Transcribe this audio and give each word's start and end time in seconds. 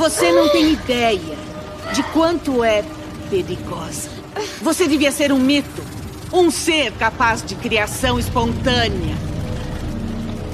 Você 0.00 0.32
não 0.32 0.48
tem 0.48 0.72
ideia 0.72 1.36
de 1.92 2.02
quanto 2.04 2.64
é 2.64 2.82
perigosa. 3.28 4.08
Você 4.62 4.88
devia 4.88 5.12
ser 5.12 5.30
um 5.30 5.38
mito. 5.38 5.82
Um 6.32 6.50
ser 6.50 6.92
capaz 6.92 7.44
de 7.44 7.54
criação 7.54 8.18
espontânea. 8.18 9.14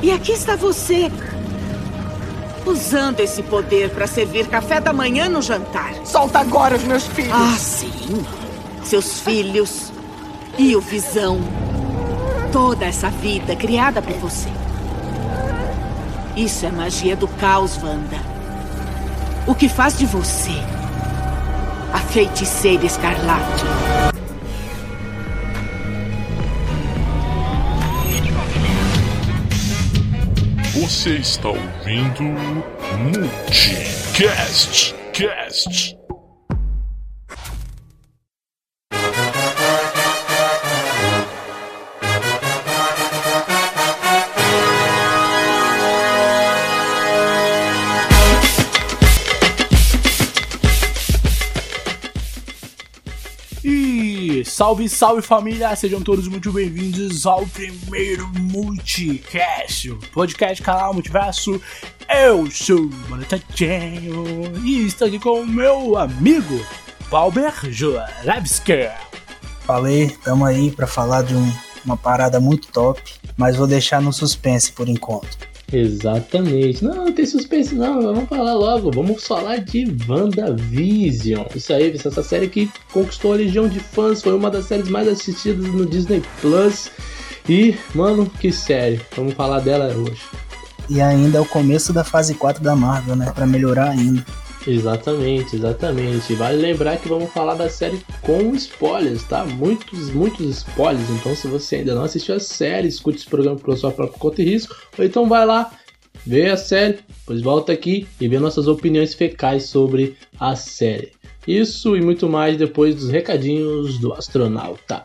E 0.03 0.11
aqui 0.11 0.33
está 0.33 0.57
você. 0.57 1.13
Usando 2.67 3.21
esse 3.21 3.41
poder 3.45 3.91
para 3.91 4.09
servir 4.09 4.49
café 4.49 4.81
da 4.81 4.93
manhã 4.93 5.29
no 5.29 5.41
jantar. 5.41 5.95
Solta 6.05 6.41
agora 6.41 6.75
os 6.75 6.83
meus 6.83 7.07
filhos. 7.07 7.33
Ah, 7.33 7.57
sim. 7.57 8.27
Seus 8.83 9.21
filhos. 9.21 9.93
E 10.59 10.75
o 10.75 10.81
Visão. 10.81 11.39
Toda 12.51 12.85
essa 12.85 13.11
vida 13.11 13.55
criada 13.55 14.03
por 14.03 14.15
você. 14.15 14.49
Isso 16.37 16.67
é 16.67 16.71
magia 16.73 17.15
do 17.15 17.29
caos, 17.29 17.81
Wanda. 17.81 18.36
O 19.47 19.55
que 19.55 19.69
faz 19.69 19.97
de 19.97 20.07
você 20.07 20.51
a 21.93 21.99
feiticeira 21.99 22.85
escarlate. 22.85 23.65
Você 30.75 31.17
está 31.17 31.49
ouvindo 31.49 32.23
Multicast 32.99 34.95
Cast. 35.13 36.06
Salve, 54.57 54.89
salve 54.89 55.21
família! 55.21 55.77
Sejam 55.77 56.01
todos 56.01 56.27
muito 56.29 56.51
bem-vindos 56.51 57.27
ao 57.27 57.47
primeiro 57.47 58.27
Multicast, 58.39 59.91
podcast 60.15 60.63
canal 60.63 60.95
Multiverso. 60.95 61.61
Eu 62.09 62.51
sou 62.51 62.87
o 62.87 62.91
Monetadinho 63.11 64.65
e 64.65 64.87
estou 64.87 65.09
aqui 65.09 65.19
com 65.19 65.41
o 65.43 65.47
meu 65.47 65.99
amigo 65.99 66.65
Valber 67.11 67.53
Jorevski. 67.71 68.89
Falei, 69.67 70.09
tamo 70.25 70.47
aí 70.47 70.71
pra 70.71 70.87
falar 70.87 71.23
de 71.23 71.35
um- 71.35 71.53
uma 71.85 71.99
parada 71.99 72.41
muito 72.41 72.69
top, 72.69 73.03
mas 73.37 73.57
vou 73.57 73.67
deixar 73.67 74.01
no 74.01 74.11
suspense 74.11 74.73
por 74.73 74.89
enquanto. 74.89 75.37
Exatamente. 75.73 76.85
Não, 76.85 76.95
não 76.95 77.13
tem 77.13 77.27
suspense 77.27 77.75
não, 77.75 78.01
vamos 78.01 78.29
falar 78.29 78.55
logo. 78.55 78.91
Vamos 78.93 79.25
falar 79.25 79.59
de 79.59 79.97
WandaVision. 80.09 81.47
Isso 81.55 81.73
aí, 81.73 81.93
essa 81.93 82.23
série 82.23 82.49
que 82.49 82.71
conquistou 82.93 83.33
a 83.33 83.37
legião 83.37 83.69
de 83.69 83.81
fãs, 83.81 84.23
foi 84.23 84.35
uma 84.35 84.51
das 84.51 84.67
séries 84.67 84.89
mais 84.89 85.09
assistidas 85.09 85.67
no 85.67 85.85
Disney 85.85 86.23
Plus. 86.41 86.91
E, 87.49 87.75
mano, 87.95 88.31
que 88.41 88.53
série. 88.53 89.01
Vamos 89.15 89.35
falar 89.35 89.61
dela 89.61 89.87
hoje. 89.95 90.23
E 90.89 91.01
ainda 91.01 91.39
é 91.39 91.41
o 91.41 91.47
começo 91.47 91.93
da 91.93 92.05
fase 92.05 92.35
4 92.35 92.63
da 92.63 92.77
Marvel, 92.77 93.17
né? 93.17 93.33
Pra 93.35 93.47
melhorar 93.47 93.91
ainda. 93.91 94.25
Exatamente, 94.67 95.55
exatamente. 95.55 96.35
Vale 96.35 96.57
lembrar 96.57 96.97
que 96.99 97.09
vamos 97.09 97.31
falar 97.31 97.55
da 97.55 97.71
série 97.71 98.01
com 98.23 98.53
spoilers, 98.55 99.23
tá? 99.25 99.45
Muitos, 99.45 100.11
muitos 100.11 100.45
spoilers. 100.47 101.09
Então, 101.11 101.37
se 101.37 101.47
você 101.47 101.77
ainda 101.77 101.95
não 101.95 102.03
assistiu 102.03 102.35
a 102.35 102.41
série, 102.41 102.89
escute 102.89 103.19
esse 103.19 103.29
programa 103.29 103.57
pela 103.59 103.77
sua 103.77 103.93
própria 103.93 104.19
conta 104.19 104.43
e 104.43 104.45
risco. 104.45 104.75
Ou 104.99 105.05
então 105.05 105.29
vai 105.29 105.47
lá, 105.47 105.71
vê 106.27 106.47
a 106.51 106.57
série, 106.57 106.99
depois 107.21 107.41
volta 107.41 107.73
aqui 107.73 108.09
e 108.21 108.27
vê 108.27 108.41
nossas 108.41 108.67
opiniões 108.67 109.15
fecais 109.15 109.67
sobre 109.67 110.17
a 110.39 110.57
série. 110.57 111.13
Isso 111.47 111.97
e 111.97 112.03
muito 112.03 112.29
mais 112.29 112.57
depois 112.57 112.97
dos 112.97 113.09
recadinhos 113.09 114.01
do 114.01 114.13
astronauta. 114.13 115.05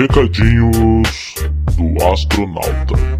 Recadinhos 0.00 1.34
do 1.76 2.02
astronauta. 2.10 3.19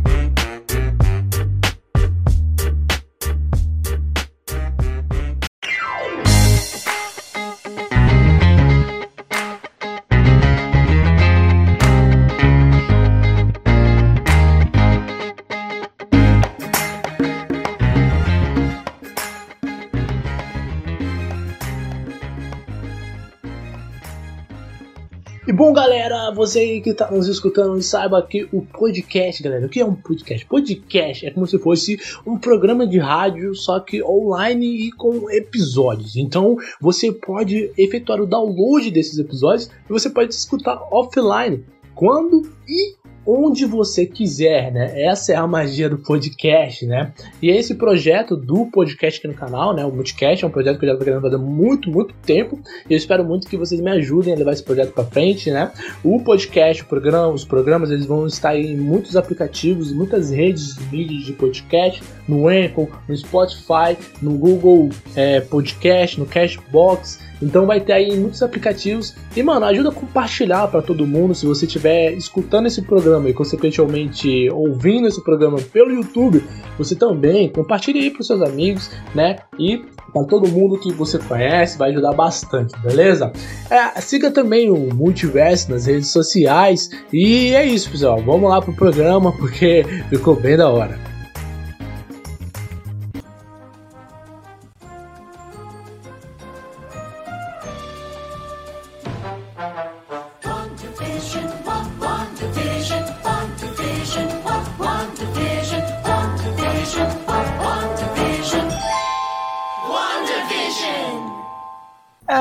Você 26.40 26.60
aí 26.60 26.80
que 26.80 26.94
tá 26.94 27.10
nos 27.10 27.28
escutando, 27.28 27.82
saiba 27.82 28.26
que 28.26 28.48
o 28.50 28.62
podcast, 28.62 29.42
galera, 29.42 29.66
o 29.66 29.68
que 29.68 29.78
é 29.78 29.84
um 29.84 29.94
podcast? 29.94 30.46
Podcast 30.46 31.26
é 31.26 31.30
como 31.30 31.46
se 31.46 31.58
fosse 31.58 32.00
um 32.26 32.38
programa 32.38 32.86
de 32.86 32.98
rádio, 32.98 33.54
só 33.54 33.78
que 33.78 34.02
online 34.02 34.88
e 34.88 34.92
com 34.92 35.30
episódios. 35.30 36.16
Então, 36.16 36.56
você 36.80 37.12
pode 37.12 37.70
efetuar 37.76 38.22
o 38.22 38.26
download 38.26 38.90
desses 38.90 39.18
episódios 39.18 39.68
e 39.68 39.92
você 39.92 40.08
pode 40.08 40.32
escutar 40.32 40.80
offline, 40.90 41.62
quando 41.94 42.50
e 42.66 42.99
onde 43.26 43.64
você 43.64 44.06
quiser, 44.06 44.72
né? 44.72 45.02
Essa 45.02 45.32
é 45.32 45.36
a 45.36 45.46
magia 45.46 45.88
do 45.88 45.98
podcast, 45.98 46.86
né? 46.86 47.12
E 47.40 47.50
esse 47.50 47.74
projeto 47.74 48.36
do 48.36 48.66
podcast 48.66 49.18
aqui 49.18 49.28
no 49.28 49.34
canal, 49.34 49.74
né? 49.74 49.84
O 49.84 49.92
Multicast 49.92 50.44
é 50.44 50.48
um 50.48 50.50
projeto 50.50 50.78
que 50.78 50.84
eu 50.84 50.90
já 50.90 50.96
tô 50.96 51.04
querendo 51.04 51.22
fazer 51.22 51.36
há 51.36 51.38
muito, 51.38 51.90
muito 51.90 52.14
tempo. 52.24 52.58
E 52.88 52.92
eu 52.92 52.96
espero 52.96 53.24
muito 53.24 53.48
que 53.48 53.56
vocês 53.56 53.80
me 53.80 53.90
ajudem 53.90 54.34
a 54.34 54.36
levar 54.36 54.52
esse 54.52 54.62
projeto 54.62 54.92
para 54.92 55.04
frente, 55.04 55.50
né? 55.50 55.70
O 56.02 56.20
podcast, 56.20 56.82
o 56.82 56.86
programa, 56.86 57.28
os 57.28 57.44
programas, 57.44 57.90
eles 57.90 58.06
vão 58.06 58.26
estar 58.26 58.56
em 58.56 58.76
muitos 58.76 59.16
aplicativos, 59.16 59.92
muitas 59.92 60.30
redes 60.30 60.76
de 60.76 60.96
mídias 60.96 61.24
de 61.24 61.32
podcast, 61.32 62.02
no 62.26 62.48
Anchor, 62.48 62.88
no 63.08 63.16
Spotify, 63.16 63.96
no 64.20 64.32
Google 64.32 64.90
é, 65.14 65.40
Podcast, 65.40 66.18
no 66.18 66.26
Cashbox. 66.26 67.29
Então 67.42 67.66
vai 67.66 67.80
ter 67.80 67.92
aí 67.92 68.18
muitos 68.18 68.42
aplicativos. 68.42 69.14
E, 69.36 69.42
mano, 69.42 69.66
ajuda 69.66 69.88
a 69.90 69.92
compartilhar 69.92 70.68
para 70.68 70.82
todo 70.82 71.06
mundo. 71.06 71.34
Se 71.34 71.46
você 71.46 71.66
estiver 71.66 72.12
escutando 72.12 72.66
esse 72.66 72.82
programa 72.82 73.28
e, 73.28 73.34
consequentemente, 73.34 74.48
ouvindo 74.50 75.08
esse 75.08 75.22
programa 75.22 75.58
pelo 75.72 75.92
YouTube, 75.92 76.44
você 76.76 76.94
também 76.94 77.48
compartilhe 77.48 78.00
aí 78.00 78.10
para 78.10 78.22
seus 78.22 78.42
amigos, 78.42 78.90
né? 79.14 79.36
E 79.58 79.82
para 80.12 80.24
todo 80.24 80.48
mundo 80.48 80.78
que 80.78 80.92
você 80.92 81.18
conhece, 81.18 81.78
vai 81.78 81.90
ajudar 81.90 82.12
bastante, 82.12 82.74
beleza? 82.82 83.32
É, 83.70 84.00
siga 84.00 84.30
também 84.30 84.70
o 84.70 84.94
Multiverso 84.94 85.70
nas 85.70 85.86
redes 85.86 86.08
sociais. 86.08 86.90
E 87.12 87.54
é 87.54 87.64
isso, 87.64 87.90
pessoal. 87.90 88.20
Vamos 88.22 88.50
lá 88.50 88.60
pro 88.60 88.74
programa 88.74 89.32
porque 89.32 89.84
ficou 90.08 90.34
bem 90.34 90.56
da 90.56 90.68
hora. 90.68 91.09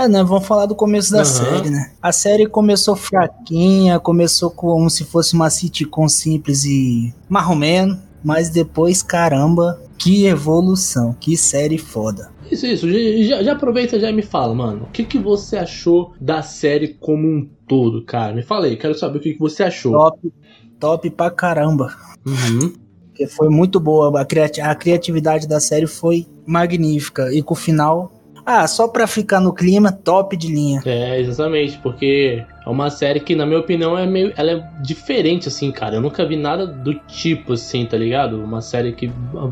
É, 0.09 0.11
né? 0.11 0.23
Vamos 0.23 0.45
falar 0.47 0.65
do 0.65 0.75
começo 0.75 1.11
da 1.11 1.19
Aham. 1.19 1.25
série, 1.25 1.69
né? 1.69 1.91
A 2.01 2.11
série 2.11 2.45
começou 2.47 2.95
fraquinha, 2.95 3.99
começou 3.99 4.49
como 4.51 4.89
se 4.89 5.03
fosse 5.03 5.33
uma 5.33 5.49
sitcom 5.49 6.07
simples 6.07 6.65
e 6.65 7.13
marromeno, 7.29 7.97
mas 8.23 8.49
depois, 8.49 9.01
caramba, 9.03 9.79
que 9.97 10.25
evolução, 10.25 11.13
que 11.19 11.37
série 11.37 11.77
foda. 11.77 12.31
Isso, 12.51 12.65
isso. 12.65 12.89
Já, 12.89 13.23
já- 13.37 13.43
já 13.43 13.51
aproveita 13.53 13.95
e 13.95 13.99
já 13.99 14.11
me 14.11 14.23
fala, 14.23 14.55
mano. 14.55 14.83
O 14.89 14.91
que, 14.91 15.03
que 15.03 15.19
você 15.19 15.57
achou 15.57 16.13
da 16.19 16.41
série 16.41 16.89
como 16.99 17.27
um 17.27 17.47
todo, 17.67 18.03
cara? 18.03 18.33
Me 18.33 18.41
fala 18.41 18.65
aí, 18.65 18.75
quero 18.75 18.97
saber 18.97 19.19
o 19.19 19.21
que, 19.21 19.33
que 19.33 19.39
você 19.39 19.61
achou. 19.63 19.91
Top, 19.93 20.33
top 20.79 21.09
pra 21.11 21.29
caramba. 21.29 21.95
Uhum. 22.25 22.73
Porque 23.07 23.27
foi 23.27 23.49
muito 23.49 23.79
boa, 23.79 24.19
a, 24.19 24.25
criati- 24.25 24.61
a 24.61 24.73
criatividade 24.73 25.47
da 25.47 25.59
série 25.59 25.85
foi 25.85 26.25
magnífica. 26.45 27.31
E 27.33 27.43
com 27.43 27.53
o 27.53 27.57
final, 27.57 28.11
Ah, 28.51 28.65
só 28.67 28.87
pra 28.87 29.05
ficar 29.05 29.39
no 29.39 29.53
clima, 29.53 29.91
top 29.91 30.35
de 30.35 30.47
linha. 30.47 30.81
É, 30.83 31.19
exatamente, 31.21 31.77
porque 31.83 32.43
é 32.65 32.69
uma 32.69 32.89
série 32.89 33.19
que, 33.19 33.35
na 33.35 33.45
minha 33.45 33.59
opinião, 33.59 33.95
é 33.95 34.07
meio. 34.07 34.33
Ela 34.35 34.51
é 34.51 34.63
diferente, 34.81 35.47
assim, 35.47 35.71
cara. 35.71 35.97
Eu 35.97 36.01
nunca 36.01 36.25
vi 36.25 36.35
nada 36.35 36.65
do 36.65 36.95
tipo, 36.95 37.53
assim, 37.53 37.85
tá 37.85 37.95
ligado? 37.95 38.43
Uma 38.43 38.59
série 38.61 38.91
que. 38.93 39.11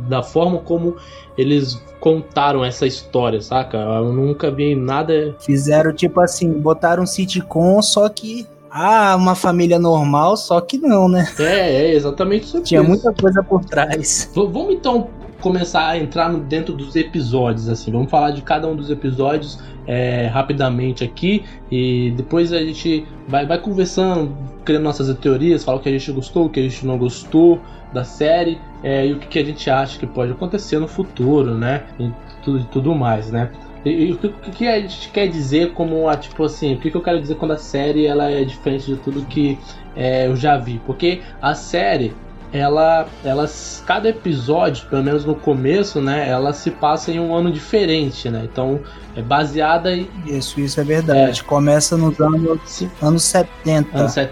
Da 0.10 0.24
forma 0.24 0.58
como 0.58 0.96
eles 1.38 1.80
contaram 2.00 2.66
essa 2.66 2.88
história, 2.88 3.40
saca? 3.40 3.78
Eu 3.78 4.12
nunca 4.12 4.50
vi 4.50 4.74
nada. 4.76 5.36
Fizeram 5.42 5.94
tipo 5.94 6.20
assim, 6.20 6.52
botaram 6.54 7.04
um 7.04 7.08
sitcom, 7.08 7.80
só 7.84 8.10
que. 8.10 8.48
Ah, 8.70 9.16
uma 9.16 9.34
família 9.34 9.80
normal, 9.80 10.36
só 10.36 10.60
que 10.60 10.78
não, 10.78 11.08
né? 11.08 11.26
É, 11.40 11.86
é 11.86 11.94
exatamente 11.96 12.46
isso. 12.46 12.62
Tinha 12.62 12.84
muita 12.84 13.14
coisa 13.14 13.42
por 13.42 13.64
trás. 13.64 14.30
V- 14.36 14.42
Vamos 14.52 14.74
então 14.76 15.08
começar 15.48 15.88
a 15.88 15.98
entrar 15.98 16.30
no- 16.30 16.40
dentro 16.40 16.74
dos 16.74 16.96
episódios, 16.96 17.70
assim. 17.70 17.92
Vamos 17.92 18.10
falar 18.12 18.32
de 18.32 18.42
cada 18.42 18.68
um 18.68 18.76
dos 18.76 18.90
episódios 18.90 19.60
é, 19.88 20.28
rapidamente 20.28 21.04
aqui 21.04 21.46
e 21.72 22.14
depois 22.18 22.52
a 22.52 22.60
gente 22.60 23.06
vai, 23.28 23.46
vai 23.46 23.58
conversando, 23.58 24.36
criando 24.66 24.84
nossas 24.84 25.18
teorias, 25.20 25.64
falar 25.64 25.78
o 25.78 25.80
que 25.80 25.88
a 25.88 25.92
gente 25.94 26.12
gostou, 26.12 26.46
o 26.46 26.50
que 26.50 26.60
a 26.60 26.64
gente 26.64 26.86
não 26.86 26.98
gostou 26.98 27.62
da 27.94 28.04
série 28.04 28.60
é, 28.84 29.08
e 29.08 29.14
o 29.14 29.20
que, 29.20 29.28
que 29.28 29.40
a 29.40 29.46
gente 29.46 29.70
acha 29.70 29.98
que 29.98 30.06
pode 30.06 30.34
acontecer 30.34 30.78
no 30.78 30.88
futuro, 30.88 31.56
né? 31.56 31.84
E 31.98 32.12
tudo, 32.44 32.66
tudo 32.66 32.94
mais, 32.94 33.32
né? 33.32 33.50
E, 33.86 34.12
o 34.12 34.18
que, 34.18 34.30
que 34.52 34.68
a 34.68 34.82
gente 34.82 35.10
quer 35.10 35.28
dizer 35.28 35.72
como 35.72 36.10
a, 36.10 36.18
tipo 36.18 36.44
assim, 36.44 36.76
o 36.76 36.78
que, 36.78 36.92
que 36.92 36.98
eu 36.98 37.02
quero 37.02 37.22
dizer 37.22 37.36
quando 37.36 37.52
a 37.52 37.58
série 37.58 38.06
ela 38.06 38.30
é 38.30 38.44
diferente 38.44 38.88
de 38.88 38.98
tudo 38.98 39.22
que 39.22 39.58
é, 39.96 40.28
eu 40.28 40.36
já 40.36 40.58
vi? 40.58 40.82
Porque 40.86 41.22
a 41.42 41.56
série 41.56 42.14
ela, 42.52 43.08
elas, 43.24 43.84
cada 43.86 44.10
episódio, 44.10 44.88
pelo 44.88 45.04
menos 45.04 45.26
no 45.26 45.36
começo, 45.36 46.02
né, 46.02 46.28
ela 46.30 46.54
se 46.54 46.72
passa 46.72 47.12
em 47.12 47.20
um 47.20 47.36
ano 47.36 47.52
diferente, 47.52 48.30
né? 48.30 48.48
Então 48.52 48.80
é 49.16 49.22
baseada 49.22 49.96
em 49.96 50.10
Isso, 50.26 50.60
isso 50.60 50.80
é 50.80 50.84
verdade. 50.84 51.44
Começa 51.44 51.98
nos 51.98 52.20
anos, 52.20 52.60
Sim. 52.66 52.90
anos 53.02 53.24
70. 53.24 53.98
anos 53.98 54.12
set... 54.12 54.32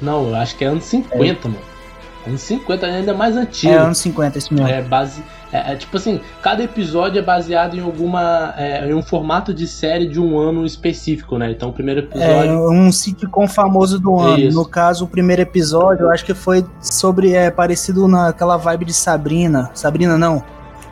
não, 0.00 0.28
eu 0.28 0.34
acho 0.36 0.56
que 0.56 0.64
é 0.64 0.68
anos 0.68 0.84
50, 0.84 1.48
mano. 1.48 1.75
Anos 2.26 2.42
50 2.42 2.86
ainda 2.86 3.14
mais 3.14 3.36
antigo. 3.36 3.72
É, 3.72 3.76
anos 3.76 3.98
50, 3.98 4.38
isso 4.38 4.52
mesmo. 4.52 4.68
É 4.68 4.82
base, 4.82 5.22
é, 5.52 5.72
é 5.72 5.76
tipo 5.76 5.96
assim, 5.96 6.20
cada 6.42 6.62
episódio 6.62 7.18
é 7.18 7.22
baseado 7.22 7.76
em 7.76 7.80
alguma, 7.80 8.54
é, 8.56 8.88
em 8.88 8.94
um 8.94 9.02
formato 9.02 9.54
de 9.54 9.66
série 9.66 10.06
de 10.08 10.20
um 10.20 10.38
ano 10.38 10.66
específico, 10.66 11.38
né? 11.38 11.50
Então 11.50 11.68
o 11.68 11.72
primeiro 11.72 12.00
É, 12.00 12.04
episódio 12.04 12.70
um 12.70 12.90
sitcom 12.90 13.46
famoso 13.46 13.98
do 14.00 14.18
ano. 14.18 14.38
Isso. 14.38 14.56
No 14.56 14.66
caso, 14.66 15.04
o 15.04 15.08
primeiro 15.08 15.42
episódio, 15.42 16.04
eu 16.06 16.10
acho 16.10 16.24
que 16.24 16.34
foi 16.34 16.64
sobre. 16.80 17.32
É 17.32 17.50
parecido 17.50 18.08
naquela 18.08 18.56
vibe 18.56 18.86
de 18.86 18.94
Sabrina. 18.94 19.70
Sabrina 19.74 20.18
não. 20.18 20.42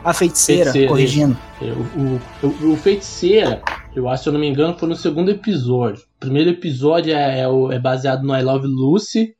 A 0.03 0.13
feiticeira, 0.13 0.65
Feiticeira, 0.65 0.87
corrigindo. 0.87 1.37
É, 1.59 1.65
O, 1.65 2.47
o, 2.47 2.73
o, 2.73 2.77
Feiticeira, 2.77 3.59
eu 3.95 4.07
acho, 4.07 4.21
se 4.21 4.29
eu 4.29 4.33
não 4.33 4.39
me 4.39 4.47
engano, 4.47 4.77
foi 4.77 4.87
no 4.87 4.95
segundo 4.95 5.31
episódio. 5.31 6.03
O 6.17 6.19
primeiro 6.19 6.51
episódio 6.51 7.11
é, 7.11 7.39
é, 7.39 7.75
é 7.75 7.79
baseado 7.79 8.21
no 8.21 8.37
I 8.37 8.43
Love 8.43 8.67
Lucy, 8.67 9.33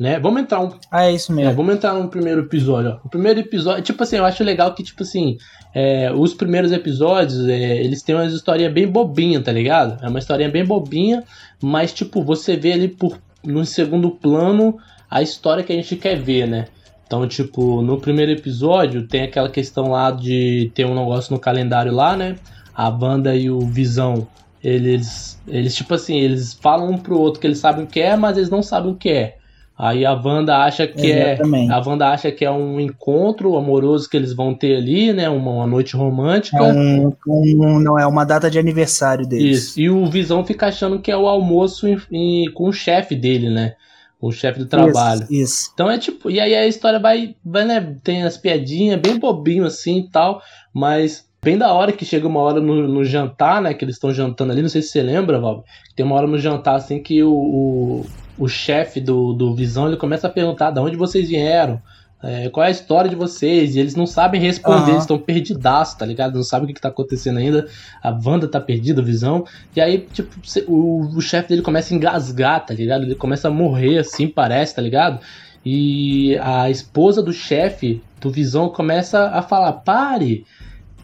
né? 0.00 0.18
Vamos 0.18 0.40
entrar 0.40 0.62
um. 0.62 0.72
Ah, 0.90 1.04
é 1.04 1.12
isso 1.12 1.30
é, 1.30 1.34
mesmo. 1.34 1.54
vamos 1.54 1.74
entrar 1.74 1.92
no 1.92 2.08
primeiro 2.08 2.40
episódio, 2.40 2.92
ó. 2.92 3.06
O 3.06 3.10
primeiro 3.10 3.38
episódio, 3.38 3.82
tipo 3.82 4.02
assim, 4.02 4.16
eu 4.16 4.24
acho 4.24 4.42
legal 4.42 4.72
que, 4.72 4.82
tipo 4.82 5.02
assim, 5.02 5.36
é, 5.74 6.10
os 6.10 6.32
primeiros 6.32 6.72
episódios, 6.72 7.46
é, 7.46 7.76
eles 7.76 8.02
têm 8.02 8.14
uma 8.14 8.24
historinha 8.24 8.70
bem 8.70 8.88
bobinha, 8.88 9.42
tá 9.42 9.52
ligado? 9.52 10.02
É 10.02 10.08
uma 10.08 10.18
historinha 10.18 10.48
bem 10.48 10.64
bobinha, 10.64 11.22
mas, 11.62 11.92
tipo, 11.92 12.24
você 12.24 12.56
vê 12.56 12.72
ali 12.72 12.88
por, 12.88 13.18
no 13.44 13.62
segundo 13.66 14.10
plano 14.10 14.78
a 15.10 15.20
história 15.20 15.62
que 15.62 15.70
a 15.70 15.76
gente 15.76 15.94
quer 15.96 16.16
ver, 16.16 16.48
né? 16.48 16.64
Então, 17.06 17.28
tipo, 17.28 17.82
no 17.82 18.00
primeiro 18.00 18.32
episódio 18.32 19.06
tem 19.06 19.24
aquela 19.24 19.50
questão 19.50 19.90
lá 19.90 20.10
de 20.10 20.72
ter 20.74 20.86
um 20.86 20.94
negócio 20.94 21.34
no 21.34 21.38
calendário 21.38 21.92
lá, 21.92 22.16
né? 22.16 22.36
A 22.74 22.88
Wanda 22.88 23.36
e 23.36 23.50
o 23.50 23.60
Visão, 23.60 24.26
eles, 24.64 25.38
eles 25.46 25.74
tipo 25.74 25.92
assim, 25.92 26.18
eles 26.18 26.54
falam 26.54 26.90
um 26.90 26.96
pro 26.96 27.18
outro 27.18 27.38
que 27.38 27.46
eles 27.46 27.58
sabem 27.58 27.84
o 27.84 27.86
que 27.86 28.00
é, 28.00 28.16
mas 28.16 28.38
eles 28.38 28.48
não 28.48 28.62
sabem 28.62 28.92
o 28.92 28.94
que 28.94 29.10
é. 29.10 29.39
Aí 29.82 30.04
a 30.04 30.12
Wanda 30.12 30.58
acha 30.58 30.86
que 30.86 31.10
é, 31.10 31.32
Exatamente. 31.32 31.72
a 31.72 31.78
Wanda 31.80 32.08
acha 32.08 32.30
que 32.30 32.44
é 32.44 32.50
um 32.50 32.78
encontro 32.78 33.56
amoroso 33.56 34.10
que 34.10 34.16
eles 34.16 34.34
vão 34.34 34.52
ter 34.54 34.76
ali, 34.76 35.10
né? 35.10 35.26
Uma, 35.30 35.52
uma 35.52 35.66
noite 35.66 35.96
romântica. 35.96 36.58
É 36.58 36.62
um, 36.62 37.12
um- 37.26 37.80
não 37.80 37.98
é 37.98 38.06
uma 38.06 38.24
data 38.24 38.50
de 38.50 38.58
aniversário 38.58 39.26
deles. 39.26 39.68
Isso. 39.68 39.80
E 39.80 39.88
o 39.88 40.04
Visão 40.04 40.44
fica 40.44 40.66
achando 40.66 40.98
que 41.00 41.10
é 41.10 41.16
o 41.16 41.26
almoço 41.26 41.88
em- 41.88 41.98
em- 42.12 42.52
com 42.52 42.68
o 42.68 42.72
chefe 42.74 43.14
dele, 43.14 43.48
né? 43.48 43.72
O 44.20 44.30
chefe 44.30 44.58
do 44.58 44.66
trabalho. 44.66 45.22
Isso, 45.22 45.32
isso. 45.32 45.70
Então 45.72 45.90
é 45.90 45.96
tipo, 45.96 46.30
e 46.30 46.38
aí 46.38 46.54
a 46.54 46.66
história 46.66 46.98
vai, 46.98 47.34
vai 47.42 47.64
né, 47.64 47.96
tem 48.04 48.22
as 48.22 48.36
piadinhas, 48.36 49.00
bem 49.00 49.18
bobinho 49.18 49.64
assim 49.64 50.00
e 50.00 50.08
tal, 50.10 50.42
mas 50.74 51.24
bem 51.42 51.56
da 51.56 51.72
hora 51.72 51.90
que 51.90 52.04
chega 52.04 52.28
uma 52.28 52.40
hora 52.40 52.60
no, 52.60 52.86
no 52.86 53.02
jantar, 53.02 53.62
né, 53.62 53.72
que 53.72 53.82
eles 53.82 53.94
estão 53.96 54.12
jantando 54.12 54.52
ali, 54.52 54.60
não 54.60 54.68
sei 54.68 54.82
se 54.82 54.88
você 54.88 55.00
lembra, 55.02 55.40
Val, 55.40 55.64
tem 55.96 56.04
uma 56.04 56.16
hora 56.16 56.26
no 56.26 56.38
jantar 56.38 56.74
assim 56.74 57.02
que 57.02 57.22
o, 57.22 57.32
o, 57.32 58.06
o 58.40 58.48
chefe 58.48 59.00
do, 59.00 59.34
do 59.34 59.54
Visão, 59.54 59.86
ele 59.86 59.98
começa 59.98 60.26
a 60.26 60.30
perguntar 60.30 60.70
de 60.70 60.80
onde 60.80 60.96
vocês 60.96 61.28
vieram, 61.28 61.80
é, 62.22 62.48
qual 62.48 62.64
é 62.64 62.68
a 62.68 62.70
história 62.70 63.08
de 63.08 63.14
vocês, 63.14 63.76
e 63.76 63.78
eles 63.78 63.94
não 63.94 64.06
sabem 64.06 64.40
responder, 64.40 64.80
Aham. 64.80 64.90
eles 64.90 65.02
estão 65.02 65.18
perdidaço, 65.18 65.98
tá 65.98 66.06
ligado? 66.06 66.36
Não 66.36 66.42
sabem 66.42 66.64
o 66.64 66.68
que, 66.68 66.74
que 66.74 66.80
tá 66.80 66.88
acontecendo 66.88 67.38
ainda, 67.38 67.68
a 68.02 68.10
Wanda 68.10 68.48
tá 68.48 68.58
perdida, 68.58 69.02
o 69.02 69.04
Visão, 69.04 69.44
e 69.76 69.80
aí, 69.80 70.06
tipo, 70.12 70.34
o, 70.66 71.16
o 71.16 71.20
chefe 71.20 71.50
dele 71.50 71.62
começa 71.62 71.92
a 71.92 71.96
engasgar, 71.96 72.64
tá 72.64 72.72
ligado? 72.72 73.04
Ele 73.04 73.14
começa 73.14 73.48
a 73.48 73.50
morrer 73.50 73.98
assim, 73.98 74.26
parece, 74.26 74.74
tá 74.74 74.80
ligado? 74.82 75.20
E 75.64 76.38
a 76.38 76.70
esposa 76.70 77.22
do 77.22 77.32
chefe 77.32 78.02
do 78.20 78.30
Visão 78.30 78.70
começa 78.70 79.28
a 79.28 79.42
falar: 79.42 79.72
pare, 79.72 80.46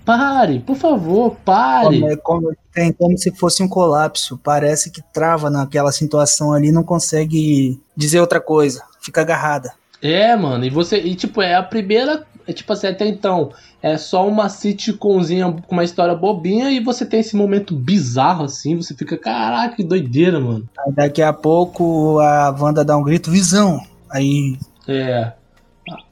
pare, 0.06 0.60
por 0.60 0.76
favor, 0.76 1.36
pare. 1.44 1.98
Como, 2.00 2.10
é- 2.10 2.16
como, 2.16 2.52
tem 2.72 2.92
como 2.92 3.18
se 3.18 3.30
fosse 3.32 3.62
um 3.62 3.68
colapso. 3.68 4.38
Parece 4.42 4.90
que 4.90 5.02
trava 5.12 5.50
naquela 5.50 5.90
situação 5.92 6.52
ali, 6.52 6.70
não 6.72 6.84
consegue 6.84 7.78
dizer 7.96 8.20
outra 8.20 8.40
coisa. 8.40 8.82
Fica 9.02 9.20
agarrada. 9.20 9.72
É, 10.00 10.36
mano, 10.36 10.64
e 10.64 10.70
você. 10.70 10.98
E 10.98 11.14
tipo, 11.14 11.42
é 11.42 11.54
a 11.56 11.62
primeira. 11.62 12.24
É 12.48 12.52
tipo 12.52 12.72
assim, 12.72 12.86
até 12.86 13.04
então, 13.08 13.50
é 13.82 13.98
só 13.98 14.26
uma 14.26 14.48
sitcomzinha 14.48 15.52
com 15.66 15.74
uma 15.74 15.82
história 15.82 16.14
bobinha 16.14 16.70
e 16.70 16.78
você 16.78 17.04
tem 17.04 17.18
esse 17.18 17.34
momento 17.34 17.74
bizarro 17.74 18.44
assim, 18.44 18.76
você 18.76 18.94
fica, 18.94 19.18
caraca, 19.18 19.74
que 19.74 19.82
doideira, 19.82 20.38
mano. 20.38 20.68
Aí 20.78 20.92
daqui 20.92 21.20
a 21.20 21.32
pouco 21.32 22.20
a 22.20 22.50
Wanda 22.56 22.84
dá 22.84 22.96
um 22.96 23.02
grito, 23.02 23.32
visão. 23.32 23.80
Aí 24.08 24.56
É, 24.86 25.32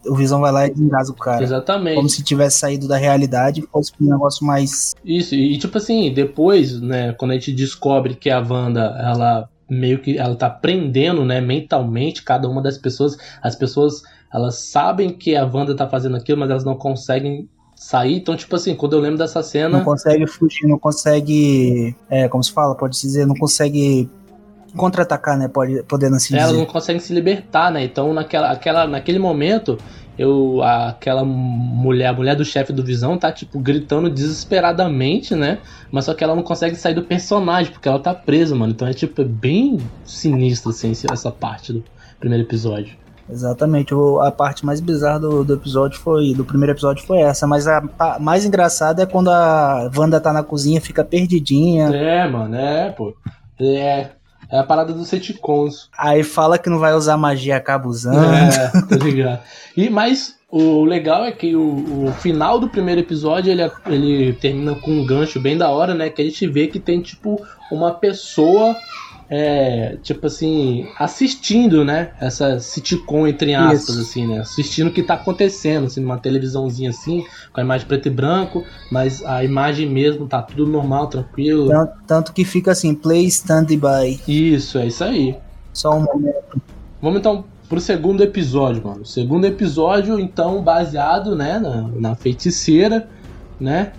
o 0.07 0.15
Visão 0.15 0.41
vai 0.41 0.53
lá 0.53 0.67
e 0.67 0.71
desengasa 0.71 1.13
o 1.13 1.15
cara. 1.15 1.43
exatamente. 1.43 1.97
Como 1.97 2.09
se 2.09 2.23
tivesse 2.23 2.59
saído 2.59 2.87
da 2.87 2.97
realidade 2.97 3.61
e 3.61 3.67
fosse 3.67 3.93
um 4.01 4.11
negócio 4.11 4.47
mais. 4.47 4.95
Isso, 5.05 5.35
e 5.35 5.57
tipo 5.59 5.79
assim, 5.79 6.13
depois, 6.13 6.81
né, 6.81 7.13
quando 7.13 7.33
a 7.33 7.35
gente 7.35 7.53
descobre 7.53 8.15
que 8.15 8.31
a 8.31 8.39
Wanda, 8.41 8.97
ela 9.01 9.49
meio 9.69 9.99
que 10.01 10.19
ela 10.19 10.37
tá 10.37 10.51
prendendo, 10.51 11.25
né, 11.25 11.41
mentalmente 11.41 12.23
cada 12.23 12.49
uma 12.49 12.63
das 12.63 12.77
pessoas, 12.77 13.17
as 13.43 13.57
pessoas, 13.57 14.03
elas 14.33 14.57
sabem 14.57 15.11
que 15.11 15.35
a 15.35 15.45
Wanda 15.45 15.75
tá 15.75 15.89
fazendo 15.89 16.17
aquilo, 16.17 16.39
mas 16.39 16.51
elas 16.51 16.65
não 16.65 16.77
conseguem 16.77 17.49
sair. 17.75 18.17
Então, 18.17 18.37
tipo 18.37 18.55
assim, 18.55 18.75
quando 18.75 18.95
eu 18.95 19.01
lembro 19.01 19.19
dessa 19.19 19.41
Não 19.41 19.45
cena, 19.45 19.81
consegue 19.85 20.27
fugir, 20.27 20.67
não 20.67 20.79
consegue. 20.79 21.95
É, 22.09 22.29
como 22.29 22.43
se 22.43 22.53
fala? 22.53 22.75
Pode 22.75 22.97
se 22.97 23.07
dizer, 23.07 23.27
não 23.27 23.35
consegue 23.35 24.09
contra-atacar, 24.77 25.37
né? 25.39 25.49
Pode, 25.49 25.83
podendo 25.85 26.17
assim 26.17 26.35
elas 26.35 26.49
dizer. 26.49 26.59
não 26.59 26.67
conseguem 26.67 27.01
se 27.01 27.13
libertar, 27.15 27.71
né? 27.71 27.85
Então, 27.85 28.13
naquela, 28.13 28.51
aquela, 28.51 28.87
naquele 28.87 29.19
momento, 29.19 29.79
eu, 30.19 30.63
a- 30.63 30.89
aquela 30.91 31.25
mulher, 31.25 32.07
a 32.09 32.13
mulher 32.13 32.37
do 32.37 32.45
chefe 32.45 32.73
do 32.73 32.83
Visão 32.85 33.17
tá, 33.19 33.33
tipo, 33.33 33.59
gritando 33.59 34.09
desesperadamente, 34.11 35.35
né? 35.35 35.59
Mas 35.91 36.05
só 36.07 36.15
que 36.15 36.23
ela 36.25 36.35
não 36.35 36.43
consegue 36.43 36.77
sair 36.77 36.95
do 36.95 37.03
personagem, 37.03 37.73
porque 37.73 37.89
ela 37.89 37.99
tá 37.99 38.15
presa, 38.15 38.55
mano. 38.55 38.73
Então 38.73 38.87
é, 38.87 38.93
tipo, 38.93 39.21
é 39.21 39.25
bem 39.25 39.79
sinistro, 40.05 40.71
assim, 40.71 40.93
essa 41.11 41.31
parte 41.31 41.73
do 41.73 41.85
primeiro 42.21 42.45
episódio. 42.45 42.97
Exatamente. 43.29 43.95
O- 43.95 44.21
a 44.21 44.31
parte 44.31 44.67
mais 44.67 44.81
bizarra 44.81 45.19
do, 45.21 45.45
do 45.45 45.55
episódio 45.55 45.99
foi. 45.99 46.35
Do 46.35 46.45
primeiro 46.45 46.73
episódio 46.73 47.05
foi 47.07 47.19
essa. 47.21 47.47
Mas 47.47 47.67
a, 47.67 47.81
pa- 47.81 48.19
mais 48.21 48.45
engraçada 48.45 49.03
é 49.03 49.07
quando 49.07 49.31
a 49.31 49.91
Wanda 49.97 50.21
tá 50.21 50.33
na 50.33 50.43
cozinha, 50.43 50.81
fica 50.81 51.03
perdidinha. 51.03 51.87
É, 51.87 52.29
mano, 52.29 52.55
é, 52.55 52.91
pô. 52.91 53.15
É, 53.59 54.09
é 54.55 54.59
a 54.61 54.63
parada 54.63 54.93
dos 54.93 55.09
sitcoms. 55.09 55.89
Aí 55.99 56.23
fala 56.23 56.59
que 56.59 56.71
não 56.71 56.79
vai 56.79 56.95
usar 56.95 57.17
magia, 57.17 57.57
acaba 57.57 57.89
usando. 57.89 58.33
É, 58.33 58.71
tá 58.89 59.05
ligado. 59.05 59.41
E, 59.77 59.91
mas 59.91 60.37
o 60.49 60.85
legal 60.85 61.25
é 61.25 61.33
que 61.33 61.57
o, 61.57 62.07
o 62.07 62.13
final 62.13 62.61
do 62.61 62.69
primeiro 62.69 63.01
episódio 63.01 63.51
ele, 63.51 63.69
ele 63.87 64.33
termina 64.35 64.77
com 64.77 64.93
um 64.93 65.05
gancho 65.05 65.41
bem 65.41 65.59
da 65.59 65.71
hora, 65.71 65.93
né? 65.93 66.09
Que 66.09 66.23
a 66.23 66.25
gente 66.25 66.47
vê 66.47 66.69
que 66.69 66.79
tem, 66.79 67.03
tipo, 67.03 67.45
uma 67.69 67.95
pessoa, 67.95 68.77
é, 69.29 69.97
tipo 70.03 70.27
assim, 70.27 70.87
assistindo, 70.99 71.85
né? 71.85 72.11
Essa 72.21 72.59
sitcom, 72.61 73.27
entre 73.27 73.55
aspas, 73.55 73.97
Isso. 73.97 74.01
assim, 74.01 74.27
né? 74.27 74.41
Assistindo 74.41 74.89
o 74.89 74.93
que 74.93 75.03
tá 75.03 75.15
acontecendo, 75.15 75.87
assim, 75.87 76.01
numa 76.01 76.19
televisãozinha 76.19 76.91
assim, 76.91 77.25
com 77.53 77.61
a 77.61 77.65
imagem 77.65 77.87
preto 77.87 78.07
e 78.07 78.11
branco, 78.11 78.65
mas 78.91 79.25
a 79.25 79.43
imagem 79.45 79.89
mesmo 79.89 80.27
tá 80.27 80.43
tudo 80.43 80.67
normal, 80.67 81.07
tranquilo. 81.09 81.69
Tanto, 81.69 81.93
tanto 82.07 82.33
que 82.33 82.45
fica 82.45 82.73
assim, 82.73 82.95
play 82.95 83.25
stand-by. 83.27 84.21
Isso, 84.29 84.79
é 84.79 84.87
isso 84.87 85.03
aí. 85.03 85.37
Só 85.73 85.97
um 85.97 86.03
momento. 86.03 86.63
Vamos 87.01 87.19
então 87.19 87.45
pro 87.69 87.81
segundo 87.81 88.23
episódio, 88.23 88.83
mano. 88.85 89.03
O 89.03 89.07
segundo 89.07 89.47
episódio, 89.47 90.21
então, 90.21 90.63
baseado, 90.63 91.35
né, 91.35 91.59
na, 91.59 91.83
na 91.89 92.15
feiticeira, 92.15 93.09
né? 93.59 93.93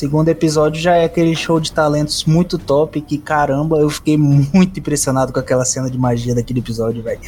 Segundo 0.00 0.30
episódio 0.30 0.80
já 0.80 0.94
é 0.96 1.04
aquele 1.04 1.36
show 1.36 1.60
de 1.60 1.70
talentos 1.72 2.24
muito 2.24 2.56
top 2.56 3.02
que, 3.02 3.18
caramba, 3.18 3.76
eu 3.80 3.90
fiquei 3.90 4.16
muito 4.16 4.80
impressionado 4.80 5.30
com 5.30 5.38
aquela 5.38 5.62
cena 5.62 5.90
de 5.90 5.98
magia 5.98 6.34
daquele 6.34 6.60
episódio, 6.60 7.02
velho. 7.02 7.20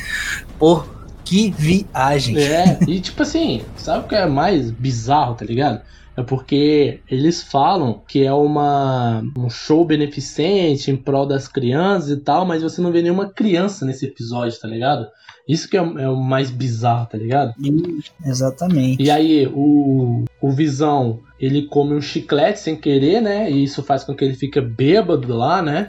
Pô, 0.59 0.83
que 1.23 1.51
viagem. 1.51 2.39
É, 2.39 2.79
e 2.89 2.99
tipo 2.99 3.23
assim, 3.25 3.61
sabe 3.77 4.07
o 4.07 4.09
que 4.09 4.15
é 4.15 4.25
mais 4.27 4.71
bizarro, 4.71 5.35
tá 5.35 5.45
ligado? 5.45 5.83
É 6.17 6.23
porque 6.23 7.01
eles 7.11 7.43
falam 7.43 8.01
que 8.09 8.25
é 8.25 8.33
uma, 8.33 9.23
um 9.37 9.51
show 9.51 9.85
beneficente 9.85 10.91
em 10.91 10.97
prol 10.97 11.27
das 11.27 11.47
crianças 11.47 12.09
e 12.09 12.17
tal, 12.17 12.47
mas 12.47 12.63
você 12.63 12.81
não 12.81 12.91
vê 12.91 13.03
nenhuma 13.03 13.29
criança 13.29 13.85
nesse 13.85 14.07
episódio, 14.07 14.59
tá 14.59 14.67
ligado? 14.67 15.07
Isso 15.49 15.69
que 15.69 15.77
é, 15.77 15.83
o- 15.83 15.99
é 15.99 16.09
o 16.09 16.17
mais 16.17 16.51
bizarro, 16.51 17.07
tá 17.07 17.19
ligado? 17.19 17.53
Exatamente. 18.25 19.03
E 19.03 19.11
aí, 19.11 19.47
o, 19.53 20.25
o 20.41 20.51
Visão, 20.53 21.19
ele 21.43 21.67
come 21.67 21.93
um 21.93 22.01
chiclete 22.01 22.61
sem 22.61 22.77
querer, 22.77 23.21
né? 23.21 23.51
E 23.51 23.65
isso 23.65 23.83
faz 23.83 24.05
com 24.05 24.15
que 24.15 24.25
ele 24.25 24.35
fique 24.35 24.61
bêbado 24.61 25.35
lá, 25.35 25.61
né? 25.61 25.89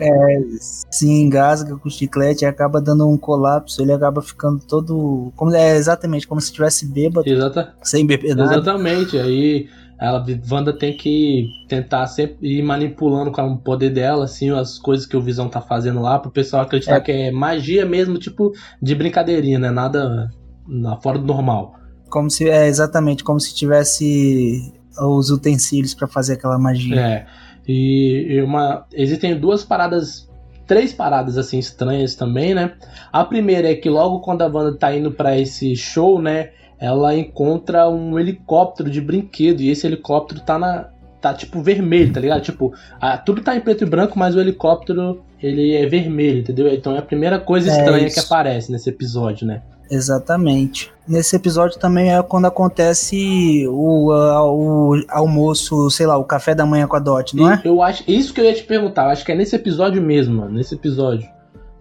se 0.89 1.07
engasga 1.07 1.77
com 1.77 1.87
o 1.87 1.91
chiclete 1.91 2.43
e 2.43 2.47
acaba 2.47 2.81
dando 2.81 3.07
um 3.07 3.15
colapso, 3.15 3.79
ele 3.79 3.93
acaba 3.93 4.19
ficando 4.23 4.65
todo. 4.65 5.31
Como, 5.35 5.53
é 5.53 5.77
exatamente 5.77 6.27
como 6.27 6.41
se 6.41 6.47
estivesse 6.47 6.91
bêbado, 6.91 7.29
Exata, 7.29 7.75
sem 7.83 8.03
beber 8.03 8.35
nada. 8.35 8.51
exatamente. 8.51 9.19
Aí 9.19 9.69
ela, 10.01 10.25
Wanda 10.51 10.73
tem 10.73 10.97
que 10.97 11.47
tentar 11.69 12.07
sempre 12.07 12.35
ir 12.57 12.63
manipulando 12.63 13.31
com 13.31 13.43
o 13.43 13.57
poder 13.59 13.91
dela, 13.91 14.25
assim, 14.25 14.49
as 14.49 14.79
coisas 14.79 15.05
que 15.05 15.15
o 15.15 15.21
Visão 15.21 15.47
tá 15.47 15.61
fazendo 15.61 16.01
lá, 16.01 16.17
pro 16.17 16.31
pessoal 16.31 16.63
acreditar 16.63 16.95
É. 16.95 16.99
que 16.99 17.11
é 17.11 17.31
magia 17.31 17.85
mesmo, 17.85 18.17
tipo, 18.17 18.51
de 18.81 18.95
brincadeirinha, 18.95 19.59
né? 19.59 19.69
Nada 19.69 20.31
na, 20.67 20.99
fora 20.99 21.19
do 21.19 21.25
normal. 21.27 21.75
Como 22.09 22.27
se. 22.31 22.49
É 22.49 22.67
exatamente 22.67 23.23
como 23.23 23.39
se 23.39 23.53
tivesse 23.53 24.73
os 24.99 25.29
utensílios 25.29 25.93
pra 25.93 26.07
fazer 26.07 26.33
aquela 26.33 26.57
magia. 26.59 26.99
É. 26.99 27.25
E 27.67 28.41
uma. 28.45 28.85
Existem 28.93 29.37
duas 29.39 29.63
paradas. 29.63 30.29
Três 30.65 30.93
paradas 30.93 31.37
assim 31.37 31.59
estranhas 31.59 32.15
também, 32.15 32.53
né? 32.55 32.71
A 33.11 33.25
primeira 33.25 33.69
é 33.69 33.75
que 33.75 33.89
logo 33.89 34.19
quando 34.21 34.43
a 34.43 34.47
Wanda 34.47 34.77
tá 34.77 34.95
indo 34.95 35.11
pra 35.11 35.37
esse 35.37 35.75
show, 35.75 36.21
né? 36.21 36.51
Ela 36.79 37.15
encontra 37.15 37.89
um 37.89 38.17
helicóptero 38.17 38.89
de 38.89 39.01
brinquedo. 39.01 39.61
E 39.61 39.69
esse 39.69 39.85
helicóptero 39.85 40.39
tá 40.41 40.57
na. 40.57 40.89
Tá 41.21 41.33
tipo 41.33 41.61
vermelho, 41.61 42.11
tá 42.11 42.19
ligado? 42.19 42.41
Tipo, 42.41 42.73
a- 42.99 43.17
tudo 43.17 43.41
tá 43.41 43.55
em 43.55 43.61
preto 43.61 43.85
e 43.85 43.87
branco, 43.87 44.19
mas 44.19 44.35
o 44.35 44.41
helicóptero 44.41 45.23
ele 45.41 45.73
é 45.73 45.85
vermelho, 45.85 46.39
entendeu? 46.39 46.67
Então 46.73 46.93
é 46.95 46.99
a 46.99 47.01
primeira 47.01 47.39
coisa 47.39 47.69
É 47.71 47.77
estranha 47.77 48.07
isso. 48.07 48.15
que 48.19 48.25
aparece 48.25 48.69
nesse 48.69 48.89
episódio, 48.89 49.47
né? 49.47 49.61
Exatamente. 49.89 50.91
Nesse 51.07 51.35
episódio 51.35 51.77
também 51.79 52.13
é 52.13 52.21
quando 52.23 52.45
acontece 52.45 53.65
o, 53.69 54.11
a- 54.11 54.43
o 54.51 54.95
almoço, 55.09 55.89
sei 55.89 56.05
lá, 56.05 56.17
o 56.17 56.23
café 56.23 56.55
da 56.55 56.65
manhã 56.65 56.87
com 56.87 56.95
a 56.95 56.99
Dot, 56.99 57.35
não 57.35 57.51
é? 57.51 57.61
Eu 57.65 57.81
acho. 57.81 58.03
Isso 58.07 58.33
que 58.33 58.39
eu 58.39 58.45
ia 58.45 58.53
te 58.53 58.63
perguntar, 58.63 59.03
eu 59.05 59.09
acho 59.09 59.25
que 59.25 59.31
é 59.31 59.35
nesse 59.35 59.55
episódio 59.55 60.01
mesmo, 60.01 60.35
mano. 60.37 60.51
Nesse 60.51 60.75
episódio. 60.75 61.27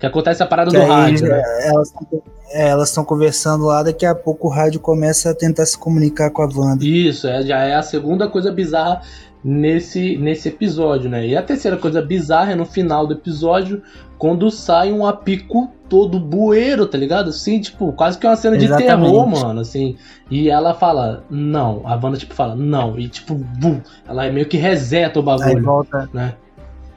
Que 0.02 0.06
acontece 0.06 0.42
a 0.42 0.46
parada 0.46 0.68
Que 0.68 0.76
do 0.76 0.82
aí 0.82 0.88
rádio, 0.88 1.28
né? 1.28 1.40
é, 1.40 1.68
elas 1.68 1.92
tão- 1.92 2.22
é, 2.50 2.82
estão 2.82 3.04
conversando 3.04 3.66
lá, 3.66 3.84
daqui 3.84 4.04
a 4.04 4.16
pouco 4.16 4.48
o 4.48 4.50
rádio 4.50 4.80
começa 4.80 5.30
a 5.30 5.34
tentar 5.34 5.64
se 5.64 5.78
comunicar 5.78 6.28
com 6.30 6.42
a 6.42 6.48
Wanda. 6.52 6.84
Isso, 6.84 7.28
é, 7.28 7.40
já 7.42 7.60
é 7.62 7.76
a 7.76 7.82
segunda 7.82 8.26
coisa 8.26 8.50
bizarra 8.50 9.00
nesse, 9.44 10.16
nesse 10.16 10.48
episódio, 10.48 11.08
né? 11.08 11.24
E 11.28 11.36
a 11.36 11.42
terceira 11.42 11.76
coisa 11.76 12.02
bizarra 12.02 12.50
é 12.50 12.54
no 12.56 12.64
final 12.66 13.06
do 13.06 13.12
episódio, 13.14 13.80
quando 14.18 14.50
sai 14.50 14.92
um 14.92 15.06
apico 15.06 15.70
todo 15.88 16.18
bueiro, 16.18 16.84
tá 16.84 16.98
ligado? 16.98 17.30
Assim, 17.30 17.60
tipo, 17.60 17.92
quase 17.92 18.18
que 18.18 18.26
uma 18.26 18.34
cena 18.34 18.58
de 18.58 18.64
Exatamente. 18.64 18.88
terror, 19.08 19.24
mano, 19.28 19.60
assim. 19.60 19.96
E 20.28 20.50
ela 20.50 20.74
fala, 20.74 21.22
não. 21.30 21.82
A 21.84 21.94
Wanda, 21.94 22.16
tipo, 22.18 22.34
fala, 22.34 22.56
não. 22.56 22.98
E, 22.98 23.08
tipo, 23.08 23.34
bum, 23.36 23.80
ela 24.08 24.28
meio 24.32 24.46
que 24.46 24.56
reseta 24.56 25.20
o 25.20 25.30
Aí 25.30 25.38
bagulho, 25.38 25.64
volta 25.64 26.08
né? 26.12 26.34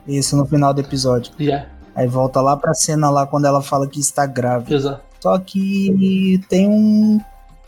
isso 0.07 0.35
no 0.37 0.45
final 0.45 0.73
do 0.73 0.81
episódio. 0.81 1.31
E 1.39 1.51
é, 1.51 1.65
Aí 1.95 2.07
volta 2.07 2.41
lá 2.41 2.57
pra 2.57 2.73
cena 2.73 3.09
lá 3.09 3.25
quando 3.25 3.45
ela 3.45 3.61
fala 3.61 3.87
que 3.87 3.99
está 3.99 4.25
grávida. 4.25 4.75
exa- 4.75 5.01
Só 5.19 5.37
que 5.39 6.41
tem 6.49 6.67
um. 6.67 7.19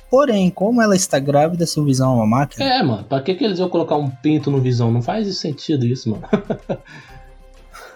Porém, 0.10 0.50
como 0.50 0.82
ela 0.82 0.96
está 0.96 1.20
grávida, 1.20 1.66
se 1.66 1.80
o 1.80 1.84
Visão 1.86 2.12
é 2.14 2.16
uma 2.16 2.26
máquina, 2.28 2.64
É, 2.66 2.82
mano, 2.84 3.04
pra 3.04 3.22
que, 3.22 3.34
que 3.36 3.44
eles 3.44 3.60
iam 3.60 3.68
colocar 3.70 3.96
um 3.98 4.10
pinto 4.10 4.50
no 4.52 4.62
visão? 4.62 4.90
Não 4.92 5.02
faz 5.02 5.38
sentido 5.38 5.86
isso, 5.86 6.10
mano. 6.10 6.24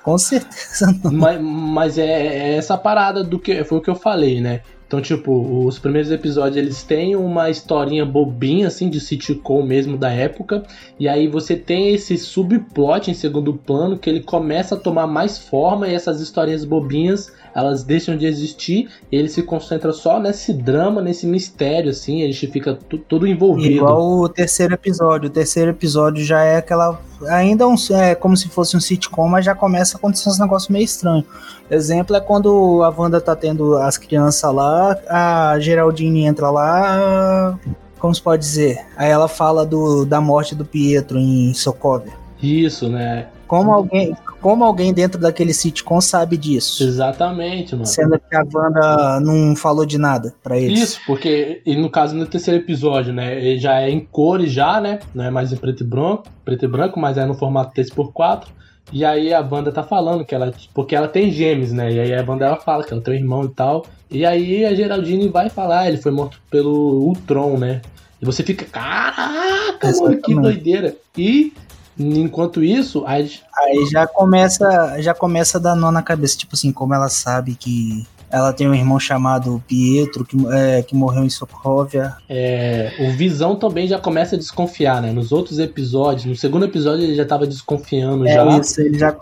com 0.04 0.18
certeza 0.18 0.88
não. 1.04 1.12
mas 1.12 1.40
mas 1.42 1.98
é, 1.98 2.04
é 2.06 2.56
essa 2.58 2.78
parada 2.78 3.24
do 3.24 3.40
que 3.40 3.64
foi 3.64 3.78
o 3.78 3.82
que 3.82 3.90
eu 3.90 3.96
falei, 3.96 4.42
né? 4.42 4.62
Então, 4.92 5.00
tipo, 5.00 5.66
os 5.66 5.80
primeiros 5.80 6.12
episódios 6.12 6.58
eles 6.58 6.84
têm 6.84 7.16
uma 7.16 7.50
historinha 7.50 8.06
bobinha, 8.06 8.68
assim, 8.68 8.90
de 8.90 9.00
sitcom 9.00 9.64
mesmo 9.64 9.98
da 9.98 10.12
época. 10.12 10.64
E 11.00 11.08
aí 11.08 11.30
você 11.30 11.56
tem 11.56 11.94
esse 11.94 12.18
subplot 12.18 13.10
em 13.10 13.14
segundo 13.14 13.54
plano 13.54 13.98
que 13.98 14.10
ele 14.10 14.22
começa 14.22 14.76
a 14.76 14.78
tomar 14.78 15.08
mais 15.08 15.38
forma 15.38 15.88
e 15.88 15.96
essas 15.96 16.20
historinhas 16.20 16.66
bobinhas 16.66 17.32
elas 17.56 17.86
deixam 17.86 18.18
de 18.18 18.26
existir. 18.26 18.90
E 19.10 19.16
ele 19.16 19.30
se 19.30 19.44
concentra 19.44 19.94
só 19.94 20.20
nesse 20.20 20.52
drama, 20.52 21.02
nesse 21.02 21.26
mistério, 21.26 21.92
assim. 21.92 22.24
A 22.24 22.26
gente 22.26 22.48
fica 22.48 22.78
todo 23.08 23.26
envolvido. 23.26 23.76
Igual 23.76 24.20
o 24.20 24.28
terceiro 24.28 24.74
episódio. 24.74 25.30
O 25.30 25.32
terceiro 25.32 25.72
episódio 25.72 26.22
já 26.22 26.44
é 26.44 26.58
aquela. 26.58 27.00
Ainda 27.30 27.68
um, 27.68 27.76
é 27.92 28.16
como 28.16 28.36
se 28.36 28.50
fosse 28.50 28.76
um 28.76 28.80
sitcom, 28.80 29.28
mas 29.28 29.46
já 29.46 29.56
começa 29.56 29.96
a 29.96 29.98
acontecer 29.98 30.30
uns 30.30 30.40
negócios 30.40 30.70
meio 30.70 30.86
estranhos. 30.86 31.26
Exemplo 31.70 32.16
é 32.16 32.20
quando 32.20 32.84
a 32.84 32.90
Wanda 32.90 33.22
tá 33.22 33.36
tendo 33.36 33.78
as 33.78 33.98
crianças 33.98 34.54
lá, 34.54 34.98
a 35.10 35.60
Geraldine 35.60 36.26
entra 36.26 36.50
lá. 36.50 37.58
Como 38.00 38.14
se 38.14 38.22
pode 38.22 38.42
dizer? 38.42 38.86
Aí 38.98 39.10
ela 39.10 39.28
fala 39.28 39.66
do, 39.66 40.06
da 40.06 40.20
morte 40.20 40.56
do 40.56 40.66
Pietro 40.66 41.20
em 41.20 41.54
Sokovia. 41.54 42.14
Isso, 42.42 42.90
né? 42.90 43.28
Como 43.48 43.72
alguém, 43.72 44.16
como 44.42 44.64
alguém 44.64 44.94
dentro 44.94 45.20
daquele 45.20 45.54
sitcom 45.54 46.02
sabe 46.02 46.36
disso? 46.36 46.84
Exatamente, 46.84 47.74
mano. 47.74 47.86
Sendo 47.86 48.20
que 48.20 48.36
a 48.36 48.44
Wanda 48.54 49.20
não 49.20 49.56
falou 49.56 49.86
de 49.86 49.98
nada 49.98 50.34
pra 50.44 50.58
eles. 50.58 50.80
Isso, 50.80 51.02
porque 51.06 51.62
e 51.66 51.76
no 51.76 51.90
caso 51.90 52.16
no 52.16 52.26
terceiro 52.26 52.60
episódio, 52.60 53.14
né, 53.14 53.38
ele 53.38 53.60
já 53.60 53.80
é 53.80 53.90
em 53.90 54.00
cores 54.00 54.52
já, 54.52 54.82
né, 54.82 55.00
não 55.14 55.24
é 55.24 55.30
mais 55.30 55.54
em 55.54 55.58
preto 55.58 55.84
e 55.84 55.88
branco, 55.88 56.24
preto 56.44 56.66
e 56.66 56.68
branco, 56.68 57.00
mas 57.00 57.18
é 57.18 57.26
no 57.26 57.36
formato 57.36 57.80
3x4. 57.80 58.48
E 58.92 59.06
aí 59.06 59.34
a 59.34 59.42
banda 59.42 59.72
tá 59.72 59.84
falando 59.84 60.26
que 60.26 60.36
ela, 60.36 60.52
porque 60.74 60.96
ela 60.96 61.08
tem 61.08 61.32
gêmeos, 61.32 61.72
né, 61.72 61.92
e 61.92 62.00
aí 62.00 62.14
a 62.14 62.24
banda 62.24 62.46
ela 62.46 62.58
fala 62.58 62.84
que 62.84 62.92
ela 62.92 63.02
tem 63.02 63.14
um 63.14 63.18
irmão 63.18 63.46
e 63.46 63.50
tal. 63.50 63.86
E 64.10 64.26
aí 64.26 64.66
a 64.66 64.74
Geraldine 64.76 65.30
vai 65.30 65.50
falar, 65.50 65.88
ele 65.88 65.98
foi 65.98 66.12
morto 66.12 66.42
pelo 66.50 67.00
Ultron, 67.06 67.58
né? 67.58 67.82
E 68.22 68.26
você 68.26 68.44
fica, 68.44 68.66
caraca, 68.66 69.92
mano, 70.00 70.22
que 70.22 70.36
doideira. 70.36 70.96
E 71.18 71.54
enquanto 71.98 72.64
isso, 72.64 73.04
Aí 73.06 73.86
já 73.92 74.08
começa, 74.08 75.02
já 75.02 75.14
começa 75.14 75.58
a 75.58 75.62
dar 75.62 75.76
nó 75.76 75.92
na 75.92 76.02
cabeça, 76.02 76.38
tipo 76.38 76.56
assim, 76.56 76.72
como 76.72 76.94
ela 76.94 77.10
sabe 77.10 77.56
que 77.56 78.06
ela 78.30 78.54
tem 78.54 78.68
um 78.68 78.74
irmão 78.74 78.98
chamado 78.98 79.62
Pietro, 79.68 80.24
que, 80.24 80.38
é, 80.54 80.82
que 80.84 80.96
morreu 80.96 81.24
em 81.26 81.30
Sokovia. 81.30 82.16
é, 82.30 82.94
o 83.00 83.12
Visão 83.12 83.58
também 83.58 83.88
já 83.88 84.00
começa 84.00 84.36
a 84.36 84.40
desconfiar, 84.40 85.02
né? 85.02 85.12
Nos 85.12 85.34
outros 85.34 85.60
episódios, 85.60 86.26
no 86.26 86.36
segundo 86.36 86.64
episódio 86.64 87.04
ele 87.04 87.14
já 87.16 87.26
tava 87.26 87.46
desconfiando 87.46 88.26
É 88.26 88.34
já. 88.34 88.58
isso, 88.58 88.80
ele 88.82 88.98
já 88.98 89.14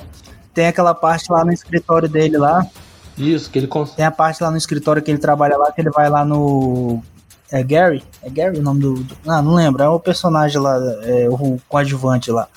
tem 0.53 0.67
aquela 0.67 0.93
parte 0.93 1.31
lá 1.31 1.43
no 1.43 1.51
escritório 1.51 2.07
dele 2.07 2.37
lá, 2.37 2.67
Isso, 3.17 3.49
que 3.49 3.57
ele 3.59 3.67
cons... 3.67 3.91
tem 3.93 4.05
a 4.05 4.11
parte 4.11 4.43
lá 4.43 4.51
no 4.51 4.57
escritório 4.57 5.01
que 5.01 5.09
ele 5.09 5.17
trabalha 5.17 5.57
lá, 5.57 5.71
que 5.71 5.81
ele 5.81 5.89
vai 5.89 6.07
lá 6.09 6.23
no... 6.23 7.01
É 7.51 7.63
Gary? 7.63 8.03
É 8.21 8.29
Gary 8.29 8.59
o 8.59 8.61
nome 8.61 8.81
do... 8.81 8.93
do- 8.95 9.17
Ah, 9.27 9.41
não 9.41 9.53
lembro, 9.55 9.81
é 9.81 9.89
o 9.89 9.99
personagem 9.99 10.59
lá, 10.61 10.77
é, 11.03 11.27
o 11.29 11.57
coadjuvante 11.67 12.31
lá. 12.31 12.47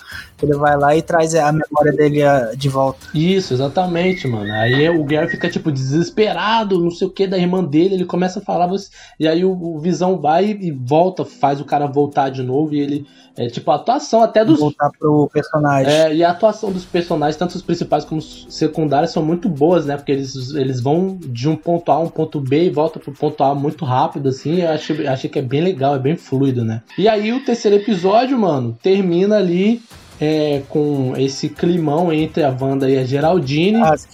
Ele 0.42 0.54
vai 0.54 0.76
lá 0.76 0.96
e 0.96 1.02
traz 1.02 1.34
a 1.34 1.52
memória 1.52 1.92
dele 1.92 2.22
ah, 2.22 2.52
de 2.56 2.68
volta. 2.68 3.06
Isso, 3.14 3.54
exatamente, 3.54 4.26
mano. 4.26 4.52
Aí 4.52 4.88
o 4.90 5.04
Gary 5.04 5.28
fica, 5.28 5.48
tipo, 5.48 5.70
desesperado, 5.70 6.82
não 6.82 6.90
sei 6.90 7.06
o 7.06 7.10
que, 7.10 7.26
da 7.26 7.38
irmã 7.38 7.62
dele, 7.62 7.94
ele 7.94 8.04
começa 8.04 8.40
a 8.40 8.42
falar, 8.42 8.66
você... 8.66 8.88
e 9.18 9.28
aí 9.28 9.44
o, 9.44 9.52
o 9.52 9.78
Visão 9.78 10.20
vai 10.20 10.50
e 10.50 10.70
volta, 10.70 11.24
faz 11.24 11.60
o 11.60 11.64
cara 11.64 11.86
voltar 11.86 12.30
de 12.30 12.42
novo, 12.42 12.74
e 12.74 12.80
ele, 12.80 13.06
é 13.36 13.46
tipo, 13.46 13.70
a 13.70 13.76
atuação 13.76 14.22
até 14.22 14.44
dos... 14.44 14.60
Voltar 14.60 14.90
pro 14.98 15.28
personagem. 15.32 15.92
É, 15.92 16.14
e 16.14 16.24
a 16.24 16.30
atuação 16.30 16.70
dos 16.70 16.84
personagens, 16.84 17.36
tanto 17.36 17.54
os 17.54 17.62
principais 17.62 18.04
como 18.04 18.18
os 18.18 18.46
secundários, 18.50 19.12
são 19.12 19.24
muito 19.24 19.48
boas, 19.48 19.86
né? 19.86 19.96
Porque 19.96 20.12
eles, 20.12 20.54
eles 20.54 20.80
vão 20.80 21.18
de 21.18 21.48
um 21.48 21.56
ponto 21.56 21.90
A 21.90 21.94
a 21.94 22.00
um 22.00 22.08
ponto 22.08 22.40
B 22.40 22.64
e 22.64 22.70
voltam 22.70 23.00
pro 23.00 23.12
ponto 23.12 23.42
A 23.42 23.54
muito 23.54 23.84
rápido, 23.84 24.28
assim. 24.28 24.60
Eu 24.60 24.70
achei, 24.70 25.06
achei 25.06 25.30
que 25.30 25.38
é 25.38 25.42
bem 25.42 25.62
legal, 25.62 25.94
é 25.94 25.98
bem 25.98 26.16
fluido, 26.16 26.64
né? 26.64 26.82
E 26.98 27.08
aí 27.08 27.32
o 27.32 27.44
terceiro 27.44 27.76
episódio, 27.76 28.38
mano, 28.38 28.76
termina 28.82 29.36
ali 29.36 29.80
é, 30.24 30.62
com 30.68 31.14
esse 31.16 31.48
climão 31.48 32.12
entre 32.12 32.44
a 32.44 32.56
Wanda 32.58 32.88
e 32.88 32.96
a 32.96 33.04
Geraldine. 33.04 33.82
As 33.82 34.06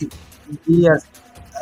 e 0.66 0.88
as- 0.88 1.04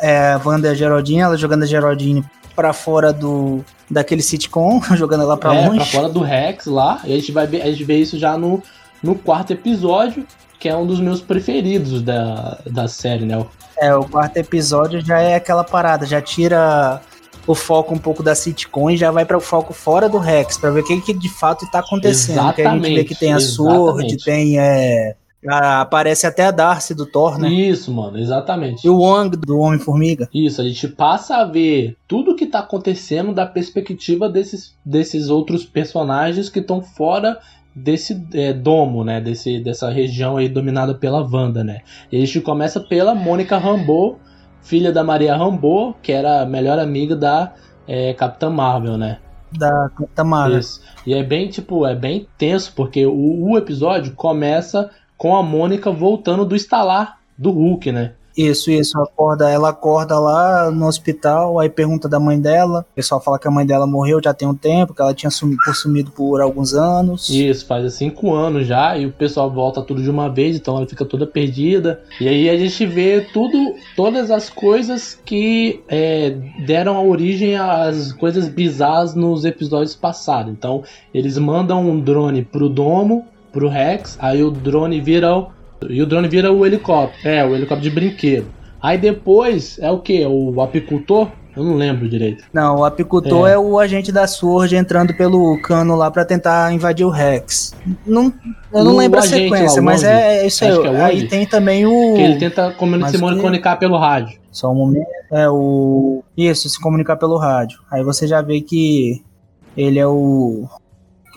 é, 0.01 0.29
a 0.31 0.41
Wanda 0.43 0.69
e 0.69 0.71
a 0.71 0.73
Geraldine, 0.73 1.19
ela 1.19 1.35
jogando 1.35 1.63
a 1.63 1.65
Geraldine 1.65 2.23
pra 2.55 2.71
fora 2.71 3.11
do 3.11 3.59
daquele 3.91 4.21
sitcom, 4.21 4.81
jogando 4.95 5.23
ela 5.23 5.35
pra 5.35 5.53
é, 5.53 5.65
longe. 5.67 5.77
pra 5.79 5.85
fora 5.85 6.07
do 6.09 6.21
Rex 6.21 6.65
lá. 6.65 7.01
E 7.03 7.11
a 7.11 7.15
gente 7.17 7.31
vai 7.33 7.45
ver, 7.45 7.61
a 7.61 7.65
gente 7.65 7.83
vê 7.83 7.97
isso 7.97 8.17
já 8.17 8.37
no, 8.37 8.63
no 9.03 9.15
quarto 9.15 9.51
episódio, 9.51 10.25
que 10.57 10.69
é 10.69 10.75
um 10.77 10.85
dos 10.87 10.99
meus 11.01 11.19
preferidos 11.21 12.01
da, 12.01 12.57
da 12.65 12.87
série, 12.87 13.25
né? 13.25 13.45
É, 13.77 13.93
o 13.93 14.05
quarto 14.05 14.37
episódio 14.37 15.05
já 15.05 15.19
é 15.19 15.35
aquela 15.35 15.63
parada, 15.63 16.05
já 16.05 16.21
tira 16.21 17.01
o 17.47 17.55
foco 17.55 17.95
um 17.95 17.97
pouco 17.97 18.21
da 18.21 18.35
sitcom 18.35 18.89
e 18.91 18.97
já 18.97 19.09
vai 19.09 19.25
para 19.25 19.37
o 19.37 19.41
foco 19.41 19.73
fora 19.73 20.07
do 20.09 20.17
Rex, 20.17 20.57
para 20.57 20.69
ver 20.69 20.81
o 20.81 20.83
que, 20.85 21.01
que 21.01 21.13
de 21.13 21.29
fato 21.29 21.65
tá 21.71 21.79
acontecendo. 21.79 22.53
Que 22.53 22.61
a 22.61 22.73
gente 22.73 22.93
vê 22.93 23.03
que 23.03 23.15
tem 23.15 23.33
a 23.33 23.39
Sword, 23.39 24.05
exatamente. 24.05 24.25
tem. 24.25 24.59
É, 24.59 25.15
a- 25.47 25.81
aparece 25.81 26.27
até 26.27 26.45
a 26.45 26.51
Darcy 26.51 26.93
do 26.93 27.05
Thor, 27.05 27.37
né? 27.37 27.49
Isso, 27.49 27.91
mano, 27.91 28.17
exatamente. 28.17 28.85
E 28.85 28.89
o 28.89 28.97
Wong 28.97 29.37
do 29.37 29.59
Homem-Formiga. 29.59 30.27
Isso, 30.33 30.61
a 30.61 30.63
gente 30.65 30.87
passa 30.89 31.37
a 31.37 31.45
ver 31.45 31.95
tudo 32.07 32.35
que 32.35 32.45
tá 32.47 32.59
acontecendo 32.59 33.33
da 33.33 33.45
perspectiva 33.45 34.27
desses, 34.27 34.75
desses 34.83 35.29
outros 35.29 35.63
personagens 35.63 36.49
que 36.49 36.59
estão 36.59 36.81
fora 36.81 37.39
desse 37.73 38.19
é, 38.33 38.51
domo, 38.51 39.03
né? 39.03 39.21
Desse, 39.21 39.59
dessa 39.59 39.89
região 39.89 40.37
aí 40.37 40.49
dominada 40.49 40.95
pela 40.95 41.21
Wanda, 41.21 41.63
né? 41.63 41.81
E 42.11 42.17
a 42.17 42.19
gente 42.25 42.41
começa 42.41 42.79
pela 42.79 43.13
Mônica 43.13 43.57
Rambeau, 43.57 44.19
filha 44.67 44.91
da 44.91 45.03
Maria 45.03 45.35
Rambeau, 45.35 45.95
que 46.03 46.11
era 46.11 46.41
a 46.41 46.45
melhor 46.45 46.77
amiga 46.77 47.15
da 47.15 47.53
é, 47.87 48.13
Capitã 48.13 48.49
Marvel, 48.49 48.97
né? 48.97 49.19
Da 49.57 49.89
Capitã 49.89 50.23
Marvel. 50.25 50.59
Isso. 50.59 50.81
E 51.05 51.13
é 51.13 51.23
bem, 51.23 51.47
tipo, 51.47 51.87
é 51.87 51.95
bem 51.95 52.27
tenso, 52.37 52.73
porque 52.75 53.05
o, 53.05 53.49
o 53.49 53.57
episódio 53.57 54.13
começa 54.13 54.91
com 55.17 55.35
a 55.35 55.41
Mônica 55.41 55.89
voltando 55.89 56.45
do 56.45 56.55
estalar 56.55 57.19
do 57.37 57.51
Hulk, 57.51 57.91
né? 57.93 58.13
Isso, 58.37 58.69
isso. 58.69 58.99
Acorda, 58.99 59.49
ela 59.49 59.69
acorda 59.69 60.19
lá 60.19 60.69
no 60.69 60.85
hospital, 60.85 61.59
aí 61.59 61.69
pergunta 61.69 62.07
da 62.07 62.19
mãe 62.19 62.39
dela. 62.39 62.85
O 62.91 62.95
pessoal 62.95 63.19
fala 63.19 63.39
que 63.39 63.47
a 63.47 63.51
mãe 63.51 63.65
dela 63.65 63.87
morreu 63.87 64.21
já 64.23 64.33
tem 64.33 64.47
um 64.47 64.53
tempo, 64.53 64.93
que 64.93 65.01
ela 65.01 65.13
tinha 65.13 65.31
sumi- 65.31 65.57
por 65.65 65.75
sumido 65.75 66.11
por 66.11 66.39
alguns 66.39 66.73
anos. 66.73 67.29
Isso, 67.29 67.65
faz 67.65 67.91
cinco 67.93 68.33
anos 68.33 68.67
já, 68.67 68.95
e 68.97 69.05
o 69.05 69.11
pessoal 69.11 69.49
volta 69.49 69.81
tudo 69.81 70.03
de 70.03 70.09
uma 70.09 70.29
vez, 70.29 70.55
então 70.55 70.77
ela 70.77 70.87
fica 70.87 71.03
toda 71.03 71.25
perdida. 71.25 72.01
E 72.21 72.27
aí 72.27 72.49
a 72.49 72.57
gente 72.57 72.85
vê 72.85 73.21
tudo, 73.33 73.73
todas 73.95 74.29
as 74.29 74.49
coisas 74.49 75.19
que 75.25 75.81
é, 75.87 76.35
deram 76.65 76.95
a 76.95 77.01
origem 77.01 77.57
às 77.57 78.13
coisas 78.13 78.47
bizarras 78.47 79.15
nos 79.15 79.45
episódios 79.45 79.95
passados. 79.95 80.51
Então 80.51 80.83
eles 81.13 81.37
mandam 81.37 81.81
um 81.89 81.99
drone 81.99 82.43
pro 82.43 82.69
domo, 82.69 83.25
pro 83.51 83.69
Rex, 83.69 84.17
aí 84.21 84.43
o 84.43 84.51
drone 84.51 85.01
vira 85.01 85.35
o, 85.35 85.47
e 85.89 86.01
o 86.01 86.05
drone 86.05 86.27
vira 86.27 86.51
o 86.51 86.65
helicóptero, 86.65 87.27
é, 87.27 87.45
o 87.45 87.55
helicóptero 87.55 87.81
de 87.81 87.89
brinquedo. 87.89 88.47
Aí 88.81 88.97
depois 88.97 89.77
é 89.79 89.89
o 89.91 89.99
que? 89.99 90.25
O 90.25 90.61
apicultor? 90.61 91.29
Eu 91.55 91.63
não 91.63 91.73
lembro 91.73 92.07
direito. 92.07 92.43
Não, 92.53 92.77
o 92.77 92.85
apicultor 92.85 93.47
É. 93.49 93.53
é. 93.53 93.57
o 93.57 93.79
agente 93.79 94.11
da 94.11 94.27
Sword 94.27 94.75
entrando 94.75 95.11
pelo 95.15 95.59
cano 95.63 95.95
lá 95.95 96.11
pra 96.11 96.23
tentar 96.23 96.71
invadir 96.71 97.03
o 97.03 97.09
Rex. 97.09 97.75
Não, 98.05 98.31
eu 98.71 98.83
não 98.83 98.93
O 98.93 98.97
lembro 98.97 99.19
a 99.19 99.23
lá, 99.23 99.27
sequência, 99.27 99.81
o 99.81 99.83
mas 99.83 100.03
Wong. 100.03 100.13
é, 100.13 100.45
isso 100.45 100.63
aí. 100.63 100.79
Que 100.79 100.87
é 100.87 101.03
aí 101.03 101.27
tem 101.27 101.47
também 101.47 101.85
o. 101.87 102.13
Que 102.13 102.21
ele 102.21 102.37
tenta 102.37 102.71
se 102.71 103.17
comunicar 103.17 103.77
pelo 103.77 103.97
rádio. 103.97 104.37
Só 104.51 104.71
um 104.71 104.75
momento. 104.75 105.07
É 105.31 105.49
o. 105.49 106.23
Isso, 106.37 106.69
se 106.69 106.79
comunicar 106.79 107.15
pelo 107.15 107.37
rádio. 107.37 107.79
Aí 107.89 108.03
você 108.03 108.27
já 108.27 108.39
vê 108.43 108.61
que 108.61 109.23
ele 109.75 109.97
é 109.97 110.05
o. 110.05 110.67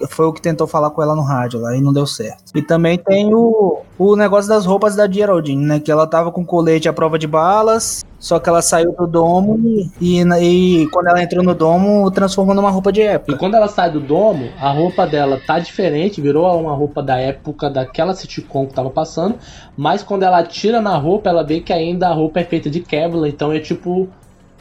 Foi 0.09 0.27
o 0.27 0.33
que 0.33 0.41
tentou 0.41 0.67
falar 0.67 0.91
com 0.91 1.03
ela 1.03 1.15
no 1.15 1.23
rádio 1.23 1.61
lá 1.61 1.77
e 1.77 1.81
não 1.81 1.93
deu 1.93 2.07
certo. 2.07 2.53
E 2.55 2.63
também 2.63 2.97
tem 2.99 3.35
o, 3.35 3.81
o 3.99 4.17
negócio 4.17 4.49
das 4.49 4.65
roupas 4.65 4.97
da 4.97 5.11
Geraldine, 5.11 5.65
né? 5.65 5.81
Que 5.81 5.91
ela 5.93 6.07
tava 6.07 6.31
com 6.33 6.45
colete 6.45 6.89
à 6.89 6.93
prova 6.93 7.19
de 7.19 7.27
balas, 7.27 8.05
só 8.19 8.39
que 8.39 8.49
ela 8.49 8.63
saiu 8.63 8.93
do 8.93 9.07
domo 9.07 9.59
e, 10.01 10.23
e, 10.23 10.83
e 10.83 10.87
quando 10.89 11.09
ela 11.09 11.23
entrou 11.23 11.45
no 11.45 11.55
domo, 11.55 12.11
transformou 12.11 12.55
numa 12.55 12.71
roupa 12.71 12.91
de 12.93 13.01
E 13.01 13.05
época. 13.05 13.37
quando 13.37 13.55
ela 13.55 13.69
sai 13.69 13.91
do 13.91 14.01
domo, 14.01 14.49
a 14.61 14.71
roupa 14.71 15.07
dela 15.07 15.41
tá 15.47 15.59
diferente, 15.59 16.21
virou 16.21 16.47
uma 16.61 16.73
roupa 16.75 17.03
da 17.03 17.19
época 17.19 17.69
daquela 17.69 18.15
sitcom 18.15 18.67
que 18.67 18.75
tava 18.75 18.91
passando, 18.91 19.37
mas 19.77 20.03
quando 20.03 20.23
ela 20.23 20.43
tira 20.43 20.81
na 20.81 20.97
roupa, 20.97 21.29
ela 21.31 21.43
vê 21.45 21.61
que 21.61 21.73
ainda 21.73 22.09
a 22.09 22.13
roupa 22.13 22.41
é 22.41 22.45
feita 22.45 22.71
de 22.71 22.81
Kevlar, 22.81 23.29
então 23.29 23.53
é 23.53 23.59
tipo. 23.61 24.09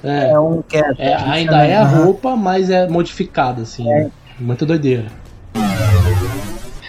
É, 0.03 0.31
É 0.31 0.39
um 0.39 0.61
cap. 0.61 0.95
é, 0.97 1.13
ainda 1.15 1.65
é 1.65 1.75
a 1.75 1.81
Aham. 1.83 2.05
roupa, 2.05 2.35
mas 2.35 2.69
é 2.69 2.87
modificada, 2.87 3.61
assim. 3.63 3.85
Muito 4.39 4.65
doideira. 4.65 5.07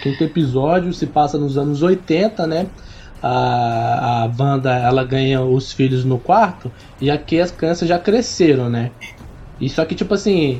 Quinto 0.01 0.23
episódio 0.23 0.93
se 0.93 1.05
passa 1.07 1.37
nos 1.37 1.57
anos 1.57 1.81
80, 1.81 2.45
né? 2.47 2.67
A, 3.23 4.23
a 4.23 4.31
Wanda 4.43 4.73
ela 4.73 5.03
ganha 5.03 5.41
os 5.41 5.71
filhos 5.71 6.03
no 6.03 6.17
quarto 6.17 6.71
e 6.99 7.11
aqui 7.11 7.39
as 7.39 7.51
crianças 7.51 7.87
já 7.87 7.99
cresceram, 7.99 8.67
né? 8.69 8.89
E 9.59 9.69
só 9.69 9.85
que, 9.85 9.93
tipo 9.93 10.13
assim, 10.13 10.59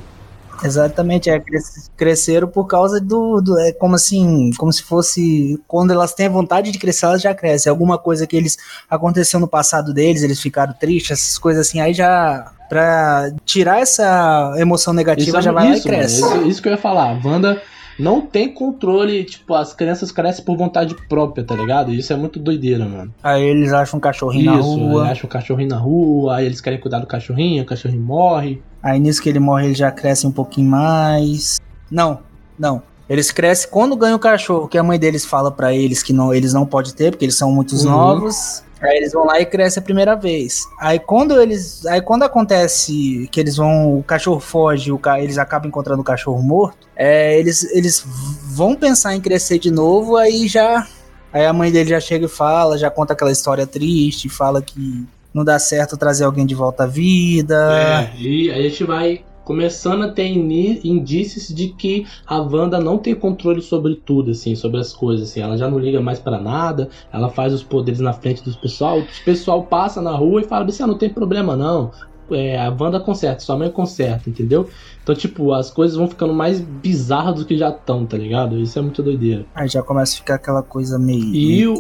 Exatamente, 0.64 1.28
é, 1.28 1.40
cres- 1.40 1.90
cresceram 1.98 2.48
por 2.48 2.66
causa 2.68 3.02
do, 3.02 3.42
do- 3.42 3.58
É 3.60 3.72
como 3.72 3.96
assim, 3.96 4.52
como 4.60 4.72
se 4.72 4.84
fosse. 4.84 5.60
Quando 5.68 5.92
elas 5.92 6.14
têm 6.14 6.30
vontade 6.30 6.72
de 6.72 6.78
crescer, 6.78 7.06
elas 7.06 7.22
já 7.22 7.34
crescem. 7.34 7.70
Alguma 7.70 7.98
coisa 7.98 8.28
que 8.28 8.36
eles. 8.36 8.58
aconteceu 8.88 9.40
no 9.40 9.48
passado 9.48 9.92
deles, 9.92 10.22
eles 10.22 10.40
ficaram 10.40 10.72
tristes, 10.74 11.12
essas 11.20 11.40
coisas 11.40 11.68
assim, 11.68 11.80
aí 11.80 11.94
já. 11.96 12.52
Pra 12.70 13.32
tirar 13.44 13.82
essa 13.82 14.54
emoção 14.58 14.94
negativa, 14.94 15.40
Isso, 15.40 15.42
já 15.42 15.52
vai 15.52 15.72
isso, 15.72 15.88
lá 15.90 15.94
e 15.96 15.98
cresce. 15.98 16.22
mano, 16.22 16.36
isso, 16.42 16.48
isso 16.48 16.62
que 16.62 16.70
eu 16.70 16.74
ia 16.74 16.78
falar. 16.78 17.10
A 17.12 17.28
Wanda 17.28 17.62
não 18.02 18.22
tem 18.22 18.54
controle, 18.54 19.24
tipo, 19.24 19.54
as 19.54 19.74
crianças 19.74 20.12
crescem 20.12 20.44
por 20.44 20.58
vontade 20.58 20.96
própria, 21.08 21.44
tá 21.44 21.56
ligado? 21.56 21.94
Isso 21.94 22.12
é 22.12 22.16
muito 22.16 22.40
doideira, 22.40 22.86
mano. 22.86 23.14
Aí 23.24 23.44
eles 23.44 23.72
acham 23.72 23.98
um 23.98 24.02
cachorrinho 24.02 24.52
na 24.52 24.60
isso, 24.60 24.76
rua. 24.76 25.02
ele 25.04 25.12
acha 25.12 25.26
o 25.26 25.30
cachorrinho 25.30 25.70
na 25.70 25.78
rua, 25.78 26.36
aí 26.38 26.46
eles 26.46 26.60
querem 26.62 26.80
cuidar 26.80 27.00
do 27.00 27.08
cachorrinho, 27.08 27.64
o 27.64 27.66
cachorrinho 27.66 28.02
morre. 28.02 28.62
Aí 28.82 29.00
nisso 29.00 29.22
que 29.22 29.30
ele 29.30 29.40
morre, 29.40 29.66
ele 29.68 29.76
já 29.76 29.92
cresce 29.92 30.26
um 30.26 30.32
pouquinho 30.32 30.70
mais. 30.70 31.60
Não, 31.90 32.20
não. 32.58 32.82
Eles 33.10 33.30
crescem 33.30 33.70
quando 33.70 33.96
ganham 33.96 34.16
o 34.16 34.20
cachorro, 34.20 34.68
que 34.70 34.78
a 34.78 34.84
mãe 34.84 34.98
deles 34.98 35.26
fala 35.26 35.52
pra 35.52 35.74
eles 35.74 36.02
que 36.02 36.14
não, 36.14 36.34
eles 36.34 36.54
não 36.54 36.66
podem 36.66 36.94
ter, 36.94 37.12
porque 37.12 37.26
eles 37.26 37.36
são 37.38 37.52
muitos 37.52 37.84
Uhum. 37.84 37.92
novos. 37.92 38.64
Aí 38.82 38.98
eles 38.98 39.14
vão 39.14 39.26
lá 39.26 39.40
e 39.40 39.46
crescem 39.46 39.80
a 39.80 39.84
primeira 39.84 40.16
vez. 40.16 40.68
Aí 40.80 41.00
quando 41.00 41.40
eles, 41.40 41.86
aí 41.86 42.02
quando 42.02 42.24
acontece 42.24 43.30
que 43.32 43.40
eles 43.40 43.58
vão, 43.58 44.00
o 44.00 44.04
cachorro 44.04 44.40
foge, 44.40 44.92
o 44.92 44.98
ca, 44.98 45.20
eles 45.22 45.38
acabam 45.38 45.68
encontrando 45.68 46.02
o 46.02 46.06
cachorro 46.06 46.42
morto, 46.42 46.88
é, 46.96 47.38
eles 47.40 47.64
eles 47.76 48.04
vão 48.06 48.76
pensar 48.76 49.16
em 49.16 49.22
crescer 49.22 49.60
de 49.60 49.70
novo, 49.70 50.18
aí 50.18 50.48
já 50.48 50.88
aí 51.32 51.46
a 51.46 51.54
mãe 51.54 51.72
dele 51.72 51.92
já 51.92 52.00
chega 52.00 52.26
e 52.26 52.30
fala, 52.30 52.78
já 52.78 52.90
conta 52.90 53.14
aquela 53.14 53.32
história 53.32 53.68
triste, 53.68 54.28
fala 54.28 54.62
que 54.62 55.06
não 55.34 55.46
dá 55.46 55.60
certo 55.60 55.96
trazer 55.96 56.26
alguém 56.26 56.46
de 56.46 56.56
volta 56.56 56.84
à 56.84 56.88
vida. 56.88 58.12
É, 58.16 58.20
e 58.20 58.52
aí 58.52 58.66
a 58.66 58.70
gente 58.70 58.84
vai 58.84 59.24
começando 59.44 60.04
a 60.04 60.10
ter 60.10 60.28
indícios 60.28 61.48
de 61.54 61.70
que 61.70 62.06
a 62.26 62.40
Wanda 62.42 62.80
não 62.80 62.98
tem 62.98 63.16
controle 63.16 63.62
sobre 63.62 63.96
tudo, 63.96 64.32
assim, 64.32 64.56
sobre 64.56 64.80
as 64.80 64.94
coisas, 64.94 65.30
assim. 65.30 65.42
Ela 65.42 65.58
já 65.58 65.70
não 65.70 65.80
liga 65.80 66.02
mais 66.02 66.20
pra 66.20 66.40
nada, 66.40 66.90
ela 67.12 67.30
faz 67.30 67.54
os 67.54 67.64
poderes 67.64 68.00
na 68.00 68.14
frente 68.14 68.44
dos 68.44 68.56
pessoal, 68.56 69.00
o 69.00 69.06
pessoal 69.26 69.64
passa 69.64 70.02
na 70.02 70.12
rua 70.12 70.42
e 70.42 70.46
fala 70.46 70.66
assim, 70.66 70.84
ah, 70.84 70.88
não 70.88 70.98
tem 70.98 71.10
problema 71.10 71.56
não. 71.56 71.92
É, 72.30 72.58
a 72.58 72.70
Wanda 72.70 72.98
conserta, 72.98 73.42
sua 73.42 73.58
mãe 73.58 73.70
conserta, 73.70 74.30
entendeu? 74.30 74.70
Então, 75.04 75.14
tipo, 75.14 75.52
as 75.52 75.70
coisas 75.70 75.98
vão 75.98 76.08
ficando 76.08 76.34
mais 76.34 76.62
bizarras 76.62 77.36
do 77.36 77.46
que 77.46 77.58
já 77.58 77.68
estão, 77.70 78.06
tá 78.06 78.16
ligado? 78.18 78.58
Isso 78.58 78.80
é 78.80 78.82
muito 78.82 79.04
doideira. 79.04 79.46
Aí 79.54 79.68
já 79.68 79.82
começa 79.84 80.14
a 80.14 80.18
ficar 80.18 80.36
aquela 80.36 80.64
coisa 80.64 80.98
meio. 80.98 81.26
E 81.36 81.68
o- 81.68 81.74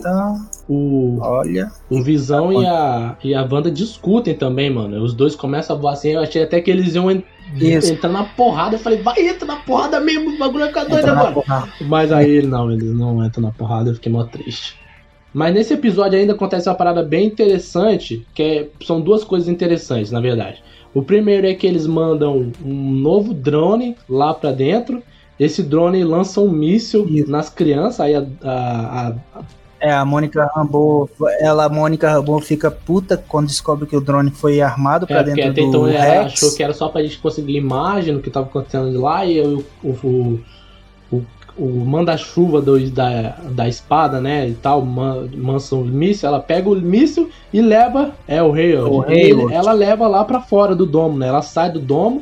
O, 0.67 1.19
olha. 1.21 1.71
o 1.89 2.02
Visão 2.04 2.52
e 2.52 2.65
a, 2.65 3.15
e 3.24 3.34
a 3.34 3.47
Wanda 3.50 3.71
discutem 3.71 4.34
também, 4.36 4.69
mano. 4.69 5.02
Os 5.02 5.13
dois 5.13 5.36
começam 5.38 5.74
a 5.76 5.80
voar 5.80 5.93
assim. 5.93 6.10
Eu 6.10 6.19
achei 6.21 6.43
até 6.43 6.60
que 6.60 6.69
eles 6.69 6.95
iam 6.95 7.10
Isso. 7.55 7.93
entrar 7.93 8.09
na 8.09 8.23
porrada. 8.23 8.75
Eu 8.75 8.79
falei, 8.79 9.01
vai, 9.01 9.19
entra 9.27 9.45
na 9.45 9.57
porrada 9.57 9.99
mesmo, 9.99 10.29
o 10.35 10.37
bagulho 10.37 10.59
vai 10.59 10.67
ficar 10.69 10.83
doido 10.85 10.99
Entra 10.99 11.13
na 11.13 11.19
agora. 11.21 11.33
porrada. 11.33 11.69
Mas 11.81 12.11
aí 12.11 12.41
não, 12.41 12.71
eles 12.71 12.93
não 12.93 13.23
entram 13.25 13.43
na 13.43 13.51
porrada, 13.51 13.89
eu 13.89 13.95
fiquei 13.95 14.11
mó 14.11 14.23
triste. 14.23 14.75
Mas 15.33 15.53
nesse 15.53 15.73
episódio 15.73 16.19
ainda 16.19 16.33
acontece 16.33 16.67
uma 16.67 16.75
parada 16.75 17.01
bem 17.03 17.25
interessante, 17.27 18.25
que 18.33 18.43
é- 18.43 18.67
são 18.85 18.99
duas 18.99 19.23
coisas 19.23 19.47
interessantes, 19.47 20.11
na 20.11 20.19
verdade. 20.19 20.61
O 20.93 21.01
primeiro 21.01 21.47
é 21.47 21.53
que 21.53 21.65
eles 21.65 21.87
mandam 21.87 22.51
um 22.63 22.91
novo 22.91 23.33
drone 23.33 23.95
lá 24.09 24.33
pra 24.33 24.51
dentro. 24.51 25.01
Esse 25.39 25.63
drone 25.63 26.03
lança 26.03 26.41
um 26.41 26.51
míssil 26.51 27.07
Isso. 27.09 27.31
nas 27.31 27.49
crianças, 27.49 28.01
aí 28.01 28.13
a- 28.13 28.25
a- 28.43 29.15
a, 29.35 29.41
É, 29.81 29.91
a 29.91 30.05
Mônica 30.05 30.47
Rambeau, 30.55 31.09
ela, 31.39 31.65
a 31.65 31.69
Mônica 31.69 32.07
Rambeau 32.07 32.39
fica 32.39 32.69
puta 32.69 33.17
quando 33.27 33.47
descobre 33.47 33.87
que 33.87 33.97
o 33.97 34.01
drone 34.01 34.29
foi 34.29 34.61
armado 34.61 35.07
pra 35.07 35.21
É, 35.21 35.23
dentro 35.23 35.49
até 35.49 35.51
do 35.53 35.61
então 35.61 35.87
ela 35.87 36.23
Rex. 36.23 36.33
achou 36.33 36.55
que 36.55 36.61
era 36.63 36.71
só 36.73 36.87
pra 36.87 37.01
gente 37.01 37.17
conseguir 37.17 37.57
imagem 37.57 38.13
do 38.13 38.21
que 38.21 38.29
tava 38.29 38.45
acontecendo 38.45 38.91
de 38.91 38.97
lá 38.97 39.25
e 39.25 39.41
o, 39.41 39.65
o, 39.83 39.89
o, 39.89 40.39
o, 41.11 41.25
o 41.57 41.85
manda-chuva 41.85 42.61
da, 42.61 43.35
da 43.51 43.67
espada, 43.67 44.21
né, 44.21 44.47
e 44.49 44.53
tal, 44.53 44.83
man, 44.85 45.27
mansa 45.35 45.75
o 45.75 45.83
míssil, 45.83 46.29
ela 46.29 46.39
pega 46.39 46.69
o 46.69 46.75
míssil 46.75 47.29
e 47.51 47.59
leva, 47.59 48.11
é 48.27 48.41
o 48.43 48.53
Hayward, 48.53 48.95
O 48.95 49.01
Hayward. 49.01 49.53
ela 49.53 49.71
leva 49.73 50.07
lá 50.07 50.23
pra 50.23 50.41
fora 50.41 50.75
do 50.75 50.85
domo, 50.85 51.17
né, 51.17 51.27
ela 51.27 51.41
sai 51.41 51.71
do 51.71 51.79
domo, 51.79 52.21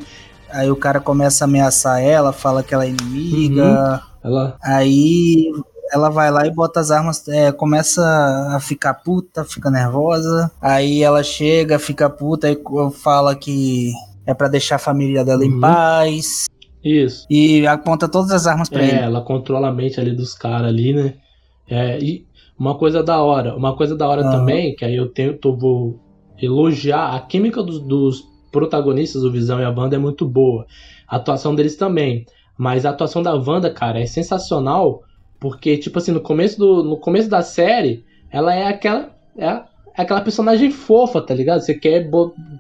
Aí 0.52 0.72
o 0.72 0.76
cara 0.76 1.00
começa 1.00 1.44
a 1.44 1.48
ameaçar 1.48 2.02
ela, 2.02 2.34
fala 2.34 2.64
que 2.64 2.74
ela 2.74 2.84
é 2.86 2.90
inimiga. 2.90 4.02
ela, 4.24 4.58
Aí 4.64 5.52
ela 5.92 6.10
vai 6.10 6.32
lá 6.32 6.46
e 6.46 6.52
bota 6.52 6.80
as 6.80 6.92
armas, 6.92 7.28
é, 7.28 7.52
começa 7.52 8.02
a 8.56 8.60
ficar 8.60 8.94
puta, 8.96 9.44
fica 9.44 9.70
nervosa. 9.72 10.52
Aí 10.62 11.02
ela 11.04 11.24
chega, 11.24 11.80
fica 11.80 12.10
puta 12.10 12.50
e 12.50 12.58
fala 13.02 13.36
que 13.36 13.92
é 14.26 14.34
pra 14.34 14.48
deixar 14.48 14.76
a 14.76 14.80
família 14.80 15.24
dela 15.26 15.46
em 15.46 15.52
Uhum. 15.52 15.60
paz. 15.60 16.46
isso. 16.84 17.26
E 17.30 17.66
aponta 17.68 18.08
todas 18.08 18.32
as 18.32 18.48
armas 18.48 18.70
pra 18.70 18.82
É, 18.84 18.88
ele. 18.90 19.00
ela 19.00 19.22
controla 19.22 19.68
a 19.70 19.74
mente 19.74 20.00
ali 20.00 20.16
dos 20.16 20.34
caras 20.34 20.68
ali, 20.70 20.94
né? 20.94 21.16
É, 21.70 22.00
e 22.00 22.26
uma 22.58 22.78
coisa 22.78 23.04
da 23.04 23.22
hora, 23.22 23.56
uma 23.56 23.76
coisa 23.76 23.96
da 23.96 24.08
hora 24.08 24.22
Aham. 24.22 24.32
também, 24.32 24.76
que 24.76 24.86
aí 24.86 24.96
eu 24.96 25.10
tento, 25.12 25.56
vou 25.58 26.00
elogiar 26.42 27.16
a 27.16 27.20
química 27.20 27.62
dos, 27.62 27.80
dos 27.80 28.24
protagonistas, 28.52 29.24
o 29.24 29.32
Visão 29.32 29.60
e 29.60 29.64
a 29.66 29.70
Wanda, 29.70 29.96
é 29.96 30.00
muito 30.00 30.26
boa. 30.28 30.66
A 31.08 31.18
atuação 31.18 31.54
deles 31.54 31.76
também. 31.76 32.26
Mas 32.58 32.86
a 32.86 32.90
atuação 32.90 33.22
da 33.24 33.34
Wanda, 33.36 33.70
cara, 33.74 34.00
é 34.02 34.06
sensacional. 34.06 35.02
Porque, 35.40 35.78
tipo 35.78 35.98
assim, 36.00 36.12
no 36.12 36.20
começo, 36.20 36.60
do, 36.60 36.84
no 36.84 36.98
começo 36.98 37.30
da 37.30 37.42
série, 37.42 38.04
ela 38.32 38.54
é 38.54 38.68
aquela. 38.68 39.12
É, 39.38 39.62
é 39.98 40.02
aquela 40.04 40.22
personagem 40.22 40.72
fofa, 40.72 41.22
tá 41.22 41.34
ligado? 41.34 41.62
Você 41.62 41.74
quer 41.74 42.10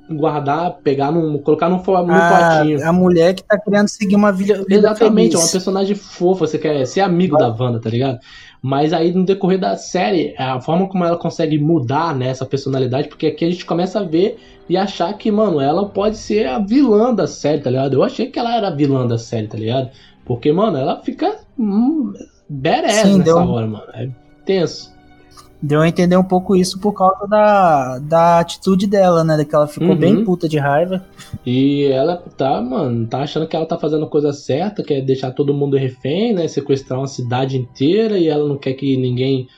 guardar, 0.09 0.77
pegar 0.83 1.11
num. 1.11 1.37
colocar 1.39 1.69
num, 1.69 1.77
num 1.77 1.83
potinho. 1.83 2.83
A, 2.83 2.89
a 2.89 2.93
mulher 2.93 3.33
que 3.33 3.43
tá 3.43 3.57
querendo 3.57 3.87
seguir 3.87 4.15
uma 4.15 4.31
vida, 4.31 4.65
Exatamente, 4.69 5.35
é 5.35 5.37
uma 5.37 5.41
feliz. 5.41 5.51
personagem 5.51 5.95
fofa, 5.95 6.47
você 6.47 6.57
quer 6.57 6.85
ser 6.85 7.01
amigo 7.01 7.37
da 7.37 7.47
Wanda, 7.47 7.79
tá 7.79 7.89
ligado? 7.89 8.19
Mas 8.61 8.91
aí 8.91 9.13
no 9.13 9.25
decorrer 9.25 9.57
da 9.57 9.77
série, 9.77 10.35
a 10.37 10.59
forma 10.59 10.89
como 10.89 11.05
ela 11.05 11.17
consegue 11.17 11.57
mudar 11.57 12.13
né, 12.13 12.27
essa 12.27 12.45
personalidade, 12.45 13.07
porque 13.07 13.27
aqui 13.27 13.45
a 13.45 13.49
gente 13.49 13.65
começa 13.65 14.01
a 14.01 14.03
ver 14.03 14.37
e 14.67 14.75
achar 14.75 15.13
que, 15.13 15.31
mano, 15.31 15.61
ela 15.61 15.87
pode 15.87 16.17
ser 16.17 16.45
a 16.45 16.59
vilã 16.59 17.13
da 17.13 17.25
série, 17.25 17.61
tá 17.61 17.69
ligado? 17.69 17.93
Eu 17.93 18.03
achei 18.03 18.27
que 18.27 18.37
ela 18.37 18.55
era 18.55 18.67
a 18.67 18.75
vilã 18.75 19.07
da 19.07 19.17
série, 19.17 19.47
tá 19.47 19.57
ligado? 19.57 19.89
Porque, 20.25 20.51
mano, 20.51 20.77
ela 20.77 21.01
fica 21.01 21.39
hum, 21.57 22.13
badass 22.49 22.93
Sim, 22.95 23.19
nessa 23.19 23.23
deu- 23.23 23.37
hora, 23.37 23.67
mano. 23.67 23.83
É 23.93 24.09
tenso. 24.45 24.97
Deu 25.61 25.81
a 25.81 25.87
entender 25.89 26.15
um 26.15 26.23
pouco 26.23 26.55
isso 26.55 26.79
por 26.79 26.93
causa 26.93 27.27
da, 27.27 27.99
da 27.99 28.39
atitude 28.39 28.87
dela, 28.87 29.25
né? 29.25 29.43
Que 29.43 29.53
ela 29.53 29.67
ficou 29.67 29.89
Uhum. 29.89 29.95
bem 29.97 30.23
puta 30.23 30.47
de 30.47 30.57
raiva. 30.57 31.05
E 31.45 31.83
ela 31.87 32.15
tá, 32.37 32.61
mano, 32.61 33.05
tá 33.05 33.19
achando 33.23 33.45
que 33.45 33.57
ela 33.57 33.65
tá 33.65 33.77
fazendo 33.77 34.05
a 34.05 34.09
coisa 34.09 34.31
certa, 34.31 34.81
quer 34.81 35.01
deixar 35.01 35.31
todo 35.31 35.53
mundo 35.53 35.75
refém, 35.75 36.33
né? 36.33 36.47
Sequestrar 36.47 36.97
uma 36.97 37.07
cidade 37.07 37.57
inteira 37.57 38.17
e 38.17 38.29
ela 38.29 38.47
não 38.47 38.57
quer 38.57 38.71
que 38.73 38.95
ninguém 38.95 39.49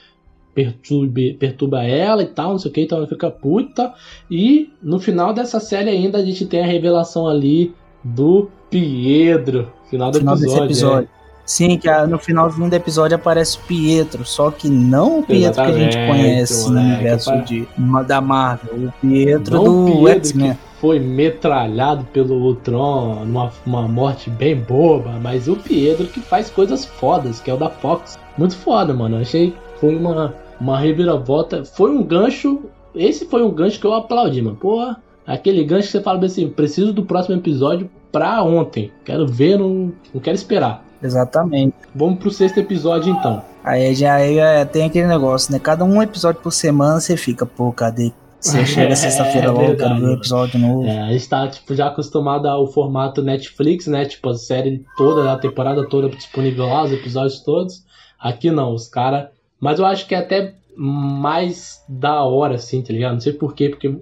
perturbe, 0.56 1.34
perturba 1.36 1.84
ela 1.84 2.24
e 2.24 2.28
tal, 2.28 2.50
não 2.52 2.58
sei 2.60 2.72
o 2.72 2.74
que, 2.74 2.82
então 2.82 2.98
ela 2.98 3.08
fica 3.08 3.30
puta. 3.30 3.94
E 4.30 4.70
no 4.82 5.00
final 5.00 5.34
dessa 5.34 5.60
série 5.60 5.90
ainda 5.92 6.18
a 6.18 6.26
gente 6.26 6.46
tem 6.48 6.62
a 6.62 6.66
revelação 6.66 7.28
ali 7.28 7.74
do 8.04 8.50
Pietro. 8.72 9.72
Final 9.90 10.10
do 10.12 10.18
final 10.18 10.34
desse 10.36 10.46
episódio. 10.48 10.66
episódio. 10.66 11.10
Sim, 11.52 11.78
que 11.78 11.92
no 12.08 12.18
finalzinho 12.18 12.70
do 12.70 12.74
episódio 12.74 13.14
aparece 13.18 13.58
o 13.58 13.62
Pietro, 13.64 14.24
só 14.24 14.52
que 14.52 14.70
não 14.70 15.20
o 15.20 15.24
Pietro 15.24 15.62
que 15.62 15.70
a 15.70 15.74
gente 15.74 15.98
Exatamente, 15.98 16.08
conhece 16.08 16.70
no 16.72 16.80
universo 16.80 17.30
pai. 17.30 17.42
de, 17.42 17.68
da 18.08 18.22
Marvel. 18.22 18.88
O 18.88 18.94
Pietro 19.02 19.56
Não 19.62 19.86
do 19.86 20.08
X-Men. 20.08 20.54
que 20.54 20.58
foi 20.80 20.98
metralhado 20.98 22.06
pelo 22.06 22.36
Ultron 22.36 23.26
numa 23.26 23.52
uma 23.66 23.86
morte 23.86 24.30
bem 24.30 24.56
boba, 24.56 25.20
mas 25.22 25.50
o 25.50 25.58
Pietro 25.58 26.08
que 26.08 26.22
faz 26.22 26.50
coisas 26.50 26.86
fodas, 26.86 27.42
que 27.42 27.52
é 27.52 27.54
o 27.54 27.58
da 27.58 27.70
Fox. 27.70 28.18
Muito 28.38 28.56
foda, 28.56 28.94
mano. 28.94 29.18
Achei 29.18 29.52
que 29.52 29.58
foi 29.82 29.94
uma, 29.94 30.34
uma 30.58 30.80
reviravolta. 30.80 31.66
Foi 31.66 31.92
um 31.92 32.02
gancho. 32.02 32.62
Esse 32.96 33.26
foi 33.26 33.44
um 33.44 33.52
gancho 33.52 33.78
que 33.78 33.86
eu 33.86 33.94
aplaudi, 33.94 34.42
mano. 34.42 34.56
Porra, 34.56 35.04
aquele 35.28 35.66
gancho 35.66 35.88
que 35.88 35.92
você 35.92 36.02
fala 36.02 36.26
assim: 36.26 36.48
preciso 36.48 36.94
do 36.94 37.04
próximo 37.04 37.36
episódio 37.36 37.90
pra 38.10 38.42
ontem. 38.42 38.90
Quero 39.04 39.28
ver, 39.28 39.60
não, 39.60 39.92
não 40.14 40.22
quero 40.22 40.36
esperar. 40.36 40.90
Exatamente. 41.02 41.76
Vamos 41.96 42.20
pro 42.20 42.32
sexto 42.32 42.60
episódio 42.60 43.12
então. 43.14 43.44
Aí 43.64 43.94
já 43.94 44.16
aí, 44.16 44.38
é, 44.38 44.66
tem 44.66 44.86
aquele 44.86 45.08
negócio, 45.08 45.52
né? 45.52 45.60
Cada 45.60 45.84
um 45.84 46.02
episódio 46.02 46.42
por 46.42 46.52
semana 46.52 47.00
você 47.00 47.16
fica, 47.16 47.46
pô, 47.46 47.72
cadê? 47.72 48.12
Você 48.40 48.66
chega 48.66 48.94
É, 48.94 48.96
sexta-feira 48.96 49.48
é 49.48 49.52
logo, 49.52 49.76
quero 49.76 49.96
ver 49.96 50.00
o 50.00 50.02
mano. 50.02 50.14
episódio 50.14 50.60
novo. 50.60 50.88
É, 50.88 51.00
a 51.00 51.12
gente 51.12 51.30
tá 51.30 51.48
tipo, 51.48 51.76
já 51.76 51.88
acostumado 51.88 52.48
ao 52.48 52.68
formato 52.68 53.22
Netflix, 53.22 53.88
né? 53.88 54.06
Tipo, 54.06 54.30
a 54.30 54.36
série 54.36 54.84
toda, 54.98 55.32
a 55.32 55.38
temporada 55.38 55.88
toda 55.88 56.10
disponível 56.10 56.66
lá, 56.66 56.84
os 56.84 56.92
episódios 56.92 57.42
todos. 57.42 57.84
Aqui 58.20 58.50
não, 58.50 58.74
os 58.74 58.88
caras. 58.88 59.30
Mas 59.60 59.80
eu 59.80 59.86
acho 59.86 60.08
que 60.08 60.16
é 60.16 60.20
até 60.20 60.56
mais 60.76 61.84
da 61.88 62.24
hora, 62.24 62.56
assim, 62.56 62.82
tá 62.82 62.92
ligado? 62.94 63.14
Não 63.14 63.20
sei 63.20 63.34
porquê, 63.34 63.70
porque. 63.70 63.96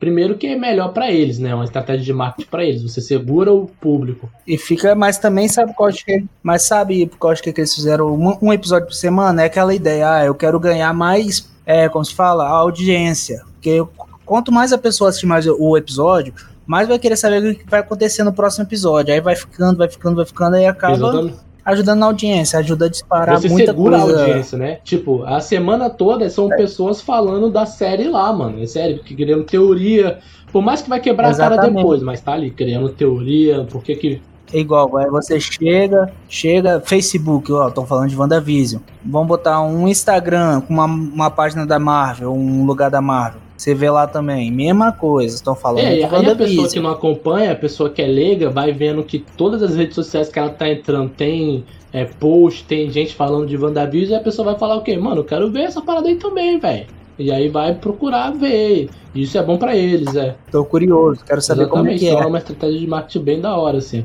Primeiro 0.00 0.38
que 0.38 0.46
é 0.46 0.56
melhor 0.56 0.94
pra 0.94 1.12
eles, 1.12 1.38
né? 1.38 1.54
Uma 1.54 1.64
estratégia 1.64 2.06
de 2.06 2.12
marketing 2.14 2.48
pra 2.48 2.64
eles. 2.64 2.82
Você 2.82 3.02
segura 3.02 3.52
o 3.52 3.66
público. 3.66 4.30
E 4.46 4.56
fica, 4.56 4.94
mas 4.94 5.18
também 5.18 5.46
sabe 5.46 5.74
qual 5.74 5.90
acho 5.90 6.02
que 6.04 6.24
mas 6.42 6.62
sabe 6.62 7.06
por 7.06 7.18
causa 7.18 7.42
que 7.42 7.50
eles 7.50 7.74
fizeram 7.74 8.08
um, 8.14 8.38
um 8.40 8.50
episódio 8.50 8.86
por 8.86 8.94
semana, 8.94 9.42
é 9.42 9.44
aquela 9.44 9.74
ideia, 9.74 10.10
ah, 10.10 10.24
eu 10.24 10.34
quero 10.34 10.58
ganhar 10.58 10.92
mais, 10.94 11.50
é, 11.66 11.86
como 11.90 12.02
se 12.02 12.14
fala, 12.14 12.44
a 12.44 12.50
audiência. 12.50 13.44
Porque 13.52 13.86
quanto 14.24 14.50
mais 14.50 14.72
a 14.72 14.78
pessoa 14.78 15.10
assistir 15.10 15.26
mais 15.26 15.46
o 15.46 15.76
episódio, 15.76 16.32
mais 16.66 16.88
vai 16.88 16.98
querer 16.98 17.16
saber 17.16 17.44
o 17.44 17.54
que 17.54 17.68
vai 17.68 17.80
acontecer 17.80 18.24
no 18.24 18.32
próximo 18.32 18.64
episódio. 18.64 19.12
Aí 19.12 19.20
vai 19.20 19.36
ficando, 19.36 19.76
vai 19.76 19.88
ficando, 19.88 20.16
vai 20.16 20.24
ficando, 20.24 20.56
aí 20.56 20.66
acaba 20.66 20.94
Exatamente. 20.94 21.49
Ajudando 21.64 21.98
na 21.98 22.06
audiência, 22.06 22.58
ajuda 22.58 22.86
a 22.86 22.88
disparar 22.88 23.40
Você 23.40 23.48
muita 23.48 23.72
segura 23.72 23.98
coisa. 24.00 24.16
a 24.18 24.20
audiência, 24.24 24.58
né? 24.58 24.78
Tipo, 24.84 25.22
a 25.24 25.40
semana 25.40 25.90
toda 25.90 26.28
são 26.30 26.48
pessoas 26.48 27.00
falando 27.00 27.50
da 27.50 27.66
série 27.66 28.08
lá, 28.08 28.32
mano. 28.32 28.62
É 28.62 28.66
sério, 28.66 29.00
que 29.02 29.14
criando 29.14 29.44
teoria. 29.44 30.18
Por 30.52 30.62
mais 30.62 30.82
que 30.82 30.88
vai 30.88 31.00
quebrar 31.00 31.30
a 31.30 31.36
cara 31.36 31.54
Exatamente. 31.54 31.76
depois, 31.76 32.02
mas 32.02 32.20
tá 32.20 32.32
ali 32.32 32.50
criando 32.50 32.88
teoria, 32.88 33.64
por 33.70 33.82
que 33.82 33.94
que 33.94 34.22
É 34.52 34.58
igual, 34.58 34.96
aí 34.96 35.08
você 35.08 35.38
chega, 35.38 36.12
chega, 36.28 36.80
Facebook, 36.80 37.52
ó, 37.52 37.68
estão 37.68 37.86
falando 37.86 38.08
de 38.08 38.16
WandaVision. 38.16 38.82
Vamos 39.04 39.28
botar 39.28 39.60
um 39.62 39.86
Instagram 39.86 40.60
com 40.62 40.74
uma, 40.74 40.86
uma 40.86 41.30
página 41.30 41.66
da 41.66 41.78
Marvel, 41.78 42.32
um 42.32 42.64
lugar 42.64 42.90
da 42.90 43.00
Marvel. 43.00 43.40
Você 43.56 43.74
vê 43.74 43.90
lá 43.90 44.06
também, 44.06 44.50
mesma 44.50 44.90
coisa, 44.90 45.34
estão 45.34 45.54
falando 45.54 45.80
É, 45.80 45.96
de 45.96 46.04
aí 46.04 46.30
a 46.30 46.34
pessoa 46.34 46.68
que 46.68 46.80
não 46.80 46.90
acompanha, 46.90 47.52
a 47.52 47.54
pessoa 47.54 47.90
que 47.90 48.00
é 48.00 48.06
leiga, 48.06 48.48
vai 48.48 48.72
vendo 48.72 49.04
que 49.04 49.18
todas 49.18 49.62
as 49.62 49.76
redes 49.76 49.94
sociais 49.94 50.30
que 50.30 50.38
ela 50.38 50.48
tá 50.48 50.66
entrando 50.66 51.10
tem 51.10 51.62
é, 51.92 52.06
post, 52.06 52.64
tem 52.64 52.90
gente 52.90 53.14
falando 53.14 53.46
de 53.46 53.58
WandaVision, 53.58 54.12
e 54.12 54.20
a 54.20 54.24
pessoa 54.24 54.46
vai 54.52 54.58
falar 54.58 54.76
o 54.76 54.82
quê? 54.82 54.96
Mano, 54.96 55.20
eu 55.20 55.24
quero 55.24 55.50
ver 55.50 55.64
essa 55.64 55.82
parada 55.82 56.08
aí 56.08 56.16
também, 56.16 56.58
velho. 56.58 56.86
E 57.18 57.30
aí 57.30 57.50
vai 57.50 57.74
procurar 57.74 58.30
ver. 58.30 58.88
Isso 59.14 59.36
é 59.36 59.42
bom 59.42 59.58
pra 59.58 59.76
eles, 59.76 60.16
é. 60.16 60.36
Tô 60.50 60.64
curioso, 60.64 61.22
quero 61.22 61.42
saber 61.42 61.66
como 61.66 61.86
é 61.86 61.94
Exatamente, 61.94 62.00
que 62.00 62.06
é 62.06 62.24
é. 62.24 62.26
uma 62.26 62.38
estratégia 62.38 62.80
de 62.80 62.86
marketing 62.86 63.24
bem 63.24 63.40
da 63.42 63.54
hora, 63.56 63.76
assim. 63.76 64.02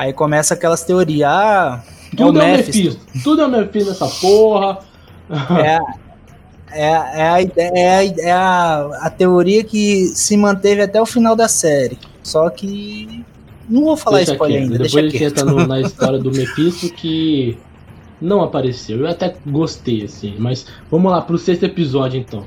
Aí 0.00 0.12
começa 0.14 0.54
aquelas 0.54 0.82
teorias, 0.82 1.28
ah, 1.30 1.82
é 2.12 2.16
Tudo 2.16 2.40
é 2.40 2.54
o 2.54 2.56
Mephisto. 2.56 3.00
Tudo 3.22 3.42
é 3.42 3.46
o 3.46 3.50
Mephisto 3.50 3.90
nessa 3.90 4.06
porra. 4.06 4.78
É, 5.62 5.76
a- 5.76 5.84
é, 6.72 7.20
é, 7.20 7.28
a, 7.28 7.42
ideia- 7.42 7.72
é, 7.74 7.96
a, 7.98 8.04
é 8.04 8.32
a, 8.32 8.90
a 9.02 9.10
teoria 9.10 9.62
que 9.62 10.06
se 10.14 10.36
manteve 10.36 10.80
até 10.82 11.00
o 11.02 11.04
final 11.06 11.36
da 11.36 11.48
série. 11.48 11.98
Só 12.22 12.48
que. 12.48 13.24
Não 13.68 13.84
vou 13.84 13.96
falar 13.96 14.16
Deixa 14.18 14.32
spoiler 14.32 14.60
quieto. 14.60 14.72
ainda, 14.72 14.84
Depois 14.84 14.92
deixa 14.92 14.98
a 14.98 15.10
gente 15.10 15.18
quieto. 15.18 15.38
entra 15.40 15.44
no- 15.62 15.66
na 15.66 15.80
história 15.82 16.18
do 16.18 16.32
Mephisto 16.32 16.88
que 16.94 17.58
não 18.20 18.40
apareceu. 18.42 18.98
Eu 19.00 19.08
até 19.08 19.34
gostei, 19.46 20.04
assim. 20.04 20.34
Mas 20.38 20.66
vamos 20.90 21.12
lá 21.12 21.20
pro 21.20 21.36
sexto 21.38 21.64
episódio, 21.64 22.18
então. 22.18 22.44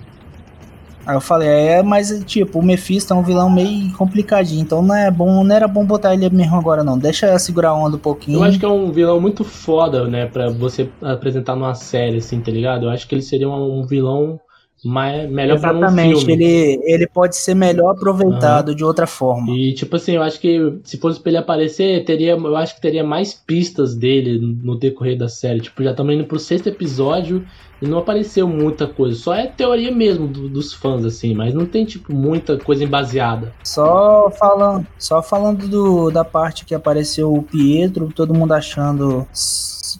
Aí 1.05 1.15
eu 1.15 1.21
falei, 1.21 1.49
é, 1.49 1.83
mas 1.83 2.23
tipo, 2.25 2.59
o 2.59 2.63
Mephisto 2.63 3.13
é 3.13 3.15
um 3.15 3.23
vilão 3.23 3.49
meio 3.49 3.91
complicadinho, 3.93 4.61
então 4.61 4.81
não 4.81 4.95
é 4.95 5.11
bom, 5.11 5.43
não 5.43 5.55
era 5.55 5.67
bom 5.67 5.85
botar 5.85 6.13
ele 6.13 6.29
mesmo 6.29 6.55
agora 6.55 6.83
não. 6.83 6.97
Deixa 6.97 7.37
segurar 7.37 7.69
a 7.69 7.75
onda 7.75 7.97
um 7.97 7.99
pouquinho. 7.99 8.39
Eu 8.39 8.43
acho 8.43 8.59
que 8.59 8.65
é 8.65 8.69
um 8.69 8.91
vilão 8.91 9.19
muito 9.19 9.43
foda, 9.43 10.07
né, 10.07 10.25
pra 10.25 10.49
você 10.49 10.89
apresentar 11.01 11.55
numa 11.55 11.73
série, 11.73 12.17
assim, 12.17 12.39
tá 12.39 12.51
ligado? 12.51 12.85
Eu 12.85 12.89
acho 12.89 13.07
que 13.07 13.15
ele 13.15 13.21
seria 13.21 13.49
um 13.49 13.85
vilão 13.85 14.39
mais, 14.83 15.29
melhor 15.29 15.59
pra 15.59 15.71
um 15.73 15.77
Exatamente, 15.77 16.25
filme. 16.25 16.33
ele, 16.43 16.79
ele 16.83 17.07
pode 17.07 17.35
ser 17.35 17.55
melhor 17.55 17.91
aproveitado 17.91 18.75
de 18.75 18.83
outra 18.83 19.07
forma. 19.07 19.51
E, 19.55 19.73
tipo 19.73 19.95
assim, 19.95 20.13
eu 20.13 20.21
acho 20.23 20.39
que 20.39 20.79
se 20.83 20.97
fosse 20.97 21.19
pra 21.19 21.29
ele 21.29 21.37
aparecer, 21.37 22.03
teria, 22.05 22.31
eu 22.31 22.55
acho 22.57 22.75
que 22.75 22.81
teria 22.81 23.03
mais 23.03 23.33
pistas 23.33 23.95
dele 23.95 24.39
no 24.63 24.77
decorrer 24.77 25.17
da 25.17 25.29
série. 25.29 25.61
Tipo, 25.61 25.83
já 25.83 25.91
estamos 25.91 26.13
indo 26.13 26.25
pro 26.25 26.39
sexto 26.39 26.67
episódio 26.67 27.45
e 27.81 27.87
não 27.87 27.97
apareceu 27.97 28.47
muita 28.47 28.87
coisa. 28.87 29.17
Só 29.17 29.33
é 29.33 29.47
teoria 29.47 29.91
mesmo 29.91 30.27
do- 30.27 30.47
dos 30.49 30.73
fãs, 30.73 31.03
assim, 31.05 31.33
mas 31.33 31.53
não 31.53 31.65
tem, 31.65 31.85
tipo, 31.85 32.13
muita 32.13 32.57
coisa 32.57 32.83
embaseada. 32.83 33.53
Só 33.63 34.31
falando, 34.37 34.85
só 34.97 35.21
falando 35.21 35.67
do, 35.67 36.09
da 36.11 36.23
parte 36.23 36.65
que 36.65 36.73
apareceu 36.75 37.33
o 37.33 37.43
Pietro, 37.43 38.09
todo 38.13 38.33
mundo 38.33 38.53
achando 38.53 39.27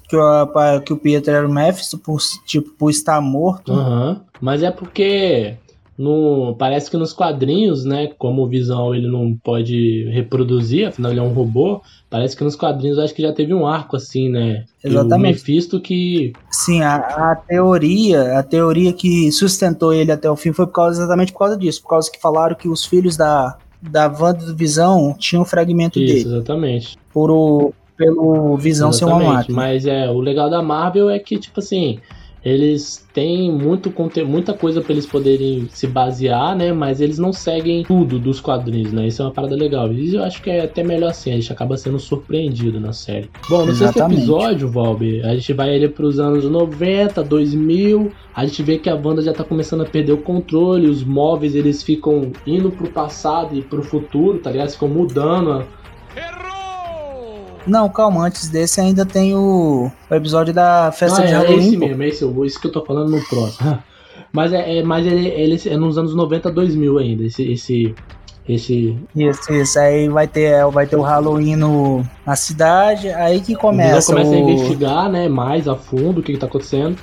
que 0.08 0.16
o, 0.16 0.82
que 0.82 0.94
o 0.94 0.98
Pietro 0.98 1.34
era 1.34 1.48
o 1.48 1.52
Mephisto 1.52 1.98
por, 1.98 2.20
tipo, 2.46 2.70
por 2.72 2.90
estar 2.90 3.20
morto. 3.22 3.72
Aham. 3.72 4.22
Mas 4.42 4.62
é 4.62 4.72
porque 4.72 5.56
no, 5.98 6.56
parece 6.58 6.90
que 6.90 6.98
nos 6.98 7.14
quadrinhos, 7.14 7.86
né? 7.86 8.08
Como 8.18 8.44
o 8.44 8.48
Visão 8.48 8.94
ele 8.94 9.08
não 9.08 9.36
pode 9.36 10.10
reproduzir, 10.12 10.88
afinal 10.88 11.12
ele 11.12 11.20
é 11.20 11.24
um 11.24 11.34
robô. 11.34 11.82
Parece 12.10 12.36
que 12.36 12.44
nos 12.44 12.56
quadrinhos 12.56 12.98
acho 13.00 13.14
que 13.14 13.22
já 13.22 13.32
teve 13.32 13.54
um 13.54 13.68
arco 13.68 13.96
assim, 13.96 14.30
né? 14.30 14.66
Exatamente. 14.84 15.14
O 15.14 15.20
Mephisto 15.20 15.80
que. 15.80 16.34
Sim, 16.50 16.82
a, 16.82 16.96
a 16.96 17.36
teoria, 17.36 18.40
a 18.40 18.44
teoria 18.44 18.92
que 18.92 19.32
sustentou 19.32 19.94
ele 19.94 20.12
até 20.12 20.30
o 20.30 20.36
fim 20.36 20.52
foi 20.52 20.66
por 20.66 20.74
causa, 20.74 21.00
exatamente 21.00 21.32
por 21.32 21.40
causa 21.40 21.58
disso, 21.58 21.82
por 21.82 21.90
causa 21.90 22.12
que 22.12 22.20
falaram 22.20 22.56
que 22.56 22.68
os 22.68 22.86
filhos 22.86 23.16
da 23.16 23.58
da 23.82 24.08
Wanda 24.08 24.46
do 24.46 24.56
Visão 24.56 25.14
tinham 25.20 25.42
um 25.42 25.46
fragmento 25.46 26.00
Isso, 26.00 26.14
dele, 26.14 26.36
exatamente. 26.38 26.98
por 27.14 27.30
o, 27.30 27.74
pelo 28.04 28.58
Visão 28.58 28.92
ser 28.92 29.06
uma 29.06 29.14
Exatamente. 29.18 29.36
máquina. 29.38 29.56
Mas 29.56 29.86
é, 29.86 30.10
o 30.10 30.20
legal 30.20 30.50
da 30.50 30.62
Marvel 30.62 31.10
é 31.10 31.20
que, 31.20 31.38
tipo 31.38 31.60
assim, 31.60 32.00
eles 32.44 33.08
têm 33.14 33.50
muito 33.50 33.90
conte- 33.90 34.22
muita 34.26 34.54
coisa 34.54 34.82
pra 34.82 34.92
eles 34.92 35.06
poderem 35.06 35.66
se 35.72 35.88
basear, 35.88 36.54
né? 36.58 36.74
Mas 36.74 37.00
eles 37.00 37.18
não 37.18 37.32
seguem 37.32 37.84
tudo 37.84 38.20
dos 38.20 38.42
quadrinhos, 38.42 38.92
né? 38.92 39.08
Isso 39.08 39.22
é 39.22 39.26
uma 39.26 39.32
parada 39.32 39.56
legal. 39.56 39.90
E 39.94 40.14
eu 40.16 40.24
acho 40.24 40.42
que 40.42 40.50
é 40.50 40.62
até 40.66 40.84
melhor 40.84 41.12
assim, 41.12 41.32
a 41.32 41.36
gente 41.36 41.54
acaba 41.54 41.78
sendo 41.78 41.98
surpreendido 41.98 42.82
na 42.82 42.92
série. 42.92 43.30
Bom, 43.50 43.60
no 43.66 43.68
sexto 43.74 43.96
Exatamente. 43.96 44.18
episódio, 44.20 44.68
Valber, 44.70 45.26
a 45.26 45.34
gente 45.36 45.54
vai 45.54 45.74
ali 45.74 45.88
pros 45.88 46.20
anos 46.20 46.44
90, 46.44 47.24
2000, 47.24 48.12
a 48.36 48.46
gente 48.46 48.62
vê 48.62 48.78
que 48.78 48.90
a 48.90 48.96
Wanda 48.96 49.22
já 49.22 49.32
tá 49.32 49.46
começando 49.46 49.82
a 49.82 49.86
perder 49.86 50.12
o 50.12 50.18
controle, 50.18 50.88
os 50.90 51.02
móveis 51.02 51.56
eles 51.56 51.82
ficam 51.82 52.34
indo 52.46 52.70
pro 52.72 52.90
passado 52.90 53.56
e 53.58 53.62
pro 53.62 53.82
futuro, 53.84 54.40
tá 54.40 54.50
ligado? 54.52 54.66
Eles 54.66 54.74
ficam 54.74 54.90
mudando 54.90 55.54
a, 55.54 55.66
Não, 57.66 57.88
calma, 57.90 58.26
antes 58.26 58.50
desse 58.50 58.80
ainda 58.82 59.06
tem 59.06 59.36
o, 59.36 59.92
o 60.10 60.16
episódio 60.16 60.54
da 60.54 60.92
festa 60.92 61.22
ah, 61.22 61.26
de 61.26 61.32
é, 61.34 61.36
Halloween. 61.38 61.60
esse 61.68 61.78
pô. 61.78 61.86
mesmo, 61.88 62.04
esse, 62.04 62.26
esse 62.46 62.60
que 62.60 62.68
eu 62.68 62.72
tô 62.72 62.84
falando 62.86 63.10
no 63.12 63.22
próximo. 63.26 63.80
mas 64.32 64.52
é, 64.54 64.80
é- 64.80 64.84
mas 64.84 65.06
ele, 65.06 65.28
ele 65.28 65.62
é 65.66 65.78
nos 65.78 65.98
anos 65.98 66.16
90, 66.16 66.52
2000 66.52 66.98
ainda, 66.98 67.24
esse, 67.24 67.52
esse, 67.52 67.96
esse 68.48 68.98
Isso, 69.16 69.54
isso. 69.54 69.80
Aí 69.80 70.10
vai 70.10 70.28
ter, 70.28 70.44
é, 70.52 70.66
vai 70.66 70.86
ter 70.86 70.96
o 70.98 71.02
Halloween 71.02 71.56
no, 71.56 72.04
na 72.26 72.36
cidade, 72.36 73.10
aí 73.10 73.40
que 73.42 73.56
começa. 73.56 74.12
começa 74.14 74.32
a 74.34 74.38
o- 74.38 74.50
investigar, 74.50 75.10
né, 75.10 75.30
mais 75.30 75.68
a 75.68 75.76
fundo 75.76 76.20
o 76.20 76.24
que, 76.24 76.34
que 76.34 76.40
tá 76.40 76.48
acontecendo. 76.48 76.98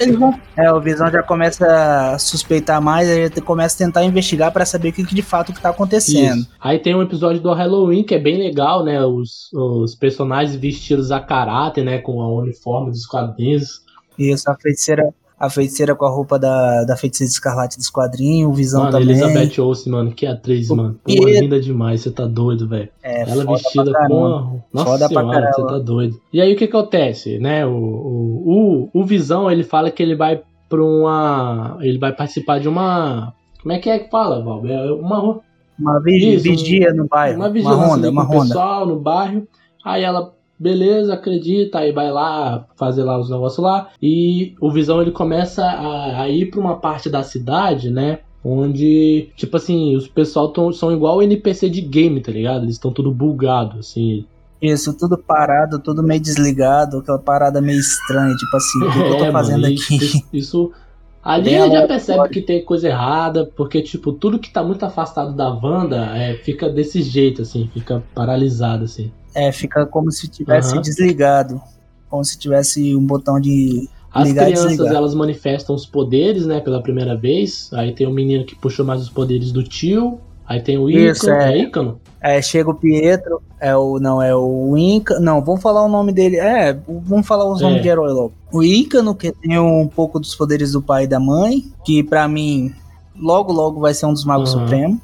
Eles 0.00 0.16
vão- 0.18 0.40
É, 0.56 0.72
o 0.72 0.80
Visão 0.80 1.10
já 1.10 1.22
começa 1.22 1.66
a 2.14 2.18
suspeitar 2.18 2.80
mais, 2.80 3.08
aí 3.08 3.20
ele 3.20 3.40
começa 3.40 3.74
a 3.76 3.86
tentar 3.86 4.04
investigar 4.04 4.50
pra 4.52 4.64
saber 4.64 4.88
o 4.88 4.92
que, 4.92 5.04
que 5.04 5.14
de 5.14 5.22
fato 5.22 5.52
que 5.52 5.60
tá 5.60 5.68
acontecendo. 5.70 6.38
Isso. 6.38 6.48
Aí 6.60 6.78
tem 6.78 6.94
um 6.94 7.02
episódio 7.02 7.40
do 7.40 7.52
Halloween 7.52 8.02
que 8.02 8.14
é 8.14 8.18
bem 8.18 8.38
legal, 8.38 8.82
né, 8.84 9.04
os, 9.04 9.52
os 9.52 9.94
personagens 9.94 10.56
vestidos 10.56 11.10
a 11.12 11.20
caráter, 11.20 11.84
né, 11.84 11.98
com 11.98 12.20
a 12.20 12.28
uniforme 12.32 12.90
dos 12.90 13.06
quadrinhos. 13.06 13.82
Isso, 14.18 14.50
a 14.50 14.56
feiticeira, 14.56 15.12
a 15.40 15.48
feiticeira 15.48 15.94
com 15.96 16.04
a 16.04 16.10
roupa 16.10 16.38
da, 16.38 16.84
da 16.84 16.96
feiticeira 16.96 17.30
escarlate 17.30 17.78
dos 17.78 17.88
quadrinhos, 17.88 18.50
o 18.50 18.52
Visão 18.54 18.82
Mano, 18.82 18.92
também. 18.92 19.08
Elizabeth 19.18 19.58
Olsen, 19.60 19.90
mano, 19.92 20.12
que 20.12 20.26
atriz, 20.26 20.68
mano. 20.68 20.92
Pô, 21.02 21.12
Pietro. 21.14 21.30
linda 21.40 21.58
demais, 21.58 22.02
você 22.02 22.10
tá 22.10 22.26
doido, 22.26 22.68
velho. 22.68 22.90
É, 23.02 23.22
Ela 23.28 23.44
vestida 23.46 23.90
com. 24.06 24.60
Nossa 24.72 24.86
Foda 24.90 25.08
senhora, 25.08 25.50
você 25.52 25.66
tá 25.66 25.78
doido. 25.78 26.20
E 26.30 26.40
aí 26.42 26.52
o 26.52 26.56
que 26.56 26.64
acontece, 26.64 27.38
né? 27.38 27.64
O, 27.66 27.70
o, 27.72 28.88
o, 28.92 29.00
o 29.00 29.04
Visão, 29.04 29.50
ele 29.50 29.64
fala 29.64 29.90
que 29.90 30.02
ele 30.02 30.14
vai 30.14 30.42
pra 30.68 30.84
uma. 30.84 31.78
Ele 31.80 31.98
vai 31.98 32.12
participar 32.12 32.60
de 32.60 32.68
uma. 32.68 33.32
Como 33.62 33.72
é 33.72 33.78
que 33.78 33.88
é 33.90 33.98
que 33.98 34.10
fala, 34.10 34.42
Val? 34.44 34.66
É 34.66 34.92
uma, 34.92 35.40
Uma 35.78 36.00
vi- 36.00 36.34
Isso, 36.34 36.44
vigia 36.44 36.92
no 36.92 37.08
bairro. 37.08 37.36
uma 37.36 37.46
Uma, 37.46 37.52
vigilância 37.52 37.86
ronda, 37.86 38.10
uma 38.10 38.22
o 38.22 38.26
ronda. 38.26 38.44
pessoal 38.46 38.86
no 38.86 39.00
bairro. 39.00 39.48
Aí 39.84 40.02
ela, 40.02 40.32
beleza, 40.60 41.14
acredita, 41.14 41.78
aí 41.78 41.90
vai 41.90 42.10
lá 42.12 42.66
fazer 42.76 43.02
lá 43.02 43.18
os 43.18 43.30
negócios 43.30 43.64
lá. 43.64 43.88
E 44.00 44.54
o 44.60 44.70
Visão 44.70 45.00
ele 45.00 45.10
começa 45.10 45.64
a, 45.64 46.20
a 46.22 46.28
ir 46.28 46.50
pra 46.50 46.60
uma 46.60 46.76
parte 46.76 47.08
da 47.08 47.22
cidade, 47.22 47.90
né? 47.90 48.18
Onde, 48.44 49.28
tipo 49.36 49.56
assim, 49.56 49.96
os 49.96 50.06
pessoal 50.06 50.48
tão, 50.48 50.72
são 50.72 50.92
igual 50.92 51.22
NPC 51.22 51.68
de 51.70 51.80
game, 51.80 52.20
tá 52.20 52.30
ligado? 52.30 52.64
Eles 52.64 52.74
estão 52.74 52.92
tudo 52.92 53.10
bugado, 53.10 53.78
assim. 53.78 54.24
Isso, 54.60 54.92
tudo 54.96 55.16
parado, 55.16 55.78
tudo 55.78 56.02
meio 56.02 56.20
desligado, 56.20 56.98
aquela 56.98 57.18
parada 57.18 57.62
meio 57.62 57.80
estranha, 57.80 58.34
tipo 58.36 58.54
assim, 58.56 58.78
o 58.84 58.92
que, 58.92 59.02
que 59.02 59.08
eu 59.12 59.16
tô 59.18 59.24
É, 59.24 59.32
fazendo 59.32 59.62
mano, 59.62 59.74
aqui? 59.74 59.96
Isso, 59.96 60.24
isso- 60.32 60.72
ali 61.24 61.54
ele 61.54 61.70
já 61.70 61.86
percebe 61.86 62.28
que 62.28 62.42
tem 62.42 62.64
coisa 62.64 62.88
errada, 62.88 63.50
porque, 63.56 63.80
tipo, 63.82 64.12
tudo 64.12 64.38
que 64.38 64.50
tá 64.50 64.62
muito 64.62 64.84
afastado 64.84 65.34
da 65.34 65.50
Wanda 65.50 66.16
é, 66.16 66.34
fica 66.34 66.68
desse 66.68 67.02
jeito, 67.02 67.42
assim, 67.42 67.68
fica 67.72 68.02
paralisado, 68.14 68.84
assim. 68.84 69.10
É, 69.34 69.50
fica 69.52 69.86
como 69.86 70.10
se 70.10 70.28
tivesse 70.28 70.72
Aham. 70.72 70.82
desligado. 70.82 71.60
Como 72.08 72.24
se 72.24 72.38
tivesse 72.38 72.94
um 72.96 73.04
botão 73.06 73.38
de. 73.40 73.88
As 74.12 74.26
Ligar 74.26 74.42
e 74.42 74.46
crianças, 74.52 74.70
desligar. 74.72 74.96
elas 74.96 75.14
manifestam 75.14 75.74
os 75.76 75.86
poderes, 75.86 76.44
né, 76.44 76.58
pela 76.60 76.82
primeira 76.82 77.16
vez. 77.16 77.70
Aí 77.72 77.92
tem 77.92 78.06
o 78.08 78.10
menino 78.10 78.44
que 78.44 78.56
puxou 78.56 78.84
mais 78.84 79.00
os 79.00 79.08
poderes 79.08 79.52
do 79.52 79.62
tio. 79.62 80.18
Aí 80.44 80.60
tem 80.60 80.76
o 80.76 80.90
Isso, 80.90 81.26
Ícano. 81.30 82.00
é. 82.22 82.32
É? 82.32 82.38
É, 82.38 82.42
chega 82.42 82.68
o 82.68 82.74
Pietro, 82.74 83.40
é 83.60 83.76
o. 83.76 84.00
Não, 84.00 84.20
é 84.20 84.34
o 84.34 84.76
Inca. 84.76 85.20
Não, 85.20 85.40
vamos 85.44 85.62
falar 85.62 85.84
o 85.84 85.88
nome 85.88 86.12
dele. 86.12 86.38
É, 86.38 86.76
vamos 87.06 87.24
falar 87.24 87.48
os 87.48 87.60
É. 87.60 87.64
nomes 87.64 87.82
de 87.82 87.88
herói 87.88 88.12
logo. 88.12 88.32
O 88.52 88.64
Ícano, 88.64 89.14
que 89.14 89.30
tem 89.30 89.56
um 89.60 89.86
pouco 89.86 90.18
dos 90.18 90.34
poderes 90.34 90.72
do 90.72 90.82
pai 90.82 91.04
e 91.04 91.06
da 91.06 91.20
mãe, 91.20 91.64
que 91.84 92.02
pra 92.02 92.26
mim, 92.26 92.74
logo, 93.16 93.52
logo 93.52 93.80
vai 93.80 93.94
ser 93.94 94.06
um 94.06 94.12
dos 94.12 94.24
Magos 94.24 94.52
Uhum. 94.54 94.60
Supremos. 94.62 94.98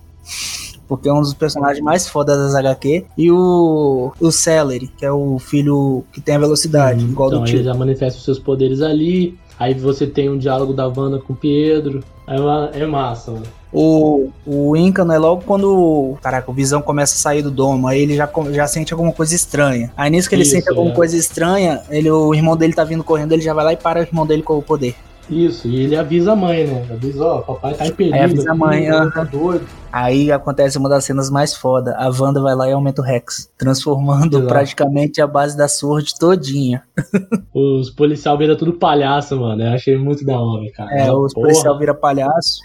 Porque 0.88 1.08
é 1.08 1.12
um 1.12 1.20
dos 1.20 1.34
personagens 1.34 1.82
mais 1.82 2.08
fodas 2.08 2.38
das 2.38 2.54
HQ. 2.54 3.04
E 3.16 3.30
o, 3.30 4.12
o 4.20 4.30
Celery, 4.30 4.88
que 4.88 5.04
é 5.04 5.12
o 5.12 5.38
filho 5.38 6.04
que 6.12 6.20
tem 6.20 6.36
a 6.36 6.38
velocidade, 6.38 7.04
igual 7.04 7.28
então, 7.28 7.40
do 7.40 7.48
ele 7.48 7.58
tio. 7.58 7.64
já 7.64 7.74
manifesta 7.74 8.18
os 8.18 8.24
seus 8.24 8.38
poderes 8.38 8.80
ali. 8.80 9.38
Aí 9.58 9.72
você 9.74 10.06
tem 10.06 10.28
um 10.28 10.36
diálogo 10.36 10.72
da 10.72 10.86
Wanda 10.86 11.18
com 11.18 11.32
o 11.32 11.36
Pedro. 11.36 12.04
É, 12.26 12.80
é 12.82 12.86
massa, 12.86 13.30
mano. 13.30 13.46
O, 13.72 14.30
o 14.46 14.76
Ícano 14.76 15.12
é 15.12 15.18
logo 15.18 15.42
quando 15.44 16.16
caraca, 16.22 16.50
o 16.50 16.54
Visão 16.54 16.80
começa 16.80 17.14
a 17.14 17.18
sair 17.18 17.42
do 17.42 17.50
domo, 17.50 17.86
aí 17.86 18.00
ele 18.00 18.16
já, 18.16 18.28
já 18.52 18.66
sente 18.66 18.92
alguma 18.92 19.12
coisa 19.12 19.34
estranha. 19.34 19.92
Aí 19.96 20.10
nisso 20.10 20.28
que 20.28 20.34
ele 20.34 20.42
Isso, 20.42 20.52
sente 20.52 20.68
alguma 20.68 20.92
é. 20.92 20.94
coisa 20.94 21.16
estranha, 21.16 21.82
ele, 21.90 22.10
o 22.10 22.34
irmão 22.34 22.56
dele 22.56 22.72
tá 22.72 22.84
vindo 22.84 23.04
correndo, 23.04 23.32
ele 23.32 23.42
já 23.42 23.52
vai 23.52 23.64
lá 23.64 23.72
e 23.74 23.76
para 23.76 24.00
o 24.00 24.02
irmão 24.02 24.26
dele 24.26 24.42
com 24.42 24.56
o 24.56 24.62
poder. 24.62 24.94
Isso, 25.28 25.66
e 25.66 25.82
ele 25.82 25.96
avisa 25.96 26.32
a 26.32 26.36
mãe, 26.36 26.66
né? 26.66 26.86
Avisa, 26.90 27.24
ó, 27.24 27.40
papai 27.40 27.74
tá 27.74 27.86
em 27.86 27.92
perigo. 27.92 28.14
Aí 28.14 28.22
avisa 28.22 28.52
a 28.52 28.54
mãe, 28.54 28.86
tá 29.12 29.24
doido. 29.24 29.66
Aí 29.90 30.30
acontece 30.30 30.78
uma 30.78 30.88
das 30.88 31.04
cenas 31.04 31.30
mais 31.30 31.54
foda. 31.54 31.96
A 31.96 32.08
Wanda 32.08 32.40
vai 32.40 32.54
lá 32.54 32.68
e 32.68 32.72
aumenta 32.72 33.02
o 33.02 33.04
Rex, 33.04 33.50
transformando 33.58 34.36
Exato. 34.36 34.46
praticamente 34.46 35.20
a 35.20 35.26
base 35.26 35.56
da 35.56 35.66
Sword 35.66 36.16
todinha. 36.18 36.82
Os 37.52 37.90
policial 37.90 38.38
viram 38.38 38.56
tudo 38.56 38.74
palhaço, 38.74 39.36
mano. 39.40 39.62
Eu 39.62 39.72
achei 39.72 39.96
muito 39.96 40.24
da 40.24 40.38
hora, 40.38 40.70
cara. 40.72 40.92
É, 40.96 41.12
os 41.12 41.32
Porra. 41.32 41.48
policial 41.48 41.78
vira 41.78 41.94
palhaço. 41.94 42.60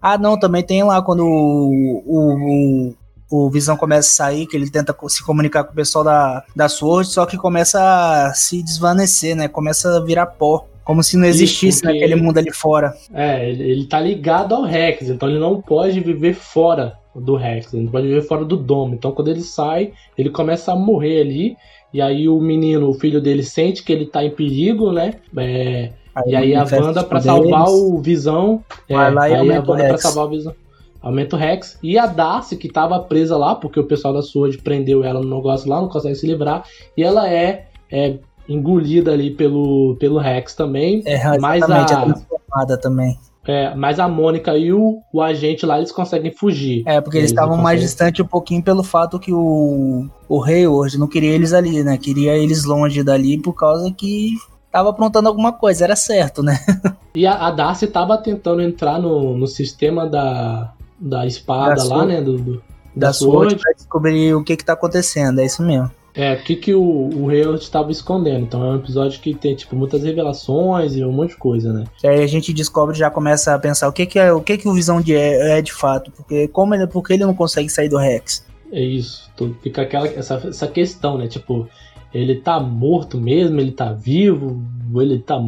Ah, 0.00 0.18
não, 0.18 0.38
também 0.38 0.64
tem 0.64 0.82
lá 0.82 1.00
quando 1.00 1.24
o, 1.24 2.02
o, 2.04 2.94
o, 3.30 3.46
o 3.46 3.50
Visão 3.50 3.76
começa 3.76 4.08
a 4.08 4.26
sair, 4.26 4.46
que 4.46 4.56
ele 4.56 4.68
tenta 4.68 4.96
se 5.08 5.22
comunicar 5.22 5.62
com 5.62 5.72
o 5.72 5.76
pessoal 5.76 6.02
da, 6.02 6.42
da 6.56 6.68
Sword, 6.68 7.08
só 7.08 7.24
que 7.24 7.36
começa 7.36 7.80
a 7.80 8.34
se 8.34 8.62
desvanecer, 8.62 9.36
né? 9.36 9.46
Começa 9.46 9.96
a 9.96 10.00
virar 10.00 10.26
pó. 10.26 10.66
Como 10.84 11.02
se 11.02 11.16
não 11.16 11.24
Isso, 11.26 11.42
existisse 11.42 11.82
porque- 11.82 11.98
naquele 11.98 12.20
mundo 12.20 12.38
ali 12.38 12.52
fora. 12.52 12.92
É, 13.14 13.48
ele, 13.48 13.62
ele 13.70 13.84
tá 13.86 14.00
ligado 14.00 14.54
ao 14.54 14.62
Rex, 14.62 15.08
então 15.08 15.28
ele 15.28 15.38
não 15.38 15.60
pode 15.60 16.00
viver 16.00 16.34
fora 16.34 16.94
do 17.14 17.36
Rex, 17.36 17.72
ele 17.72 17.84
não 17.84 17.92
pode 17.92 18.08
viver 18.08 18.22
fora 18.22 18.44
do 18.44 18.56
domo. 18.56 18.94
Então 18.94 19.12
quando 19.12 19.28
ele 19.28 19.42
sai, 19.42 19.92
ele 20.16 20.30
começa 20.30 20.72
a 20.72 20.76
morrer 20.76 21.20
ali. 21.20 21.56
E 21.92 22.00
aí 22.00 22.26
o 22.28 22.40
menino, 22.40 22.88
o 22.88 22.94
filho 22.94 23.20
dele, 23.20 23.42
sente 23.42 23.82
que 23.82 23.92
ele 23.92 24.06
tá 24.06 24.24
em 24.24 24.30
perigo, 24.30 24.90
né? 24.92 25.14
É, 25.36 25.90
e 26.26 26.34
aí 26.34 26.54
a 26.54 26.64
Wanda, 26.64 27.02
os 27.02 27.06
pra 27.06 27.20
salvar 27.20 27.68
o 27.68 28.00
Visão, 28.00 28.64
é, 28.88 28.94
Vai 28.94 29.12
lá 29.12 29.28
e 29.28 29.34
aí 29.34 29.50
a 29.50 29.60
Wanda 29.60 29.62
pra 29.88 29.98
salvar 29.98 30.24
o 30.24 30.30
Visão. 30.30 30.54
Aumenta 31.02 31.36
o 31.36 31.38
Rex. 31.38 31.78
E 31.82 31.98
a 31.98 32.06
Darcy, 32.06 32.56
que 32.56 32.68
tava 32.68 32.98
presa 33.00 33.36
lá, 33.36 33.54
porque 33.56 33.78
o 33.78 33.84
pessoal 33.84 34.14
da 34.14 34.22
Sword 34.22 34.56
prendeu 34.58 35.02
ela 35.04 35.20
no 35.20 35.36
negócio 35.36 35.68
lá, 35.68 35.80
não 35.80 35.88
consegue 35.88 36.14
se 36.14 36.26
livrar. 36.26 36.64
E 36.96 37.02
ela 37.02 37.28
é, 37.28 37.66
é 37.90 38.18
engolida 38.52 39.12
ali 39.12 39.30
pelo, 39.30 39.96
pelo 39.98 40.18
Rex 40.18 40.54
também. 40.54 41.02
É, 41.06 41.38
Mas 41.38 41.62
exatamente, 41.64 41.92
a- 41.94 42.72
é 42.72 42.76
também. 42.76 43.18
É, 43.44 43.74
mas 43.74 43.98
a 43.98 44.06
Mônica 44.06 44.56
e 44.56 44.72
o, 44.72 45.00
o 45.12 45.20
agente 45.20 45.66
lá, 45.66 45.78
eles 45.78 45.90
conseguem 45.90 46.30
fugir. 46.30 46.84
É, 46.86 47.00
porque 47.00 47.18
eles 47.18 47.30
estavam 47.30 47.56
mais 47.56 47.80
distantes 47.80 48.24
um 48.24 48.28
pouquinho 48.28 48.62
pelo 48.62 48.84
fato 48.84 49.18
que 49.18 49.32
o, 49.32 50.06
o 50.28 50.44
Hayward 50.44 50.96
não 50.96 51.08
queria 51.08 51.30
eles 51.30 51.52
ali, 51.52 51.82
né? 51.82 51.98
Queria 51.98 52.36
eles 52.38 52.64
longe 52.64 53.02
dali 53.02 53.36
por 53.42 53.54
causa 53.54 53.90
que 53.92 54.34
tava 54.70 54.90
aprontando 54.90 55.26
alguma 55.28 55.52
coisa, 55.52 55.82
era 55.84 55.96
certo, 55.96 56.42
né? 56.42 56.58
E 57.14 57.26
a, 57.26 57.34
a 57.48 57.50
Darcy 57.50 57.88
tava 57.88 58.16
tentando 58.16 58.62
entrar 58.62 58.98
no, 58.98 59.36
no 59.36 59.46
sistema 59.46 60.06
da, 60.08 60.72
da 60.98 61.26
espada 61.26 61.74
Da 61.74 61.84
lá, 61.84 62.06
né? 62.06 62.22
Do, 62.22 62.38
do- 62.38 62.62
Da, 62.94 63.08
da 63.08 63.12
Sword 63.12 63.50
Sword. 63.50 63.56
pra 63.56 63.72
descobrir 63.74 64.34
o 64.34 64.42
que 64.44 64.56
que 64.56 64.64
tá 64.64 64.72
acontecendo, 64.74 65.40
é 65.40 65.44
isso 65.44 65.62
mesmo. 65.62 65.90
É, 66.14 66.34
o 66.34 66.42
que, 66.42 66.56
que 66.56 66.74
o, 66.74 66.82
o 66.82 67.30
Hayward 67.30 67.62
estava 67.62 67.90
escondendo. 67.90 68.44
Então 68.44 68.62
é 68.62 68.70
um 68.72 68.76
episódio 68.76 69.20
que 69.20 69.34
tem, 69.34 69.54
tipo, 69.54 69.74
muitas 69.74 70.02
revelações 70.02 70.94
e 70.94 71.04
um 71.04 71.12
monte 71.12 71.30
de 71.30 71.36
coisa, 71.36 71.72
né? 71.72 71.84
E 72.02 72.06
aí 72.06 72.22
a 72.22 72.26
gente 72.26 72.52
descobre, 72.52 72.96
já 72.96 73.10
começa 73.10 73.54
a 73.54 73.58
pensar 73.58 73.88
o 73.88 73.92
que 73.92 74.04
que 74.04 74.18
é, 74.18 74.32
o 74.32 74.40
que 74.40 74.58
que 74.58 74.68
o 74.68 74.74
Visão 74.74 75.00
de 75.00 75.14
é, 75.14 75.58
é 75.58 75.62
de 75.62 75.72
fato, 75.72 76.10
porque 76.10 76.48
como 76.48 76.74
ele, 76.74 76.86
porque 76.86 77.14
ele 77.14 77.24
não 77.24 77.34
consegue 77.34 77.68
sair 77.68 77.88
do 77.88 77.96
Rex. 77.96 78.46
É 78.70 78.80
isso. 78.80 79.30
Fica 79.62 79.82
aquela, 79.82 80.06
essa, 80.06 80.34
essa 80.46 80.66
questão, 80.66 81.18
né? 81.18 81.28
Tipo, 81.28 81.68
ele 82.12 82.36
tá 82.36 82.60
morto 82.60 83.18
mesmo, 83.18 83.60
ele 83.60 83.72
tá 83.72 83.92
vivo, 83.92 84.62
ou 84.92 85.02
ele 85.02 85.18
tá. 85.18 85.38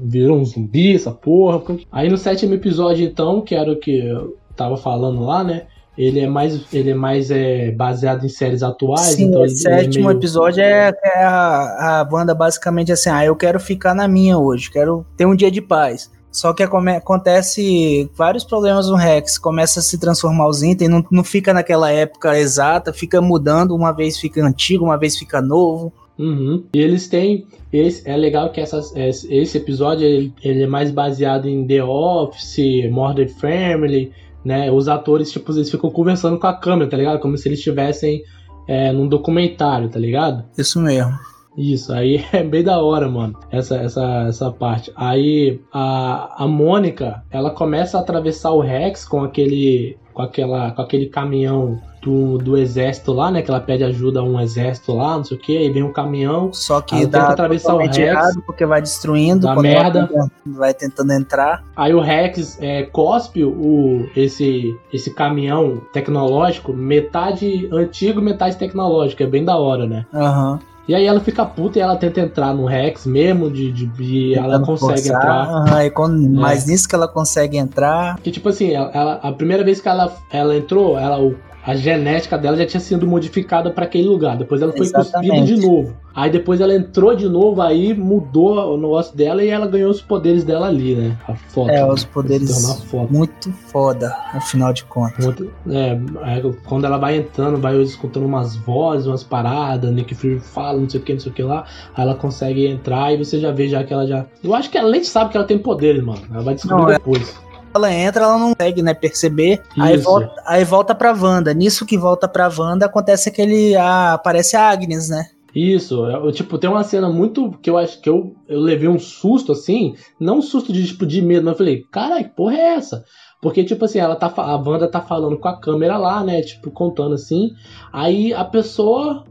virou 0.00 0.38
um 0.38 0.44
zumbi, 0.44 0.94
essa 0.94 1.10
porra. 1.10 1.62
Aí 1.90 2.08
no 2.08 2.16
sétimo 2.16 2.54
episódio, 2.54 3.04
então, 3.04 3.40
que 3.40 3.54
era 3.54 3.70
o 3.70 3.76
que 3.76 3.98
eu 3.98 4.36
tava 4.56 4.76
falando 4.76 5.24
lá, 5.24 5.42
né? 5.42 5.66
Ele 5.96 6.20
é 6.20 6.26
mais, 6.26 6.60
ele 6.72 6.90
é 6.90 6.94
mais 6.94 7.30
é, 7.30 7.70
baseado 7.70 8.24
em 8.24 8.28
séries 8.28 8.62
atuais. 8.62 9.14
Sim, 9.14 9.26
então 9.26 9.42
o 9.42 9.44
ele 9.44 9.54
sétimo 9.54 10.04
é 10.04 10.08
meio... 10.08 10.18
episódio 10.18 10.62
é, 10.62 10.92
é 11.04 11.22
a, 11.22 12.00
a 12.00 12.08
Wanda 12.10 12.34
basicamente 12.34 12.90
assim, 12.90 13.10
ah, 13.10 13.24
eu 13.24 13.36
quero 13.36 13.60
ficar 13.60 13.94
na 13.94 14.08
minha 14.08 14.36
hoje, 14.38 14.70
quero 14.70 15.06
ter 15.16 15.24
um 15.26 15.36
dia 15.36 15.50
de 15.50 15.60
paz. 15.60 16.10
Só 16.32 16.52
que 16.52 16.64
acontece 16.64 18.10
vários 18.16 18.42
problemas 18.42 18.88
no 18.88 18.96
Rex, 18.96 19.38
começa 19.38 19.78
a 19.78 19.82
se 19.84 19.96
transformar 19.98 20.48
os 20.48 20.64
itens, 20.64 20.90
não, 20.90 21.04
não 21.08 21.22
fica 21.22 21.54
naquela 21.54 21.92
época 21.92 22.36
exata, 22.36 22.92
fica 22.92 23.20
mudando, 23.20 23.72
uma 23.72 23.92
vez 23.92 24.18
fica 24.18 24.44
antigo, 24.44 24.84
uma 24.84 24.98
vez 24.98 25.16
fica 25.16 25.40
novo. 25.40 25.92
Uhum. 26.18 26.64
E 26.74 26.78
eles 26.80 27.08
têm. 27.08 27.46
Esse, 27.72 28.08
é 28.08 28.16
legal 28.16 28.50
que 28.50 28.60
essas, 28.60 28.94
esse 28.96 29.32
esse 29.32 29.58
episódio 29.58 30.04
ele, 30.04 30.32
ele 30.42 30.64
é 30.64 30.66
mais 30.66 30.90
baseado 30.90 31.48
em 31.48 31.64
The 31.66 31.84
Office, 31.84 32.90
Modern 32.90 33.28
Family, 33.28 34.12
né? 34.44 34.70
Os 34.70 34.88
atores, 34.88 35.32
tipo, 35.32 35.52
eles 35.52 35.70
ficam 35.70 35.90
conversando 35.90 36.38
com 36.38 36.46
a 36.46 36.54
câmera, 36.54 36.90
tá 36.90 36.96
ligado? 36.96 37.20
Como 37.20 37.36
se 37.36 37.48
eles 37.48 37.58
estivessem 37.58 38.22
é, 38.66 38.92
num 38.92 39.08
documentário, 39.08 39.88
tá 39.88 39.98
ligado? 39.98 40.44
Isso 40.56 40.80
mesmo. 40.80 41.18
Isso, 41.56 41.92
aí 41.92 42.24
é 42.32 42.42
bem 42.42 42.62
da 42.62 42.80
hora, 42.80 43.08
mano, 43.08 43.38
essa, 43.50 43.76
essa, 43.76 44.26
essa 44.28 44.50
parte. 44.50 44.92
Aí 44.96 45.60
a, 45.72 46.44
a 46.44 46.48
Mônica, 46.48 47.22
ela 47.30 47.50
começa 47.50 47.96
a 47.96 48.00
atravessar 48.00 48.50
o 48.50 48.60
Rex 48.60 49.04
com 49.04 49.22
aquele, 49.22 49.96
com 50.14 50.22
aquela, 50.22 50.70
com 50.70 50.80
aquele 50.80 51.06
caminhão 51.06 51.80
do, 52.00 52.38
do 52.38 52.56
exército 52.56 53.12
lá, 53.12 53.30
né? 53.30 53.42
Que 53.42 53.50
ela 53.50 53.60
pede 53.60 53.82
ajuda 53.82 54.20
a 54.20 54.22
um 54.22 54.40
exército 54.40 54.94
lá, 54.94 55.16
não 55.16 55.24
sei 55.24 55.36
o 55.36 55.40
que, 55.40 55.56
aí 55.58 55.70
vem 55.70 55.82
um 55.82 55.92
caminhão, 55.92 56.52
Só 56.52 56.80
que 56.80 57.04
dá 57.04 57.28
atravessar 57.28 57.74
o 57.74 57.78
Rex, 57.78 57.98
errado, 57.98 58.42
porque 58.46 58.64
vai 58.64 58.80
destruindo. 58.80 59.46
dá 59.46 59.56
merda. 59.56 60.08
Vai 60.46 60.72
tentando 60.72 61.12
entrar. 61.12 61.64
Aí 61.74 61.92
o 61.92 62.00
Rex 62.00 62.58
é, 62.60 62.84
cospe 62.84 63.44
o, 63.44 64.08
esse, 64.14 64.78
esse 64.92 65.12
caminhão 65.12 65.82
tecnológico, 65.92 66.72
metade 66.72 67.68
antigo, 67.72 68.22
metade 68.22 68.56
tecnológico, 68.56 69.22
é 69.22 69.26
bem 69.26 69.44
da 69.44 69.56
hora, 69.56 69.86
né? 69.86 70.06
Aham. 70.14 70.60
E 70.86 70.94
aí 70.94 71.06
ela 71.06 71.18
fica 71.20 71.44
puta 71.46 71.78
e 71.78 71.82
ela 71.82 71.96
tenta 71.96 72.20
entrar 72.20 72.52
no 72.52 72.66
Rex 72.66 73.06
mesmo, 73.06 73.50
de, 73.50 73.72
de, 73.72 73.86
de- 73.86 74.34
ela 74.34 74.60
consegue 74.60 75.00
forçar, 75.08 75.16
entrar. 75.22 75.48
aham, 75.48 75.84
e 75.84 75.90
quando- 75.90 76.28
Mas 76.30 76.66
nisso 76.66 76.86
que 76.88 76.94
ela 76.94 77.08
consegue 77.08 77.56
entrar. 77.56 78.18
Que 78.18 78.30
tipo 78.30 78.48
assim, 78.50 78.70
ela, 78.72 78.90
ela- 78.92 79.20
a 79.22 79.32
primeira 79.32 79.64
vez 79.64 79.80
que 79.80 79.88
ela, 79.88 80.14
ela 80.30 80.54
entrou, 80.54 80.98
ela, 80.98 81.18
o- 81.18 81.34
a 81.66 81.74
genética 81.74 82.36
dela 82.36 82.56
já 82.56 82.66
tinha 82.66 82.80
sido 82.80 83.06
modificada 83.06 83.70
pra 83.70 83.84
aquele 83.84 84.06
lugar. 84.06 84.36
Depois 84.36 84.60
ela 84.60 84.70
foi 84.72 84.80
cuspida 84.90 85.00
Exatamente. 85.24 85.54
de 85.54 85.66
novo. 85.66 85.96
Aí 86.14 86.30
depois 86.30 86.60
ela 86.60 86.74
entrou 86.74 87.16
de 87.16 87.28
novo, 87.28 87.60
aí 87.60 87.92
mudou 87.92 88.74
o 88.74 88.76
negócio 88.76 89.16
dela 89.16 89.42
e 89.42 89.48
ela 89.48 89.66
ganhou 89.66 89.90
os 89.90 90.00
poderes 90.00 90.44
dela 90.44 90.68
ali, 90.68 90.94
né? 90.94 91.18
A 91.26 91.34
foto. 91.34 91.70
É, 91.70 91.76
né? 91.76 91.84
os 91.86 92.04
poderes 92.04 92.84
foto. 92.84 93.12
muito 93.12 93.50
foda, 93.50 94.14
no 94.32 94.40
final 94.42 94.72
de 94.72 94.84
contas. 94.84 95.24
Muito- 95.24 95.50
é, 95.70 95.98
aí 96.22 96.42
quando 96.66 96.84
ela 96.84 96.98
vai 96.98 97.16
entrando, 97.16 97.58
vai 97.58 97.76
escutando 97.80 98.26
umas 98.26 98.54
vozes, 98.54 99.06
umas 99.06 99.24
paradas, 99.24 99.90
Nick 99.92 100.14
Fury 100.14 100.38
fala, 100.38 100.78
não 100.78 100.88
sei 100.88 101.00
o 101.00 101.02
que, 101.02 101.14
não 101.14 101.20
sei 101.20 101.32
o 101.32 101.34
que 101.34 101.42
lá, 101.42 101.64
aí 101.96 102.04
ela 102.04 102.14
consegue 102.14 102.66
entrar 102.66 103.12
e 103.12 103.16
você 103.16 103.40
já 103.40 103.50
vê 103.50 103.66
já 103.68 103.82
que 103.82 103.92
ela 103.92 104.06
já. 104.06 104.26
Eu 104.42 104.54
acho 104.54 104.70
que 104.70 104.78
ela 104.78 104.90
nem 104.90 105.02
sabe 105.02 105.30
que 105.30 105.36
ela 105.36 105.46
tem 105.46 105.58
poderes, 105.58 106.04
mano. 106.04 106.20
Ela 106.32 106.42
vai 106.42 106.54
descobrir 106.54 106.82
Não, 106.82 106.90
é- 106.90 106.94
depois. 106.94 107.42
Ela 107.74 107.92
entra, 107.92 108.24
ela 108.24 108.38
não 108.38 108.54
consegue, 108.54 108.82
né, 108.82 108.94
perceber. 108.94 109.60
Aí 109.78 109.96
volta, 109.96 110.42
aí 110.46 110.64
volta 110.64 110.94
pra 110.94 111.12
Wanda. 111.12 111.52
Nisso 111.52 111.84
que 111.84 111.98
volta 111.98 112.28
pra 112.28 112.50
Wanda, 112.56 112.86
acontece 112.86 113.28
aquele. 113.28 113.74
Ah, 113.76 114.14
aparece 114.14 114.56
a 114.56 114.68
Agnes, 114.70 115.08
né? 115.08 115.26
Isso, 115.54 116.04
eu, 116.06 116.32
tipo, 116.32 116.58
tem 116.58 116.68
uma 116.68 116.82
cena 116.82 117.08
muito 117.08 117.52
que 117.62 117.70
eu 117.70 117.78
acho 117.78 118.00
que 118.00 118.10
eu, 118.10 118.34
eu 118.48 118.58
levei 118.58 118.88
um 118.88 118.98
susto 118.98 119.52
assim, 119.52 119.94
não 120.18 120.38
um 120.38 120.42
susto 120.42 120.72
de 120.72 120.84
tipo 120.84 121.06
de 121.06 121.22
medo, 121.22 121.44
mas 121.44 121.52
eu 121.52 121.58
falei, 121.58 121.84
caralho, 121.92 122.24
que 122.24 122.34
porra 122.34 122.56
é 122.56 122.74
essa? 122.74 123.04
Porque, 123.40 123.62
tipo 123.62 123.84
assim, 123.84 123.98
ela 123.98 124.16
tá, 124.16 124.32
a 124.34 124.56
Wanda 124.56 124.88
tá 124.88 125.02
falando 125.02 125.38
com 125.38 125.46
a 125.46 125.60
câmera 125.60 125.98
lá, 125.98 126.24
né? 126.24 126.40
Tipo, 126.40 126.70
contando 126.70 127.14
assim. 127.14 127.50
Aí 127.92 128.32
a 128.32 128.42
pessoa 128.42 129.24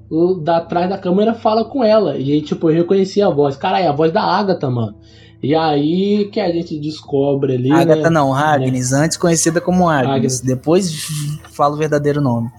da 0.43 0.57
atrás 0.57 0.87
da 0.87 0.99
câmera 0.99 1.33
fala 1.33 1.65
com 1.65 1.83
ela. 1.83 2.15
E 2.15 2.31
aí, 2.31 2.41
tipo, 2.43 2.69
eu 2.69 2.75
reconheci 2.75 3.23
a 3.23 3.29
voz. 3.29 3.57
Caralho, 3.57 3.85
é 3.85 3.87
a 3.87 3.91
voz 3.91 4.11
da 4.11 4.21
Agatha, 4.21 4.69
mano. 4.69 4.95
E 5.43 5.53
aí 5.53 6.29
que 6.31 6.39
a 6.39 6.49
gente 6.49 6.79
descobre 6.79 7.55
ali. 7.55 7.69
Agatha 7.69 8.03
né? 8.03 8.09
não, 8.09 8.33
Agnes, 8.33 8.93
antes 8.93 9.17
conhecida 9.17 9.59
como 9.59 9.89
Agnes. 9.89 10.15
Agnes. 10.15 10.39
Depois 10.41 11.05
fala 11.51 11.75
o 11.75 11.77
verdadeiro 11.77 12.21
nome. 12.21 12.49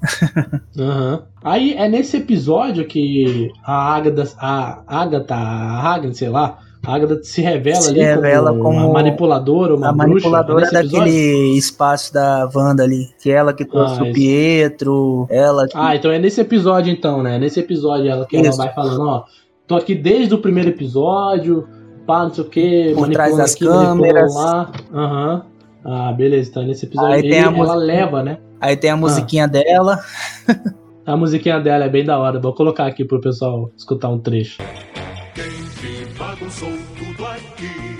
Aham. 0.78 1.22
Aí 1.42 1.74
é 1.74 1.88
nesse 1.88 2.16
episódio 2.16 2.86
que 2.86 3.50
a 3.64 3.94
Agatha, 3.96 4.28
a 4.38 4.82
Agatha, 4.86 5.34
a 5.34 5.94
Agnes, 5.94 6.16
sei 6.16 6.28
lá, 6.28 6.58
a 6.86 6.94
Agatha 6.94 7.20
se 7.24 7.40
revela 7.42 7.80
Se 7.80 7.90
ali 7.90 8.00
revela 8.00 8.50
como, 8.52 8.62
como 8.62 8.78
uma 8.78 8.92
manipuladora, 8.92 9.74
uma 9.74 9.88
a 9.88 9.92
bruxa. 9.92 10.08
manipuladora 10.08 10.66
É 10.66 10.70
daquele 10.70 11.56
espaço 11.58 12.12
da 12.14 12.48
Wanda 12.54 12.84
ali. 12.84 13.08
Que 13.20 13.30
é 13.30 13.34
ela 13.34 13.52
que 13.52 13.64
trouxe 13.64 13.98
Ah, 13.98 14.02
o 14.02 14.06
isso. 14.06 14.14
Pietro, 14.14 15.26
ela 15.28 15.66
que. 15.66 15.76
Ah, 15.76 15.96
então 15.96 16.10
é 16.10 16.18
nesse 16.20 16.40
episódio 16.40 16.92
então, 16.92 17.20
né? 17.22 17.36
Nesse 17.38 17.58
episódio 17.58 18.08
ela 18.08 18.24
que 18.26 18.36
ela 18.36 18.48
Isso. 18.48 18.58
vai 18.58 18.72
falando, 18.72 19.02
ó, 19.02 19.24
tô 19.66 19.74
aqui 19.74 19.94
desde 19.94 20.34
o 20.34 20.38
primeiro 20.38 20.68
episódio, 20.70 21.66
pá, 22.08 22.22
não 22.24 22.32
sei 22.34 22.42
o 22.44 22.48
que, 22.48 22.92
Por 22.94 23.08
trás 23.10 23.36
das 23.36 23.54
aqui, 23.54 23.64
manipulando 23.66 24.02
câmeras. 24.02 24.34
lá. 24.34 24.72
Aham. 24.94 25.42
Ah, 25.84 26.12
beleza, 26.12 26.50
então 26.50 26.62
nesse 26.64 26.86
episódio 26.86 27.12
Aí 27.12 27.20
ele- 27.20 27.28
tem 27.30 27.40
a 27.44 27.56
ela 27.56 27.74
leva, 27.74 28.22
né? 28.22 28.38
Aí 28.60 28.76
tem 28.76 28.90
a 28.90 28.96
musiquinha 28.96 29.46
dela. 29.46 30.00
A 31.06 31.16
musiquinha 31.16 31.60
dela 31.60 31.84
é 31.84 31.88
bem 31.88 32.04
da 32.04 32.18
hora. 32.18 32.40
Vou 32.40 32.52
colocar 32.54 32.86
aqui 32.86 33.04
pro 33.04 33.20
pessoal 33.20 33.70
escutar 33.76 34.08
um 34.08 34.18
trecho. 34.18 34.58
Quem 35.34 35.44
que 35.44 36.18
bagunçou 36.18 36.68
tudo 36.98 37.26
aqui? 37.26 37.97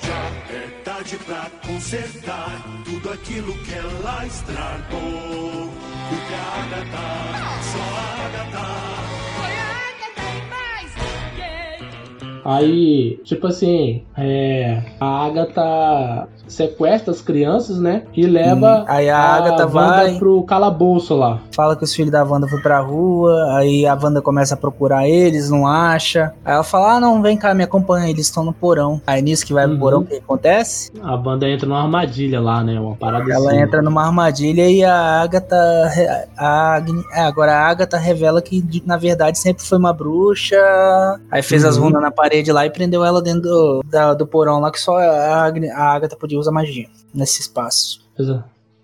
Já 0.00 0.20
é 0.54 0.68
tarde 0.82 1.18
pra 1.18 1.50
consertar 1.66 2.62
tudo 2.86 3.10
aquilo 3.10 3.52
que 3.64 3.74
ela 3.74 4.24
estragou. 4.24 5.70
Porque 6.08 6.34
a 6.34 6.62
Agatha, 6.62 7.04
só 7.62 7.84
a 7.84 8.08
Agatha. 8.24 8.66
Foi 9.36 9.54
a 9.54 9.68
Agatha 9.90 10.24
e 10.32 10.40
mais 10.48 10.90
ninguém. 10.96 12.40
Aí, 12.46 13.20
tipo 13.24 13.46
assim, 13.48 14.06
é, 14.16 14.82
a 14.98 15.26
Agatha 15.26 16.28
sequestra 16.48 17.12
as 17.12 17.20
crianças, 17.20 17.78
né? 17.78 18.02
E 18.14 18.26
leva 18.26 18.80
Hum, 18.80 18.84
aí 18.88 19.08
a 19.10 19.18
Agatha 19.18 19.64
Wanda 19.66 19.66
vai- 19.66 20.18
pro 20.18 20.42
calabouço 20.44 21.14
lá. 21.14 21.38
Fala 21.54 21.76
que 21.76 21.84
os 21.84 21.94
filhos 21.94 22.10
da 22.10 22.24
Wanda 22.24 22.48
foram 22.48 22.62
pra 22.62 22.80
rua. 22.80 23.56
Aí 23.56 23.86
a 23.86 23.94
Wanda 23.94 24.20
começa 24.22 24.54
a 24.54 24.56
procurar 24.56 25.08
eles, 25.08 25.50
não 25.50 25.66
acha. 25.66 26.32
Aí 26.44 26.54
ela 26.54 26.62
fala: 26.64 26.94
Ah, 26.96 27.00
não, 27.00 27.20
vem 27.22 27.36
cá, 27.36 27.54
me 27.54 27.62
acompanha. 27.64 28.08
Eles 28.08 28.26
estão 28.26 28.44
no 28.44 28.52
porão. 28.52 29.00
Aí 29.06 29.20
nisso 29.22 29.44
que 29.46 29.52
vai 29.52 29.64
Uhum. 29.66 29.70
pro 29.72 29.78
porão, 29.80 30.00
o 30.00 30.04
que 30.06 30.16
acontece? 30.16 30.90
A 31.02 31.14
Wanda 31.14 31.48
entra 31.48 31.66
numa 31.68 31.82
armadilha 31.82 32.40
lá, 32.40 32.62
né? 32.64 32.78
Uma 32.80 32.96
parada 32.96 33.30
Ela 33.32 33.50
assim. 33.50 33.60
entra 33.60 33.82
numa 33.82 34.04
armadilha 34.04 34.68
e 34.68 34.84
a 34.84 35.22
Agatha. 35.22 35.56
A 36.36 36.74
Agni, 36.74 37.02
é, 37.12 37.20
agora 37.20 37.52
a 37.52 37.66
Agatha 37.68 37.96
revela 37.98 38.40
que 38.40 38.64
na 38.86 38.96
verdade 38.96 39.38
sempre 39.38 39.62
foi 39.64 39.78
uma 39.78 39.92
bruxa. 39.92 40.56
Aí 41.30 41.42
fez 41.42 41.64
as 41.64 41.76
Uhum. 41.76 41.84
runas 41.84 42.02
na 42.02 42.10
parede 42.10 42.52
lá 42.52 42.64
e 42.66 42.70
prendeu 42.70 43.04
ela 43.04 43.20
dentro 43.20 43.42
do, 43.42 43.84
da- 43.84 44.14
do 44.14 44.26
porão 44.26 44.60
lá 44.60 44.70
que 44.70 44.80
só 44.80 44.96
a, 44.96 45.44
Agni, 45.44 45.68
a 45.70 45.82
Agatha 45.92 46.16
podia 46.16 46.37
usar 46.38 46.52
magia 46.52 46.88
nesse 47.12 47.40
espaço. 47.40 48.00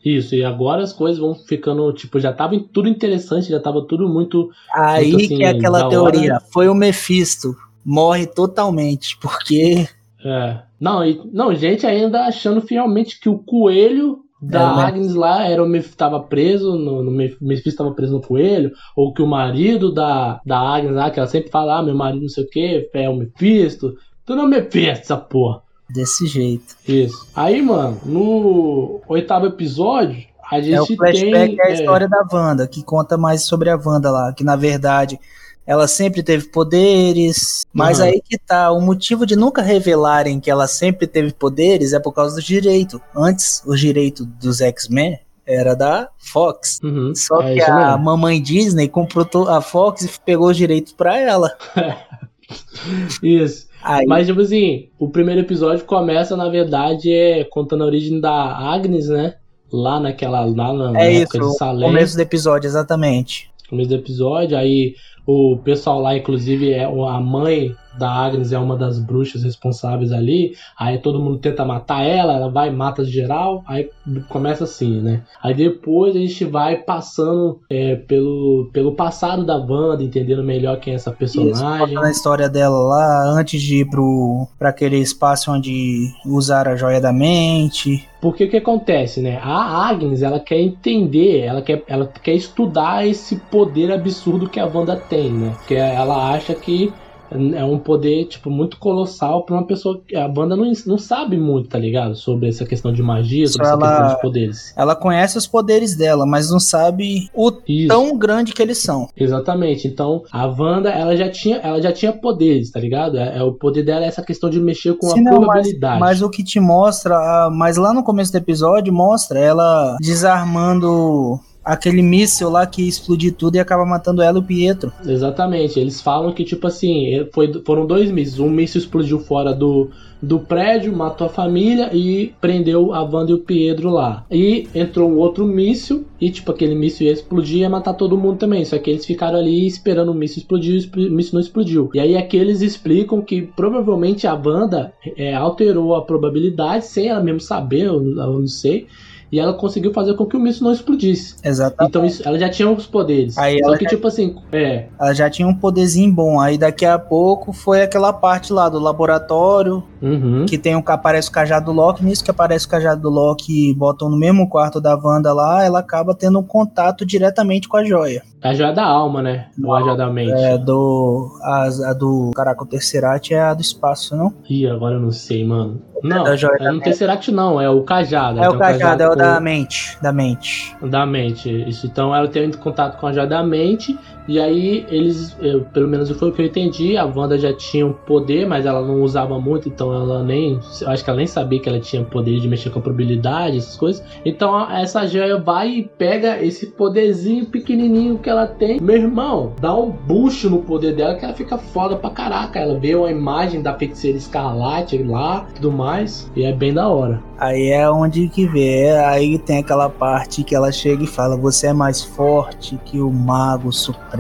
Isso, 0.05 0.35
e 0.35 0.45
agora 0.45 0.83
as 0.83 0.93
coisas 0.93 1.19
vão 1.19 1.35
ficando, 1.35 1.91
tipo, 1.93 2.21
já 2.21 2.33
tava 2.33 2.59
tudo 2.73 2.89
interessante, 2.89 3.49
já 3.49 3.59
tava 3.59 3.83
tudo 3.83 4.07
muito. 4.07 4.51
Aí 4.75 5.11
Muito, 5.13 5.25
assim, 5.25 5.39
que 5.39 5.45
é 5.45 5.53
da 5.53 5.59
aquela 5.59 5.89
teoria. 5.89 6.41
Foi 6.53 6.69
o 6.69 6.75
Mephisto. 6.75 7.57
Morre 7.85 8.27
totalmente, 8.27 9.17
porque 9.19 9.89
É. 10.25 10.59
Não, 10.81 11.05
e, 11.05 11.21
não, 11.33 11.55
gente 11.55 11.87
ainda 11.87 12.27
achando 12.27 12.61
fielmente 12.61 13.19
que 13.21 13.29
o 13.29 13.39
coelho 13.39 14.21
da 14.41 14.61
É, 14.61 14.77
né? 14.77 14.83
Agnes 14.85 15.15
lá 15.15 15.47
era 15.47 15.63
o 15.63 15.67
Meph 15.67 15.95
tava 15.95 16.21
preso, 16.21 16.77
no, 16.77 17.03
no 17.03 17.11
Meph- 17.11 17.41
Mephisto 17.41 17.79
tava 17.79 17.95
preso 17.95 18.13
no 18.13 18.21
coelho, 18.21 18.73
ou 18.95 19.13
que 19.13 19.23
o 19.23 19.27
marido 19.27 19.93
da, 19.93 20.41
da 20.45 20.59
Agnes 20.59 20.95
lá, 20.95 21.11
que 21.11 21.19
ela 21.19 21.29
sempre 21.29 21.51
fala, 21.51 21.79
ah, 21.79 21.83
meu 21.83 21.95
marido 21.95 22.23
não 22.23 22.29
sei 22.29 22.45
o 22.45 22.49
que, 22.49 22.91
é 22.93 23.09
o 23.09 23.17
Mephisto. 23.17 23.95
Tu 24.27 24.35
não 24.35 24.45
é 24.45 24.47
o 24.47 24.51
Mephisto, 24.51 25.03
essa 25.03 25.17
porra. 25.17 25.63
Desse 25.95 26.27
jeito. 26.27 26.77
Isso. 26.87 27.27
Aí, 27.35 27.63
mano, 27.63 28.01
no 28.05 29.01
oitavo 29.09 29.47
episódio, 29.47 30.25
a 30.51 30.61
gente 30.61 30.75
É 30.75 30.83
o 30.83 30.87
flashback 30.87 31.57
tem. 31.57 31.61
é 31.61 31.67
a 31.67 31.71
é, 31.71 31.75
história 31.75 32.09
da 32.09 32.27
Wanda, 32.31 32.67
que 32.67 32.83
conta 32.83 33.17
mais 33.17 33.45
sobre 33.45 33.71
a 33.71 33.77
Wanda 33.83 34.11
lá, 34.11 34.33
que 34.33 34.43
na 34.45 34.57
verdade 34.57 35.19
ela 35.67 35.89
sempre 35.89 36.23
teve 36.23 36.49
poderes, 36.49 37.63
mas 37.73 37.99
Uhum. 37.99 38.05
aí 38.05 38.21
que 38.23 38.37
tá, 38.37 38.71
o 38.71 38.81
motivo 38.83 39.25
de 39.25 39.35
nunca 39.37 39.63
revelarem 39.63 40.39
que 40.39 40.51
ela 40.51 40.67
sempre 40.67 41.07
teve 41.07 41.33
poderes 41.33 41.93
é 41.95 41.99
por 42.01 42.13
causa 42.13 42.35
do 42.35 42.43
direito. 42.43 43.01
Antes, 43.17 43.63
o 43.65 43.75
direito 43.75 44.27
dos 44.27 44.61
X-Men 44.61 45.19
era 45.47 45.75
da 45.75 46.09
Fox. 46.19 46.81
uhum, 46.83 47.15
Só 47.15 47.41
é 47.41 47.55
que 47.55 47.63
a 47.63 47.75
mesmo. 47.93 48.05
mamãe 48.05 48.43
Disney 48.43 48.89
comprou 48.89 49.49
a 49.49 49.63
Fox 49.63 50.03
e 50.03 50.11
pegou 50.25 50.49
os 50.51 50.57
direitos 50.57 50.93
pra 50.93 51.19
ela. 51.19 51.51
Isso. 53.23 53.67
Aí, 53.85 54.07
Mas, 54.07 54.27
tipo 54.27 54.41
assim, 54.41 54.89
o 54.99 55.09
primeiro 55.11 55.43
episódio 55.43 55.85
começa, 55.85 56.35
na 56.37 56.49
verdade, 56.49 57.13
é 57.13 57.45
contando 57.45 57.85
a 57.85 57.87
origem 57.87 58.19
da 58.19 58.33
Agnes, 58.33 59.09
né? 59.09 59.35
Lá 59.71 60.01
naquela. 60.01 60.45
Lá 60.45 60.73
na, 60.73 60.99
é 60.99 61.21
época 61.21 61.39
isso, 61.39 61.51
de 61.51 61.57
Salem. 61.59 61.89
começo 61.89 62.17
do 62.17 62.23
episódio, 62.23 62.67
exatamente. 62.67 63.51
começo 63.69 63.91
do 63.91 63.97
episódio. 63.97 64.57
Aí 64.57 64.95
o 65.27 65.59
pessoal 65.59 66.01
lá, 66.01 66.17
inclusive, 66.17 66.73
é 66.73 66.85
a 66.85 67.21
mãe 67.21 67.75
da 67.99 68.11
Agnes 68.11 68.53
é 68.53 68.59
uma 68.59 68.77
das 68.77 68.99
bruxas 68.99 69.43
responsáveis 69.43 70.13
ali, 70.13 70.55
aí 70.79 70.99
todo 70.99 71.21
mundo 71.21 71.39
tenta 71.39 71.65
matar 71.65 72.03
ela, 72.03 72.35
ela 72.35 72.51
vai 72.51 72.69
e 72.69 72.73
mata 72.73 73.05
geral, 73.05 73.63
aí 73.67 73.91
começa 74.29 74.65
assim, 74.65 75.01
né? 75.01 75.23
Aí 75.43 75.55
depois 75.55 76.17
a 76.17 76.19
gente 76.19 76.45
vai 76.45 76.77
passando 76.77 77.61
é, 77.69 77.97
pelo, 77.97 78.71
pelo 78.73 78.93
passado 78.93 79.45
da 79.45 79.57
Wanda, 79.57 80.03
entendendo 80.03 80.43
melhor 80.43 80.79
quem 80.79 80.93
é 80.93 80.97
essa 80.97 81.11
personagem. 81.11 81.95
na 81.95 82.11
história 82.11 82.49
dela 82.49 82.79
lá, 82.79 83.25
antes 83.39 83.61
de 83.61 83.81
ir 83.81 83.91
pro, 83.91 84.47
pra 84.59 84.71
aquele 84.71 84.99
espaço 84.99 85.51
onde 85.51 86.09
usaram 86.25 86.73
a 86.73 86.77
joia 86.77 87.01
da 87.01 87.13
mente. 87.13 88.07
Porque 88.21 88.45
o 88.45 88.51
que 88.51 88.57
acontece, 88.57 89.21
né? 89.21 89.39
A 89.43 89.87
Agnes, 89.87 90.23
ela 90.23 90.41
quer 90.41 90.59
entender, 90.59 91.41
ela 91.41 91.61
quer, 91.61 91.83
ela 91.87 92.07
quer 92.23 92.33
estudar 92.33 93.07
esse 93.07 93.37
poder 93.37 93.93
absurdo 93.93 94.49
que 94.49 94.59
a 94.59 94.65
Wanda 94.67 94.97
tem, 94.97 95.31
né? 95.31 95.53
Porque 95.59 95.75
ela 95.75 96.33
acha 96.33 96.55
que 96.55 96.91
é 97.31 97.65
um 97.65 97.79
poder, 97.79 98.27
tipo, 98.27 98.49
muito 98.51 98.79
colossal 98.79 99.45
pra 99.45 99.55
uma 99.57 99.67
pessoa 99.67 100.01
que 100.07 100.15
a 100.15 100.29
banda 100.29 100.55
não, 100.55 100.71
não 100.87 100.99
sabe 100.99 101.37
muito, 101.37 101.69
tá 101.69 101.79
ligado? 101.79 102.15
Sobre 102.15 102.49
essa 102.49 102.65
questão 102.65 102.93
de 102.93 103.03
magia, 103.03 103.49
sobre 103.49 103.67
Só 103.67 103.75
essa 103.75 103.83
ela- 103.85 103.97
questão 103.99 104.15
de 104.17 104.23
poderes. 104.23 104.75
Ela 104.77 104.95
conhece 104.95 105.37
os 105.39 105.47
poderes 105.47 105.97
dela, 105.97 106.25
mas 106.27 106.51
não 106.51 106.61
sabe 106.61 107.29
o 107.35 107.53
Isso. 107.67 107.89
tão 107.89 108.17
grande 108.17 108.53
que 108.53 108.63
eles 108.63 108.79
são. 108.79 109.09
Exatamente. 109.17 109.89
Então, 109.89 110.23
a 110.31 110.47
Wanda, 110.47 110.91
ela 110.91 111.17
já 111.17 111.29
tinha, 111.31 111.57
ela 111.57 111.81
já 111.83 111.93
tinha 111.93 112.13
poderes, 112.13 112.71
tá 112.71 112.79
ligado? 112.79 113.19
É, 113.19 113.39
é 113.39 113.43
o 113.43 113.53
poder 113.53 113.83
dela 113.85 114.05
é 114.05 114.09
essa 114.09 114.23
questão 114.23 114.49
de 114.49 114.61
mexer 114.61 114.95
com 114.95 115.09
Sim, 115.09 115.21
a 115.21 115.23
não, 115.23 115.33
mas, 115.41 115.45
probabilidade. 115.47 116.01
mas 116.01 116.23
o 116.23 116.31
que 116.31 116.45
te 116.45 116.61
mostra, 116.61 117.49
mas 117.51 117.77
lá 117.77 117.93
no 117.93 118.05
começo 118.05 118.31
do 118.31 118.39
episódio 118.39 118.93
mostra 118.93 119.39
ela 119.41 119.97
desarmando 120.01 121.39
aquele 121.65 122.03
míssil 122.03 122.51
lá 122.51 122.67
que 122.67 122.87
explodir 122.87 123.35
tudo 123.35 123.57
e 123.57 123.59
acaba 123.59 123.85
matando 123.87 124.21
ela 124.21 124.39
e 124.39 124.41
o 124.41 124.45
Pietro. 124.45 124.93
Exatamente. 125.07 125.81
Eles 125.81 126.01
falam 126.01 126.33
que, 126.33 126.45
tipo 126.45 126.67
assim, 126.67 127.27
foi, 127.33 127.53
foram 127.65 127.87
dois 127.87 128.11
mísseis. 128.11 128.39
Um 128.39 128.51
míssil 128.51 128.81
explodiu 128.81 129.19
fora 129.21 129.55
do, 129.55 129.91
do 130.21 130.39
prédio, 130.39 130.95
matou 130.95 131.27
a 131.27 131.31
família 131.31 131.91
e 131.93 132.35
prendeu 132.41 132.93
a 132.93 133.03
Wanda 133.03 133.31
e 133.31 133.35
o 133.35 133.39
Pietro 133.39 133.91
lá. 133.91 134.25
E 134.31 134.69
entrou 134.75 135.11
um 135.11 135.17
outro 135.17 135.47
míssil 135.47 136.05
e, 136.21 136.31
tipo, 136.31 136.51
aquele 136.51 136.75
míssil 136.75 137.07
ia 137.07 137.13
explodir 137.13 137.59
e 137.59 137.61
ia 137.61 137.71
matar 137.71 137.95
todo 137.95 138.19
mundo 138.19 138.39
também. 138.39 138.65
Só 138.65 138.79
que 138.79 138.91
eles 138.91 139.07
ficaram 139.07 139.39
ali 139.39 139.67
esperando 139.67 140.11
o 140.11 140.15
míssil 140.15 140.43
explodir 140.43 140.91
e 140.97 141.09
o 141.09 141.13
míssil 141.13 141.35
não 141.35 141.41
explodiu. 141.41 141.91
E 141.95 142.01
aí 142.01 142.17
aqui 142.17 142.37
eles 142.37 142.61
explicam 142.61 143.23
que 143.23 143.43
provavelmente 143.43 144.27
a 144.27 144.35
Wanda 144.35 144.93
é, 145.17 145.35
alterou 145.35 145.95
a 145.95 146.03
probabilidade 146.03 146.87
sem 146.87 147.09
ela 147.09 147.23
mesmo 147.23 147.41
saber, 147.41 147.87
eu 147.87 148.01
não 148.03 148.47
sei. 148.47 148.87
E 149.33 149.39
ela 149.41 149.53
conseguiu 149.55 149.93
fazer 149.93 150.15
com 150.15 150.27
que 150.27 150.37
o 150.37 150.41
míssil 150.41 150.65
não 150.65 150.73
explodisse. 150.73 151.35
Exatamente. 151.43 151.89
Então 151.91 152.05
isso, 152.05 152.23
ela 152.27 152.39
já 152.39 152.49
tinha 152.49 152.71
os 152.71 152.87
poderes. 152.87 153.37
Aí 153.37 153.59
Só 153.59 153.67
ela 153.69 153.79
que, 153.79 153.85
já- 153.85 153.91
tipo 153.91 154.07
assim, 154.07 154.37
é, 154.53 154.87
Ela 155.01 155.13
já 155.15 155.29
tinha 155.31 155.49
um 155.49 155.55
poderzinho 155.55 156.13
bom. 156.13 156.41
Aí 156.41 156.57
daqui 156.57 156.85
a 156.85 156.99
pouco 156.99 157.53
foi 157.53 157.83
aquela 157.83 158.13
parte 158.13 158.53
lá 158.53 158.69
do 158.69 158.79
laboratório 158.79 159.83
Uhum. 160.05 160.45
que 160.47 160.59
tem 160.59 160.77
o 160.77 160.83
que 160.83 160.93
aparece 160.93 161.31
o 161.31 161.33
cajado 161.33 161.67
do 161.67 161.73
Loki. 161.73 162.05
Nisso 162.05 162.23
que 162.23 162.31
aparece 162.31 162.67
o 162.67 162.69
cajado 162.69 163.01
do 163.01 163.09
Loki 163.09 163.71
e 163.71 163.75
botam 163.75 164.11
no 164.11 164.19
mesmo 164.19 164.49
quarto 164.49 164.81
da 164.81 164.95
Wanda 164.95 165.33
lá, 165.33 165.65
ela 165.65 165.79
acaba 165.79 166.15
tendo 166.15 166.39
um 166.39 166.43
contato 166.43 167.07
diretamente 167.07 167.67
com 167.67 167.79
a 167.79 167.85
joia. 167.85 168.23
A 168.43 168.53
joia 168.53 168.73
da 168.73 168.85
alma, 168.85 169.23
né? 169.23 169.47
Ou 169.65 169.75
a 169.75 169.81
joia 169.81 169.97
da 169.97 170.11
mente. 170.11 170.33
É 170.33 170.59
do. 170.59 171.31
A, 171.43 171.65
a 171.91 171.93
do. 171.95 172.31
Caraca, 172.37 172.63
o 172.63 172.67
Tesseract 172.67 173.33
é 173.33 173.41
a 173.41 173.55
do 173.55 173.63
espaço, 173.63 174.15
não? 174.15 174.35
Ih, 174.47 174.69
agora 174.69 174.97
eu 174.97 175.01
não 175.01 175.11
sei, 175.11 175.43
mano. 175.47 175.81
Não, 176.03 176.23
da 176.23 176.37
joia 176.37 176.59
é 176.61 176.71
no. 176.71 176.81
Tesseract 176.81 177.33
não, 177.33 177.59
é 177.59 177.71
o 177.71 177.83
cajado. 177.83 178.39
É 178.39 178.45
Ela 178.45 178.53
o 178.53 178.57
um 178.57 178.59
cajado, 178.59 179.03
é 179.03 179.09
o 179.09 179.15
da 179.15 179.41
mente. 179.41 179.97
Da 180.03 180.13
mente. 180.13 180.77
da 180.83 181.07
mente. 181.07 181.67
Isso, 181.67 181.87
então 181.87 182.15
ela 182.15 182.29
tem 182.29 182.51
contato 182.53 183.01
com 183.01 183.07
a 183.07 183.13
joia 183.15 183.27
da 183.27 183.43
mente. 183.43 183.99
E 184.27 184.41
aí 184.41 184.87
eles, 184.89 185.37
eu- 185.41 185.63
pelo 185.73 185.87
menos 185.89 186.11
foi 186.11 186.29
o 186.31 186.33
que 186.33 186.41
eu 186.43 186.47
entendi, 186.47 186.97
a 186.97 187.05
Wanda 187.05 187.39
já 187.39 187.53
tinha 187.53 187.87
um 187.87 187.93
poder, 187.93 188.47
mas 188.47 188.65
ela 188.67 188.81
não 188.81 189.03
usava 189.03 189.39
muito, 189.39 189.69
então 189.69 189.93
ela 189.93 190.23
nem. 190.23 190.59
Eu 190.81 190.89
acho 190.89 191.05
que 191.05 191.11
ela 191.11 191.17
nem 191.19 191.27
sabia 191.27 191.61
que 191.61 191.69
ela 191.69 191.79
tinha 191.81 192.03
poder 192.05 192.41
de 192.41 192.49
mexer 192.49 192.71
com 192.71 192.79
a 192.79 192.83
probabilidade, 192.83 193.59
essas 193.59 193.77
coisas. 193.77 194.03
Então 194.25 194.59
essa 194.71 195.07
joia 195.07 195.39
vai 195.39 195.69
e 195.71 195.83
pega 195.85 196.43
esse 196.43 196.67
poderzinho 196.67 197.47
pequenininho 197.47 198.19
que 198.19 198.31
ela 198.31 198.47
tem. 198.47 198.81
Meu 198.81 198.97
irmão, 198.97 199.53
dá 199.61 199.75
um 199.77 199.91
bucho 199.91 200.49
no 200.49 200.63
poder 200.63 200.95
dela 200.95 201.15
que 201.17 201.25
ela 201.25 201.35
fica 201.35 201.59
foda 201.59 201.97
pra 201.97 202.11
caraca. 202.11 202.59
Ela 202.59 202.79
vê 202.79 202.95
uma 202.95 203.11
imagem 203.11 203.61
da 203.63 203.75
feiticeira 203.75 204.17
escarlate 204.17 204.99
lá 205.03 205.47
tudo 205.55 205.71
mais. 205.73 206.31
E 206.35 206.45
é 206.45 206.53
bem 206.53 206.73
da 206.73 206.89
hora. 206.89 207.23
Aí 207.39 207.69
é 207.71 207.91
onde 207.91 208.29
que 208.29 208.47
vê. 208.47 208.85
é, 208.85 209.05
Aí 209.07 209.39
tem 209.39 209.59
aquela 209.59 209.89
parte 209.91 210.43
que 210.45 210.55
ela 210.55 210.71
chega 210.73 211.03
e 211.05 211.07
fala: 211.07 211.37
Você 211.37 211.67
é 211.67 211.73
mais 211.73 212.03
forte 212.03 212.79
que 212.85 213.01
o 213.01 213.11
Mago 213.11 213.73
Supremo. 213.73 214.14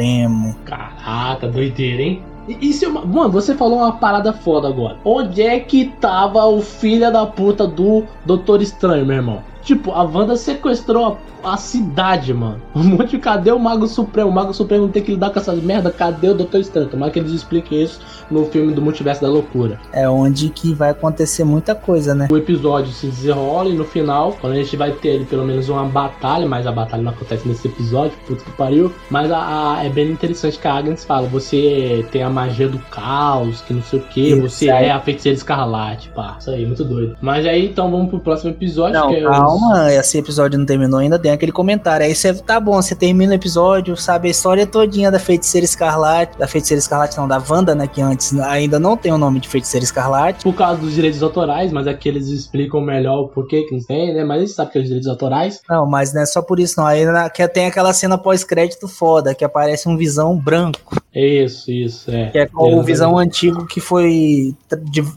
Caraca, 0.64 1.48
doideira, 1.48 2.02
hein? 2.02 2.22
E 2.48 2.72
se 2.72 2.86
uma... 2.86 3.04
Mano, 3.04 3.30
você 3.30 3.54
falou 3.54 3.78
uma 3.78 3.92
parada 3.92 4.32
foda 4.32 4.68
agora. 4.68 4.98
Onde 5.04 5.42
é 5.42 5.58
que 5.60 5.86
tava 6.00 6.44
o 6.44 6.60
filho 6.60 7.10
da 7.10 7.24
puta 7.24 7.66
do 7.66 8.04
Doutor 8.24 8.60
Estranho, 8.60 9.06
meu 9.06 9.16
irmão? 9.16 9.42
Tipo, 9.64 9.92
a 9.92 10.02
Wanda 10.02 10.36
sequestrou 10.36 11.18
a, 11.42 11.52
a 11.54 11.56
cidade, 11.56 12.32
mano. 12.34 12.60
Um 12.74 12.82
monte 12.84 13.10
de 13.12 13.18
cadê 13.18 13.50
o 13.50 13.58
Mago 13.58 13.86
Supremo? 13.86 14.28
O 14.30 14.32
Mago 14.32 14.52
Supremo 14.52 14.84
não 14.84 14.90
tem 14.90 15.02
que 15.02 15.12
lidar 15.12 15.30
com 15.30 15.38
essas 15.38 15.62
merda. 15.62 15.90
Cadê 15.90 16.28
o 16.28 16.34
Doutor 16.34 16.60
Estranho? 16.60 16.88
Tomara 16.88 17.10
que 17.10 17.18
eles 17.18 17.32
expliquem 17.32 17.82
isso 17.82 18.00
no 18.30 18.44
filme 18.46 18.72
do 18.72 18.82
Multiverso 18.82 19.22
da 19.22 19.28
Loucura. 19.28 19.78
É 19.92 20.08
onde 20.08 20.48
que 20.50 20.74
vai 20.74 20.90
acontecer 20.90 21.44
muita 21.44 21.74
coisa, 21.74 22.14
né? 22.14 22.28
O 22.30 22.36
episódio 22.36 22.92
se 22.92 23.06
desenrola 23.06 23.68
e 23.70 23.74
no 23.74 23.84
final, 23.84 24.36
quando 24.40 24.52
a 24.52 24.56
gente 24.56 24.76
vai 24.76 24.92
ter 24.92 25.16
ali 25.16 25.24
pelo 25.24 25.44
menos 25.44 25.68
uma 25.68 25.84
batalha, 25.84 26.46
mas 26.46 26.66
a 26.66 26.72
batalha 26.72 27.02
não 27.02 27.12
acontece 27.12 27.46
nesse 27.48 27.68
episódio, 27.68 28.12
puta 28.26 28.44
que 28.44 28.50
pariu. 28.52 28.92
Mas 29.10 29.30
a, 29.32 29.76
a- 29.78 29.84
é 29.84 29.88
bem 29.88 30.10
interessante 30.10 30.58
que 30.58 30.68
a 30.68 30.74
Agnes 30.74 31.04
fala: 31.04 31.26
você 31.28 32.04
tem 32.10 32.22
a 32.22 32.28
magia 32.30 32.68
do 32.68 32.78
caos, 32.90 33.60
que 33.62 33.72
não 33.72 33.82
sei 33.82 33.98
o 34.00 34.02
que, 34.02 34.20
Isso 34.32 34.42
você 34.42 34.70
aí. 34.70 34.86
é 34.86 34.90
a 34.92 35.00
feiticeira 35.00 35.36
escarlate, 35.36 36.08
pá. 36.10 36.36
Isso 36.38 36.50
aí, 36.50 36.66
muito 36.66 36.84
doido. 36.84 37.16
Mas 37.20 37.46
aí 37.46 37.66
então 37.66 37.90
vamos 37.90 38.08
pro 38.10 38.18
próximo 38.20 38.50
episódio, 38.50 38.98
Não, 39.00 39.08
que 39.08 39.16
é 39.16 39.28
os- 39.30 39.36
calma, 39.54 39.92
esse 39.92 40.18
episódio 40.18 40.58
não 40.58 40.66
terminou 40.66 41.00
ainda, 41.00 41.18
tem 41.18 41.30
aquele 41.30 41.52
comentário. 41.52 42.04
Aí 42.04 42.14
você 42.14 42.34
tá 42.34 42.58
bom, 42.58 42.80
você 42.80 42.94
termina 42.94 43.32
o 43.32 43.34
episódio, 43.34 43.96
sabe 43.96 44.28
a 44.28 44.30
história 44.30 44.66
todinha 44.66 45.10
da 45.10 45.18
feiticeira 45.18 45.64
escarlate. 45.64 46.36
Da 46.38 46.46
feiticeira 46.46 46.78
escarlate, 46.78 47.16
não, 47.16 47.28
da 47.28 47.42
Wanda, 47.48 47.74
né? 47.74 47.86
Que 47.86 48.00
antes 48.00 48.36
ainda 48.40 48.78
não 48.78 48.96
tem 48.96 49.12
o 49.12 49.18
nome 49.18 49.40
de 49.40 49.48
feiticeira 49.48 49.84
escarlate. 49.84 50.42
Por 50.42 50.54
causa 50.54 50.80
dos 50.80 50.94
direitos 50.94 51.22
autorais, 51.22 51.72
mas 51.72 51.86
aqui 51.86 52.08
eles 52.08 52.28
explicam 52.28 52.80
melhor 52.80 53.20
o 53.20 53.28
porquê 53.28 53.62
que 53.62 53.74
não 53.74 53.82
tem, 53.82 54.12
né? 54.12 54.24
Mas 54.24 54.38
a 54.38 54.40
gente 54.40 54.52
sabe 54.52 54.72
que 54.72 54.78
é 54.78 54.80
os 54.80 54.86
direitos 54.86 55.08
autorais. 55.08 55.60
Não, 55.68 55.86
mas 55.86 56.12
não 56.12 56.22
é 56.22 56.26
só 56.26 56.42
por 56.42 56.58
isso, 56.58 56.74
não. 56.78 56.86
Aí 56.86 57.04
que 57.32 57.46
tem 57.48 57.66
aquela 57.66 57.92
cena 57.92 58.18
pós-crédito 58.18 58.88
foda, 58.88 59.34
que 59.34 59.44
aparece 59.44 59.88
um 59.88 59.96
visão 59.96 60.36
branco. 60.36 61.02
Isso, 61.14 61.70
isso, 61.70 62.10
é. 62.10 62.30
Que 62.30 62.38
é 62.38 62.46
com 62.46 62.76
o 62.76 62.82
visão 62.82 63.16
antigo 63.16 63.66
que 63.66 63.80
foi 63.80 64.54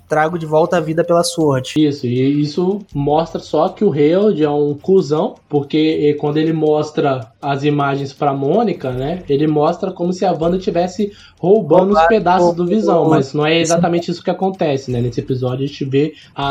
trago 0.07 0.37
de 0.37 0.45
volta 0.45 0.77
à 0.77 0.79
vida 0.79 1.03
pela 1.03 1.23
Sword. 1.23 1.73
Isso, 1.75 2.05
e 2.05 2.41
isso 2.41 2.79
mostra 2.93 3.39
só 3.39 3.69
que 3.69 3.83
o 3.83 3.89
Harold 4.27 4.43
é 4.43 4.49
um 4.49 4.73
cuzão, 4.73 5.35
porque 5.49 6.09
eh, 6.09 6.19
quando 6.19 6.37
ele 6.37 6.53
mostra 6.53 7.31
as 7.41 7.63
imagens 7.63 8.13
pra 8.13 8.33
Mônica, 8.33 8.91
né, 8.91 9.23
ele 9.29 9.47
mostra 9.47 9.91
como 9.91 10.11
se 10.13 10.25
a 10.25 10.31
Wanda 10.31 10.57
tivesse 10.57 11.11
roubando 11.39 11.81
os 11.91 11.95
Roubado, 11.95 12.07
pedaços 12.07 12.55
do 12.55 12.65
Visão, 12.65 13.07
mas 13.09 13.33
não 13.33 13.45
é 13.45 13.59
exatamente 13.59 14.09
isso 14.11 14.23
que 14.23 14.29
acontece, 14.29 14.91
né, 14.91 14.99
nesse 15.01 15.19
episódio 15.19 15.63
a 15.63 15.67
gente 15.67 15.85
vê 15.85 16.13
a, 16.35 16.45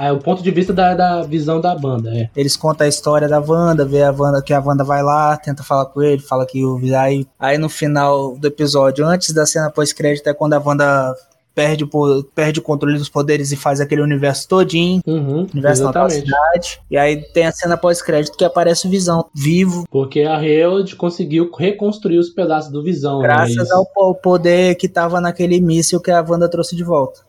a- 0.00 0.08
a- 0.08 0.12
o 0.12 0.18
ponto 0.18 0.42
de 0.42 0.50
vista 0.50 0.72
da, 0.72 0.94
da 0.94 1.22
visão 1.22 1.60
da 1.60 1.74
banda, 1.74 2.10
é. 2.14 2.28
Eles 2.36 2.56
contam 2.56 2.84
a 2.84 2.88
história 2.88 3.28
da 3.28 3.40
Wanda, 3.40 3.84
vê 3.84 4.02
a 4.02 4.10
Wanda, 4.16 4.42
que 4.42 4.52
a 4.52 4.60
Wanda 4.60 4.84
vai 4.84 5.02
lá, 5.02 5.36
tenta 5.36 5.62
falar 5.62 5.86
com 5.86 6.02
ele, 6.02 6.20
fala 6.22 6.46
que 6.46 6.64
o 6.64 6.78
aí, 6.96 7.26
aí 7.38 7.58
no 7.58 7.68
final 7.68 8.36
do 8.36 8.46
episódio, 8.46 9.04
antes 9.06 9.32
da 9.34 9.46
cena 9.46 9.70
pós-crédito, 9.70 10.26
é 10.28 10.34
quando 10.34 10.54
a 10.54 10.62
Wanda 10.64 11.14
perde 11.54 11.84
o, 11.84 12.22
perde 12.34 12.60
o 12.60 12.62
controle 12.62 12.96
dos 12.98 13.08
poderes 13.08 13.52
e 13.52 13.56
faz 13.56 13.80
aquele 13.80 14.00
universo 14.02 14.48
todinho, 14.48 15.00
Uhum, 15.06 15.46
universo 15.52 15.82
na 15.84 15.90
exatamente. 15.90 16.20
cidade. 16.26 16.80
E 16.90 16.96
aí 16.96 17.16
tem 17.32 17.46
a 17.46 17.52
cena 17.52 17.76
pós-crédito 17.76 18.36
que 18.36 18.44
aparece 18.44 18.86
o 18.86 18.90
Visão 18.90 19.24
vivo, 19.34 19.84
Porque 19.90 20.22
a 20.22 20.36
Harold 20.36 20.96
conseguiu 20.96 21.50
reconstruir 21.56 22.18
os 22.18 22.30
pedaços 22.30 22.72
do 22.72 22.82
Visão, 22.82 23.18
né, 23.20 23.28
graças 23.28 23.70
ao 23.70 23.84
po- 23.86 24.14
poder 24.14 24.74
que 24.76 24.88
tava 24.88 25.20
naquele 25.20 25.60
míssil 25.60 26.00
que 26.00 26.10
a 26.10 26.24
Wanda 26.26 26.48
trouxe 26.48 26.74
de 26.76 26.82
volta. 26.84 27.20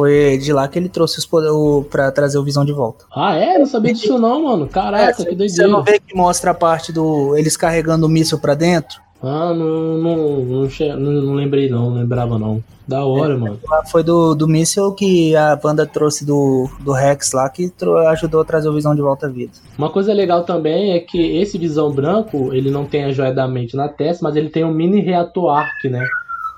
Foi 0.00 0.38
de 0.38 0.50
lá 0.50 0.66
que 0.66 0.78
ele 0.78 0.88
trouxe 0.88 1.18
os 1.18 1.26
poderes 1.26 1.54
pra 1.90 2.10
trazer 2.10 2.38
o 2.38 2.42
Visão 2.42 2.64
de 2.64 2.72
volta. 2.72 3.04
Ah, 3.14 3.34
é? 3.34 3.58
Não 3.58 3.66
sabia 3.66 3.92
disso 3.92 4.18
não, 4.18 4.44
mano. 4.44 4.66
Caraca, 4.66 5.12
que 5.12 5.22
É, 5.22 5.48
Você 5.48 5.66
não 5.66 5.82
doideira. 5.82 5.82
vê 5.82 5.98
que 6.00 6.16
mostra 6.16 6.52
a 6.52 6.54
parte 6.54 6.90
do 6.90 7.36
eles 7.36 7.54
carregando 7.54 8.06
o 8.06 8.08
míssil 8.08 8.38
pra 8.38 8.54
dentro? 8.54 8.98
Ah, 9.22 9.52
não, 9.52 9.98
não, 9.98 10.16
não, 10.40 11.22
não, 11.22 11.34
lembrei 11.34 11.68
não, 11.68 11.90
não 11.90 11.96
lembrava 11.98 12.38
não. 12.38 12.64
Da 12.88 13.04
hora, 13.04 13.36
mano. 13.36 13.60
Lá 13.68 13.84
Foi 13.84 14.02
do, 14.02 14.34
do 14.34 14.48
míssil 14.48 14.90
que 14.94 15.36
a 15.36 15.60
Wanda 15.62 15.86
trouxe 15.86 16.24
do, 16.24 16.68
do 16.80 16.92
Rex 16.92 17.32
lá 17.32 17.48
que 17.50 17.70
ajudou 18.08 18.40
a 18.40 18.44
trazer 18.44 18.68
o 18.70 18.72
Visão 18.72 18.94
de 18.94 19.02
volta 19.02 19.26
à 19.26 19.28
vida. 19.28 19.52
Uma 19.76 19.90
coisa 19.90 20.12
legal 20.14 20.42
também 20.44 20.92
é 20.92 20.98
que 20.98 21.36
esse 21.36 21.58
Visão 21.58 21.92
Branco, 21.92 22.52
ele 22.54 22.70
não 22.70 22.86
tem 22.86 23.04
a 23.04 23.12
joia 23.12 23.32
da 23.34 23.46
mente 23.46 23.76
na 23.76 23.88
testa, 23.88 24.24
mas 24.24 24.34
ele 24.34 24.48
tem 24.48 24.64
um 24.64 24.72
mini 24.72 25.00
reator 25.00 25.50
Arc, 25.50 25.84
né? 25.84 26.02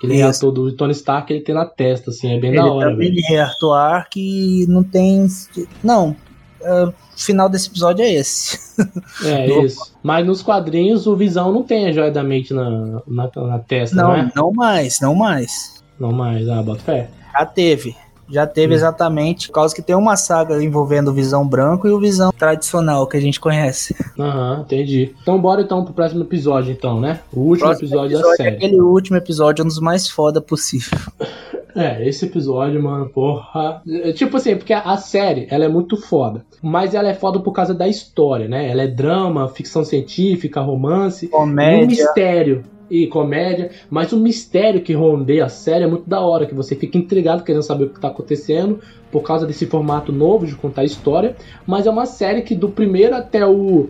Aquele 0.03 0.15
Isso. 0.15 0.23
reator 0.23 0.51
do 0.53 0.73
Tony 0.73 0.91
Stark 0.93 1.33
ele 1.33 1.43
tem 1.43 1.55
na 1.55 1.65
testa, 1.65 2.11
assim, 2.11 2.35
é 2.35 2.41
bem 2.41 2.51
Ele 2.51 2.59
da 2.59 2.65
hora, 2.67 2.91
também 2.91 3.11
velho. 3.11 3.23
reator 3.29 4.05
que 4.11 4.67
não 4.69 4.83
tem. 4.83 5.29
Não. 5.83 6.17
ah, 6.65 6.93
o 7.17 7.21
final 7.25 7.49
desse 7.49 7.69
episódio 7.69 8.05
é 8.05 8.13
esse. 8.13 8.59
É 9.25 9.47
isso. 9.63 9.95
Mas 10.03 10.27
nos 10.27 10.43
quadrinhos 10.43 11.07
o 11.07 11.15
Visão 11.15 11.53
não 11.53 11.63
tem 11.63 11.87
a 11.87 11.93
joia 11.93 12.11
da 12.11 12.25
mente 12.25 12.53
na, 12.53 13.01
na, 13.07 13.31
na 13.37 13.59
testa, 13.61 13.95
não, 13.95 14.09
Não, 14.09 14.17
é? 14.17 14.33
não 14.35 14.53
mais, 14.53 15.01
não 15.01 15.15
mais. 15.15 15.83
Não 16.01 16.11
mais, 16.11 16.49
ah, 16.49 16.63
bota 16.63 16.81
fé. 16.83 17.11
Já 17.33 17.47
teve. 17.47 17.95
Já 18.33 18.47
teve 18.47 18.73
exatamente. 18.75 19.49
Por 19.49 19.55
causa 19.55 19.75
que 19.75 19.83
tem 19.83 19.95
uma 19.95 20.17
saga 20.17 20.63
envolvendo 20.65 21.09
o 21.09 21.13
Visão 21.13 21.47
Branco 21.47 21.87
e 21.87 21.91
o 21.91 22.01
Visão 22.01 22.33
tradicional 22.33 23.07
que 23.07 23.17
a 23.17 23.21
gente 23.21 23.39
conhece. 23.39 23.95
Aham, 24.19 24.63
entendi. 24.65 25.15
Então 25.23 25.39
bora 25.41 25.61
então 25.63 25.85
pro 25.85 25.93
próximo 25.93 26.23
episódio, 26.23 26.73
então, 26.73 26.99
né? 26.99 27.21
O 27.33 27.41
último 27.41 27.69
Próximo 27.69 27.87
episódio, 27.89 28.11
da 28.13 28.19
episódio 28.21 28.33
é 28.33 28.37
série. 28.45 28.57
aquele 28.57 28.81
último 28.81 29.17
episódio, 29.19 29.65
um 29.65 29.69
dos 29.69 29.79
mais 29.79 30.09
foda 30.09 30.41
possível. 30.41 30.99
É, 31.75 32.07
esse 32.07 32.27
episódio, 32.27 32.83
mano, 32.83 33.09
porra. 33.09 33.81
É, 33.89 34.13
Tipo 34.13 34.37
assim, 34.37 34.57
porque 34.57 34.73
a, 34.75 34.97
série, 34.99 35.47
ela 35.51 35.65
é 35.65 35.69
muito 35.69 35.97
foda. 35.97 36.45
Mas 36.61 36.95
ela 36.95 37.09
é 37.09 37.15
foda 37.15 37.41
por 37.41 37.53
causa 37.53 37.73
da 37.73 37.89
história, 37.89 38.47
né? 38.47 38.71
Ela 38.71 38.83
é 38.83 38.87
drama, 38.87 39.49
ficção 39.49 39.83
científica, 39.85 40.61
romance. 40.61 41.27
E 41.27 41.29
um 41.29 41.33
Comédia. 41.33 41.87
mistério. 41.87 42.63
E 42.95 43.07
comédia. 43.07 43.71
Mas 43.89 44.13
o 44.13 44.19
mistério 44.19 44.83
que 44.83 44.93
rondeia 44.93 45.47
a 45.47 45.49
série 45.49 45.85
é 45.85 45.87
muito 45.87 46.07
da 46.07 46.21
hora. 46.21 46.45
Que 46.45 46.55
você 46.55 46.77
fica 46.77 46.99
intrigado 46.99 47.43
querendo 47.43 47.63
saber 47.63 47.85
o 47.85 47.89
que 47.89 47.99
tá 47.99 48.09
acontecendo. 48.09 48.81
Por 49.13 49.23
causa 49.23 49.47
desse 49.47 49.67
formato 49.67 50.11
novo 50.11 50.47
de 50.47 50.55
contar 50.55 50.85
história. 50.85 51.37
Mas 51.67 51.87
é 51.87 51.91
uma 51.91 52.07
série 52.07 52.43
que 52.43 52.57
do 52.57 52.69
primeiro 52.69 53.15
até 53.15 53.47
o 53.47 53.89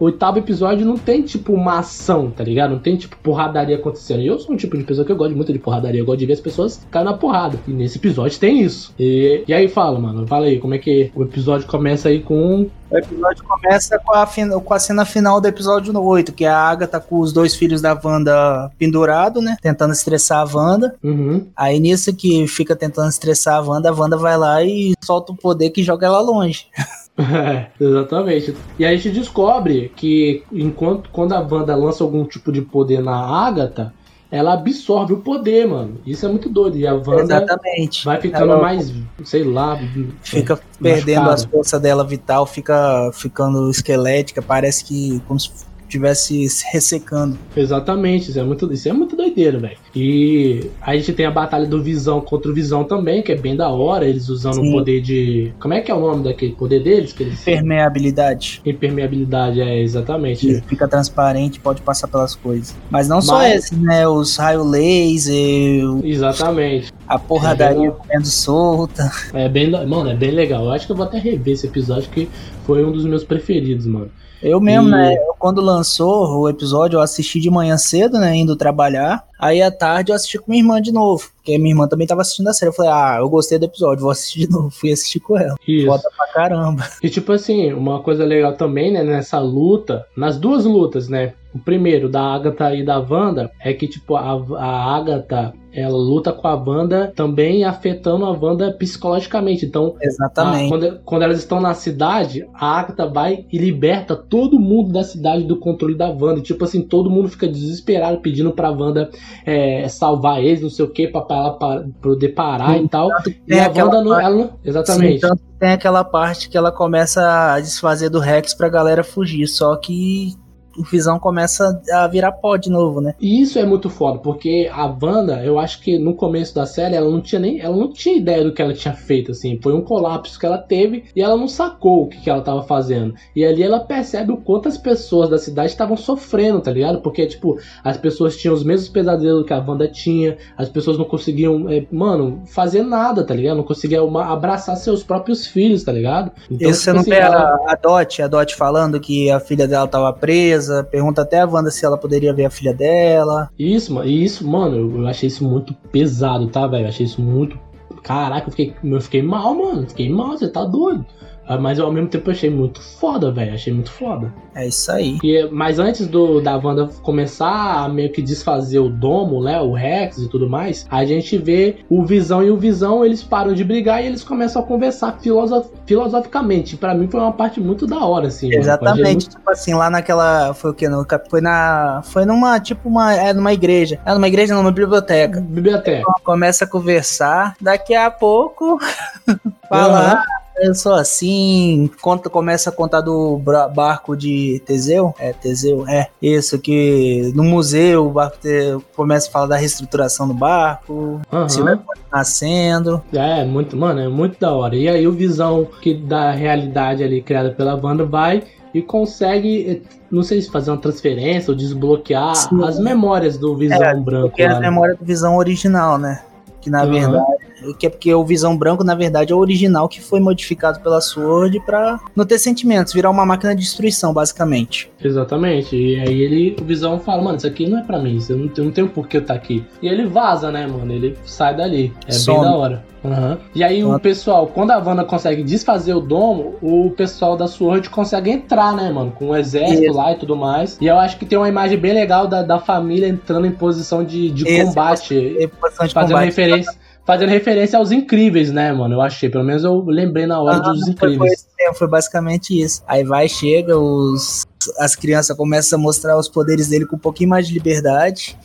oitavo 0.00 0.38
episódio 0.38 0.86
não 0.86 0.96
tem 0.96 1.22
tipo 1.22 1.52
uma 1.52 1.80
ação, 1.80 2.30
tá 2.30 2.42
ligado? 2.42 2.70
Não 2.70 2.78
tem 2.78 2.96
tipo 2.96 3.16
porradaria 3.22 3.76
acontecendo. 3.76 4.22
E 4.22 4.26
eu 4.26 4.38
sou 4.38 4.54
um 4.54 4.56
tipo 4.56 4.76
de 4.76 4.84
pessoa 4.84 5.04
que 5.04 5.12
eu 5.12 5.16
gosto 5.16 5.36
muito 5.36 5.52
de 5.52 5.58
porradaria. 5.58 6.00
Eu 6.00 6.06
gosto 6.06 6.20
de 6.20 6.26
ver 6.26 6.32
as 6.34 6.40
pessoas 6.40 6.80
caírem 6.90 7.12
na 7.12 7.18
porrada. 7.18 7.58
E 7.66 7.70
nesse 7.70 7.98
episódio 7.98 8.38
tem 8.38 8.62
isso. 8.62 8.94
E, 8.98 9.44
e 9.46 9.52
aí 9.52 9.68
fala, 9.68 9.98
mano. 9.98 10.26
Fala 10.26 10.46
aí, 10.46 10.58
como 10.58 10.74
é 10.74 10.78
que 10.78 11.10
o 11.14 11.22
episódio 11.22 11.66
começa 11.66 12.08
aí 12.08 12.20
com. 12.20 12.66
O 12.90 12.96
episódio 12.96 13.44
começa 13.44 13.98
com 13.98 14.14
a, 14.14 14.26
com 14.60 14.74
a 14.74 14.78
cena 14.78 15.04
final 15.04 15.40
do 15.40 15.46
episódio 15.46 15.94
8, 15.98 16.32
que 16.32 16.46
é 16.46 16.48
a 16.48 16.56
Agatha 16.56 16.98
com 16.98 17.18
os 17.18 17.34
dois 17.34 17.54
filhos 17.54 17.82
da 17.82 17.98
Wanda 18.02 18.70
pendurado, 18.78 19.42
né? 19.42 19.58
Tentando 19.60 19.92
estressar 19.92 20.40
a 20.40 20.56
Wanda. 20.56 20.94
Uhum. 21.02 21.46
Aí 21.54 21.78
nisso 21.78 22.14
que 22.14 22.46
fica 22.48 22.74
tentando 22.74 23.10
estressar 23.10 23.56
a 23.56 23.60
Wanda, 23.60 23.90
a 23.90 23.92
Wanda 23.92 24.16
vai 24.16 24.38
lá 24.38 24.57
e 24.64 24.94
solta 25.02 25.32
o 25.32 25.36
poder 25.36 25.70
que 25.70 25.82
joga 25.82 26.06
ela 26.06 26.20
longe. 26.20 26.66
É, 27.18 27.66
exatamente. 27.80 28.54
E 28.78 28.84
aí 28.84 28.94
a 28.94 28.96
gente 28.96 29.18
descobre 29.18 29.90
que 29.96 30.44
enquanto 30.52 31.10
quando 31.10 31.32
a 31.32 31.40
Wanda 31.40 31.74
lança 31.74 32.04
algum 32.04 32.24
tipo 32.24 32.52
de 32.52 32.62
poder 32.62 33.02
na 33.02 33.16
Agatha, 33.16 33.92
ela 34.30 34.52
absorve 34.52 35.14
o 35.14 35.16
poder, 35.18 35.66
mano. 35.66 35.96
Isso 36.06 36.24
é 36.24 36.28
muito 36.28 36.48
doido. 36.48 36.76
E 36.76 36.86
a 36.86 36.94
Wanda 36.94 37.22
Exatamente. 37.22 38.04
vai 38.04 38.20
ficando 38.20 38.52
Ela 38.52 38.62
mais, 38.62 38.94
sei 39.24 39.42
lá, 39.42 39.76
Fica 40.22 40.54
é, 40.54 40.58
perdendo 40.80 41.22
machucada. 41.22 41.34
as 41.34 41.44
forças 41.44 41.80
dela 41.80 42.04
vital, 42.04 42.46
fica 42.46 43.10
ficando 43.12 43.68
esquelética, 43.68 44.40
parece 44.40 44.84
que 44.84 45.20
como 45.26 45.40
se 45.40 45.50
estivesse 45.88 46.48
se 46.48 46.64
ressecando. 46.70 47.38
Exatamente, 47.56 48.30
isso 48.30 48.38
é 48.38 48.44
muito, 48.44 48.72
isso 48.72 48.88
é 48.88 48.92
muito 48.92 49.16
doideiro, 49.16 49.58
velho. 49.58 49.78
E 50.00 50.70
a 50.80 50.94
gente 50.96 51.12
tem 51.12 51.26
a 51.26 51.30
batalha 51.30 51.66
do 51.66 51.82
Visão 51.82 52.20
contra 52.20 52.50
o 52.50 52.54
Visão 52.54 52.84
também, 52.84 53.20
que 53.20 53.32
é 53.32 53.36
bem 53.36 53.56
da 53.56 53.68
hora, 53.68 54.06
eles 54.06 54.28
usando 54.28 54.58
o 54.60 54.64
Sim. 54.64 54.70
poder 54.72 55.00
de. 55.00 55.52
Como 55.58 55.74
é 55.74 55.80
que 55.80 55.90
é 55.90 55.94
o 55.94 55.98
nome 56.00 56.22
daquele 56.22 56.52
poder 56.52 56.82
deles? 56.84 57.12
Que 57.12 57.24
eles... 57.24 57.42
Permeabilidade. 57.42 58.60
Impermeabilidade, 58.64 59.60
é, 59.60 59.80
exatamente. 59.82 60.46
Que 60.46 60.60
fica 60.68 60.86
transparente, 60.86 61.58
pode 61.58 61.82
passar 61.82 62.06
pelas 62.06 62.36
coisas. 62.36 62.76
Mas 62.88 63.08
não 63.08 63.20
só 63.20 63.38
Mas- 63.38 63.64
esse, 63.64 63.74
né? 63.76 64.06
Os 64.06 64.36
raio 64.36 64.62
laser, 64.62 65.82
Exatamente. 66.04 66.92
a 67.06 67.18
porradaria 67.18 67.90
comendo 67.90 68.26
solta. 68.26 69.10
É 69.34 69.48
bem, 69.48 69.70
mano, 69.70 70.10
é 70.10 70.14
bem 70.14 70.30
legal. 70.30 70.64
Eu 70.64 70.70
acho 70.70 70.86
que 70.86 70.92
eu 70.92 70.96
vou 70.96 71.06
até 71.06 71.18
rever 71.18 71.54
esse 71.54 71.66
episódio 71.66 72.08
que 72.10 72.28
foi 72.64 72.84
um 72.84 72.92
dos 72.92 73.04
meus 73.04 73.24
preferidos, 73.24 73.86
mano. 73.86 74.10
Eu 74.40 74.60
mesmo, 74.60 74.88
E- 74.88 74.90
né? 74.92 75.16
quando 75.38 75.60
lançou 75.60 76.40
o 76.42 76.48
episódio, 76.48 76.96
eu 76.98 77.00
assisti 77.00 77.40
de 77.40 77.50
manhã 77.50 77.76
cedo, 77.76 78.18
né? 78.18 78.36
Indo 78.36 78.54
trabalhar. 78.54 79.24
Aí 79.38 79.62
à 79.62 79.70
tarde 79.70 80.10
eu 80.10 80.16
assisti 80.16 80.38
com 80.38 80.50
minha 80.50 80.62
irmã 80.62 80.80
de 80.80 80.92
novo. 80.92 81.30
Porque 81.36 81.56
minha 81.58 81.72
irmã 81.72 81.86
também 81.86 82.06
tava 82.06 82.22
assistindo 82.22 82.48
a 82.48 82.52
série. 82.52 82.70
Eu 82.70 82.74
falei, 82.74 82.90
ah, 82.92 83.16
eu 83.20 83.28
gostei 83.28 83.58
do 83.58 83.66
episódio, 83.66 84.02
vou 84.02 84.10
assistir 84.10 84.40
de 84.40 84.50
novo. 84.50 84.70
Fui 84.70 84.92
assistir 84.92 85.20
com 85.20 85.38
ela. 85.38 85.56
Isso. 85.66 85.86
Foda 85.86 86.10
pra 86.16 86.26
caramba. 86.32 86.88
E 87.02 87.08
tipo 87.08 87.32
assim, 87.32 87.72
uma 87.72 88.02
coisa 88.02 88.24
legal 88.24 88.54
também, 88.54 88.92
né, 88.92 89.02
nessa 89.02 89.38
luta, 89.38 90.06
nas 90.16 90.38
duas 90.38 90.64
lutas, 90.64 91.08
né? 91.08 91.34
O 91.54 91.58
primeiro, 91.58 92.08
da 92.10 92.20
Agatha 92.20 92.74
e 92.74 92.84
da 92.84 92.98
Wanda, 92.98 93.50
é 93.60 93.72
que, 93.72 93.88
tipo, 93.88 94.16
a, 94.16 94.32
a 94.58 94.96
Agatha, 94.96 95.54
ela 95.72 95.96
luta 95.96 96.30
com 96.30 96.46
a 96.46 96.54
Wanda 96.54 97.10
também 97.16 97.64
afetando 97.64 98.26
a 98.26 98.30
Wanda 98.30 98.70
psicologicamente. 98.72 99.64
Então, 99.64 99.96
Exatamente. 100.00 100.66
Ah, 100.66 100.68
quando, 100.68 101.00
quando 101.04 101.22
elas 101.22 101.38
estão 101.38 101.58
na 101.58 101.72
cidade, 101.72 102.46
a 102.52 102.78
Agatha 102.78 103.06
vai 103.06 103.46
e 103.50 103.56
liberta 103.56 104.14
todo 104.14 104.60
mundo 104.60 104.92
da 104.92 105.02
cidade 105.02 105.44
do 105.44 105.56
controle 105.56 105.94
da 105.94 106.10
Wanda. 106.10 106.42
Tipo 106.42 106.64
assim, 106.64 106.82
todo 106.82 107.10
mundo 107.10 107.28
fica 107.28 107.48
desesperado 107.48 108.18
pedindo 108.18 108.52
pra 108.52 108.70
Wanda 108.70 109.10
é, 109.46 109.88
salvar 109.88 110.42
eles, 110.42 110.60
não 110.60 110.70
sei 110.70 110.84
o 110.84 110.90
que, 110.90 111.08
pra, 111.08 111.24
ela 111.30 111.84
poder 112.02 112.28
parar 112.30 112.78
e 112.78 112.86
tal. 112.88 113.08
E 113.46 113.58
a 113.58 113.68
Wanda 113.68 114.02
não, 114.02 114.20
ela 114.20 114.36
não. 114.36 114.50
Exatamente. 114.62 115.26
Sim, 115.26 115.32
tem 115.58 115.70
aquela 115.70 116.04
parte 116.04 116.50
que 116.50 116.58
ela 116.58 116.70
começa 116.70 117.54
a 117.54 117.60
desfazer 117.60 118.10
do 118.10 118.20
Rex 118.20 118.52
pra 118.52 118.68
galera 118.68 119.02
fugir. 119.02 119.46
Só 119.46 119.74
que 119.76 120.34
o 120.78 120.84
Visão 120.84 121.18
começa 121.18 121.80
a 121.92 122.06
virar 122.06 122.32
pó 122.32 122.56
de 122.56 122.70
novo, 122.70 123.00
né? 123.00 123.14
E 123.20 123.40
isso 123.42 123.58
é 123.58 123.64
muito 123.64 123.88
foda, 123.90 124.18
porque 124.18 124.70
a 124.72 124.86
Wanda, 124.86 125.42
eu 125.44 125.58
acho 125.58 125.80
que 125.80 125.98
no 125.98 126.14
começo 126.14 126.54
da 126.54 126.66
série, 126.66 126.94
ela 126.94 127.10
não 127.10 127.20
tinha 127.20 127.40
nem. 127.40 127.60
Ela 127.60 127.76
não 127.76 127.92
tinha 127.92 128.16
ideia 128.16 128.44
do 128.44 128.52
que 128.52 128.62
ela 128.62 128.72
tinha 128.72 128.94
feito, 128.94 129.32
assim. 129.32 129.58
Foi 129.62 129.72
um 129.72 129.82
colapso 129.82 130.38
que 130.38 130.46
ela 130.46 130.58
teve 130.58 131.04
e 131.14 131.22
ela 131.22 131.36
não 131.36 131.48
sacou 131.48 132.04
o 132.04 132.06
que, 132.08 132.20
que 132.20 132.30
ela 132.30 132.40
tava 132.42 132.62
fazendo. 132.62 133.14
E 133.34 133.44
ali 133.44 133.62
ela 133.62 133.80
percebe 133.80 134.32
o 134.32 134.36
quanto 134.36 134.68
as 134.68 134.78
pessoas 134.78 135.28
da 135.28 135.38
cidade 135.38 135.70
estavam 135.70 135.96
sofrendo, 135.96 136.60
tá 136.60 136.70
ligado? 136.70 137.00
Porque, 137.00 137.26
tipo, 137.26 137.58
as 137.82 137.96
pessoas 137.96 138.36
tinham 138.36 138.54
os 138.54 138.62
mesmos 138.64 138.88
pesadelos 138.88 139.44
que 139.46 139.52
a 139.52 139.58
Wanda 139.58 139.88
tinha, 139.88 140.36
as 140.56 140.68
pessoas 140.68 140.96
não 140.98 141.04
conseguiam, 141.04 141.68
é, 141.68 141.84
mano, 141.90 142.42
fazer 142.46 142.82
nada, 142.82 143.24
tá 143.24 143.34
ligado? 143.34 143.56
Não 143.56 143.64
conseguiam 143.64 144.16
abraçar 144.18 144.76
seus 144.76 145.02
próprios 145.02 145.46
filhos, 145.46 145.82
tá 145.82 145.92
ligado? 145.92 146.30
Então, 146.50 146.72
você 146.72 146.80
tipo 146.80 146.92
não 146.94 147.00
assim, 147.00 147.10
vê 147.10 147.16
ela- 147.16 147.56
a 147.66 147.74
Dot, 147.74 148.22
a 148.22 148.28
Dot 148.28 148.54
falando 148.54 149.00
que 149.00 149.30
a 149.30 149.40
filha 149.40 149.66
dela 149.66 149.86
tava 149.86 150.12
presa. 150.12 150.67
Pergunta 150.90 151.22
até 151.22 151.40
a 151.40 151.46
Wanda 151.46 151.70
se 151.70 151.84
ela 151.84 151.98
poderia 151.98 152.32
ver 152.32 152.46
a 152.46 152.50
filha 152.50 152.74
dela. 152.74 153.50
Isso, 153.58 153.94
mano, 153.94 154.08
isso, 154.08 154.46
mano, 154.46 154.76
eu, 154.76 155.06
achei 155.06 155.28
isso 155.28 155.44
muito 155.44 155.74
pesado, 155.92 156.48
tá, 156.48 156.66
velho? 156.66 156.88
Achei 156.88 157.06
isso 157.06 157.20
muito. 157.20 157.58
Caraca, 158.02 158.48
eu 158.48 158.50
fiquei, 158.50 158.74
eu 158.82 159.00
fiquei 159.00 159.22
mal, 159.22 159.54
mano. 159.54 159.88
Fiquei 159.88 160.08
mal, 160.08 160.36
você 160.36 160.48
tá 160.48 160.64
doido. 160.64 161.04
Ah, 161.48 161.56
Mas 161.58 161.80
ao 161.80 161.90
mesmo 161.90 162.08
tempo 162.08 162.28
eu 162.28 162.34
achei 162.34 162.50
muito 162.50 162.80
foda, 162.82 163.32
velho. 163.32 163.54
Achei 163.54 163.72
muito 163.72 163.90
foda. 163.90 164.32
É 164.54 164.66
isso 164.68 164.92
aí. 164.92 165.18
E, 165.24 165.48
mas 165.50 165.78
antes 165.78 166.06
do 166.06 166.40
da 166.40 166.56
Wanda 166.56 166.88
começar 167.02 167.84
a 167.84 167.88
meio 167.88 168.12
que 168.12 168.20
desfazer 168.20 168.78
o 168.80 168.88
domo, 168.90 169.42
né? 169.42 169.60
O 169.60 169.72
Rex 169.72 170.18
e 170.18 170.28
tudo 170.28 170.48
mais, 170.48 170.86
a 170.90 171.04
gente 171.04 171.38
vê 171.38 171.76
o 171.88 172.04
Visão 172.04 172.42
e 172.44 172.50
o 172.50 172.56
Visão, 172.56 173.04
eles 173.04 173.22
param 173.22 173.54
de 173.54 173.64
brigar 173.64 174.02
e 174.02 174.06
eles 174.06 174.22
começam 174.22 174.60
a 174.60 174.64
conversar 174.64 175.18
filosof- 175.20 175.70
filosoficamente. 175.86 176.76
Pra 176.76 176.94
mim 176.94 177.08
foi 177.08 177.20
uma 177.20 177.32
parte 177.32 177.60
muito 177.60 177.86
da 177.86 178.04
hora, 178.04 178.26
assim. 178.28 178.46
mano. 178.48 178.56
Eu 178.56 178.60
achei 178.60 178.70
Exatamente, 178.72 179.28
tipo 179.30 179.50
assim, 179.50 179.74
lá 179.74 179.88
naquela. 179.88 180.52
Foi 180.54 180.70
o 180.70 180.74
que? 180.74 180.88
No, 180.88 181.06
foi 181.30 181.40
na. 181.40 182.02
Foi 182.04 182.24
numa, 182.24 182.60
tipo, 182.60 182.88
uma. 182.88 183.14
É 183.14 183.32
numa 183.32 183.52
igreja. 183.52 183.98
É 184.04 184.12
numa 184.12 184.28
igreja, 184.28 184.54
não, 184.54 184.62
numa 184.62 184.72
biblioteca. 184.72 185.40
muito- 185.40 185.52
Biblioteca. 185.54 186.04
Começa 186.24 186.64
a 186.64 186.68
conversar, 186.68 187.54
daqui 187.60 187.94
a 187.94 188.10
pouco. 188.10 188.78
fala. 189.68 189.98
Aham. 190.12 190.22
"Ah, 190.60 190.66
Eu 190.66 190.74
sou 190.74 190.94
assim, 190.94 191.90
conta, 192.00 192.28
começa 192.28 192.70
a 192.70 192.72
contar 192.72 193.00
do 193.00 193.38
barco 193.74 194.16
de 194.16 194.60
Teseu. 194.66 195.14
É, 195.18 195.32
Teseu, 195.32 195.86
é. 195.88 196.08
Isso, 196.20 196.58
que 196.58 197.32
no 197.34 197.44
museu 197.44 198.06
o 198.06 198.10
barco 198.10 198.38
te- 198.40 198.76
começa 198.96 199.28
a 199.28 199.32
falar 199.32 199.46
da 199.46 199.56
reestruturação 199.56 200.26
do 200.28 200.34
barco, 200.34 201.20
se 201.48 201.60
vai 201.62 201.74
Aham. 201.74 201.82
nascendo. 202.12 203.02
É, 203.12 203.44
muito, 203.44 203.76
mano, 203.76 204.00
é 204.00 204.08
muito 204.08 204.38
da 204.40 204.52
hora. 204.52 204.74
E 204.76 204.88
aí 204.88 205.06
o 205.06 205.12
Visão 205.12 205.66
que 205.80 205.94
da 205.94 206.30
realidade 206.32 207.02
ali 207.02 207.22
criada 207.22 207.50
pela 207.50 207.74
Wanda 207.80 208.04
vai 208.04 208.42
e 208.74 208.82
consegue, 208.82 209.70
eh, 209.70 209.80
não 210.10 210.22
sei 210.22 210.42
se 210.42 210.50
fazer 210.50 210.70
uma 210.70 210.76
transferência 210.78 211.50
ou 211.50 211.56
desbloquear 211.56 212.34
Sim. 212.34 212.62
as 212.64 212.78
memórias 212.78 213.38
do 213.38 213.56
Visão 213.56 213.80
É, 213.82 213.94
branco 213.94 214.28
Porque 214.28 214.46
né? 214.46 214.60
memória 214.60 214.94
do 214.94 215.04
Visão 215.04 215.36
original, 215.36 215.96
né? 215.98 216.22
Que 216.60 216.68
na 216.70 216.82
Aham. 216.82 216.90
verdade. 216.90 217.47
Que 217.78 217.86
é 217.86 217.90
porque 217.90 218.12
o 218.12 218.24
Visão 218.24 218.56
Branco, 218.56 218.84
na 218.84 218.94
verdade, 218.94 219.32
é 219.32 219.36
o 219.36 219.38
original 219.38 219.88
que 219.88 220.00
foi 220.00 220.20
modificado 220.20 220.80
pela 220.80 221.00
Sword 221.00 221.60
pra 221.60 221.98
não 222.14 222.24
ter 222.24 222.38
sentimentos, 222.38 222.92
virar 222.92 223.10
uma 223.10 223.26
máquina 223.26 223.54
de 223.54 223.62
destruição, 223.62 224.12
basicamente. 224.12 224.90
Exatamente. 225.02 225.76
E 225.76 225.98
aí 226.00 226.22
ele, 226.22 226.56
o 226.60 226.64
Visão 226.64 226.98
fala, 226.98 227.22
mano, 227.22 227.36
isso 227.38 227.46
aqui 227.46 227.68
não 227.68 227.78
é 227.78 227.82
pra 227.82 227.98
mim, 227.98 228.16
isso 228.16 228.32
eu 228.32 228.38
não, 228.38 228.50
eu 228.56 228.64
não 228.64 228.70
tenho 228.70 228.88
por 228.88 229.08
que 229.08 229.16
eu 229.16 229.20
estar 229.20 229.34
aqui. 229.34 229.64
E 229.82 229.88
ele 229.88 230.06
vaza, 230.06 230.50
né, 230.50 230.66
mano? 230.66 230.92
Ele 230.92 231.16
sai 231.24 231.56
dali. 231.56 231.92
É 232.06 232.12
Some. 232.12 232.38
bem 232.38 232.48
da 232.48 232.56
hora. 232.56 232.84
Aham. 233.04 233.38
E 233.54 233.62
aí 233.62 233.84
o 233.84 233.98
pessoal, 234.00 234.46
quando 234.48 234.72
a 234.72 234.78
Wanda 234.78 235.04
consegue 235.04 235.42
desfazer 235.44 235.94
o 235.94 236.00
domo, 236.00 236.56
o 236.60 236.90
pessoal 236.90 237.36
da 237.36 237.46
Sword 237.46 237.88
consegue 237.90 238.30
entrar, 238.30 238.74
né, 238.74 238.90
mano? 238.90 239.12
Com 239.12 239.28
o 239.28 239.36
exército 239.36 239.84
Isso. 239.84 239.96
lá 239.96 240.12
e 240.12 240.16
tudo 240.16 240.34
mais. 240.36 240.76
E 240.80 240.86
eu 240.86 240.98
acho 240.98 241.16
que 241.16 241.24
tem 241.24 241.38
uma 241.38 241.48
imagem 241.48 241.78
bem 241.78 241.92
legal 241.94 242.26
da, 242.26 242.42
da 242.42 242.58
família 242.58 243.06
entrando 243.06 243.46
em 243.46 243.52
posição 243.52 244.02
de, 244.04 244.30
de 244.30 244.48
Isso, 244.48 244.66
combate. 244.66 245.36
É 245.38 245.46
bastante 245.46 245.94
Fazendo 245.94 246.10
combate. 246.10 246.24
referência, 246.26 246.72
fazendo 247.08 247.30
referência 247.30 247.78
aos 247.78 247.90
incríveis, 247.90 248.52
né, 248.52 248.70
mano? 248.70 248.96
Eu 248.96 249.00
achei, 249.00 249.30
pelo 249.30 249.42
menos 249.42 249.64
eu 249.64 249.82
lembrei 249.86 250.26
na 250.26 250.42
hora 250.42 250.56
Ah, 250.58 250.72
dos 250.72 250.86
incríveis. 250.86 251.46
foi 251.56 251.74
foi 251.74 251.88
basicamente 251.88 252.50
isso. 252.60 252.82
Aí 252.86 253.02
vai, 253.02 253.26
chega, 253.30 253.78
os, 253.78 254.44
as 254.78 254.94
crianças 254.94 255.34
começam 255.34 255.78
a 255.78 255.82
mostrar 255.82 256.18
os 256.18 256.28
poderes 256.28 256.68
dele 256.68 256.84
com 256.84 256.96
um 256.96 256.98
pouquinho 256.98 257.30
mais 257.30 257.48
de 257.48 257.54
liberdade. 257.54 258.36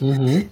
Uhum. 0.00 0.44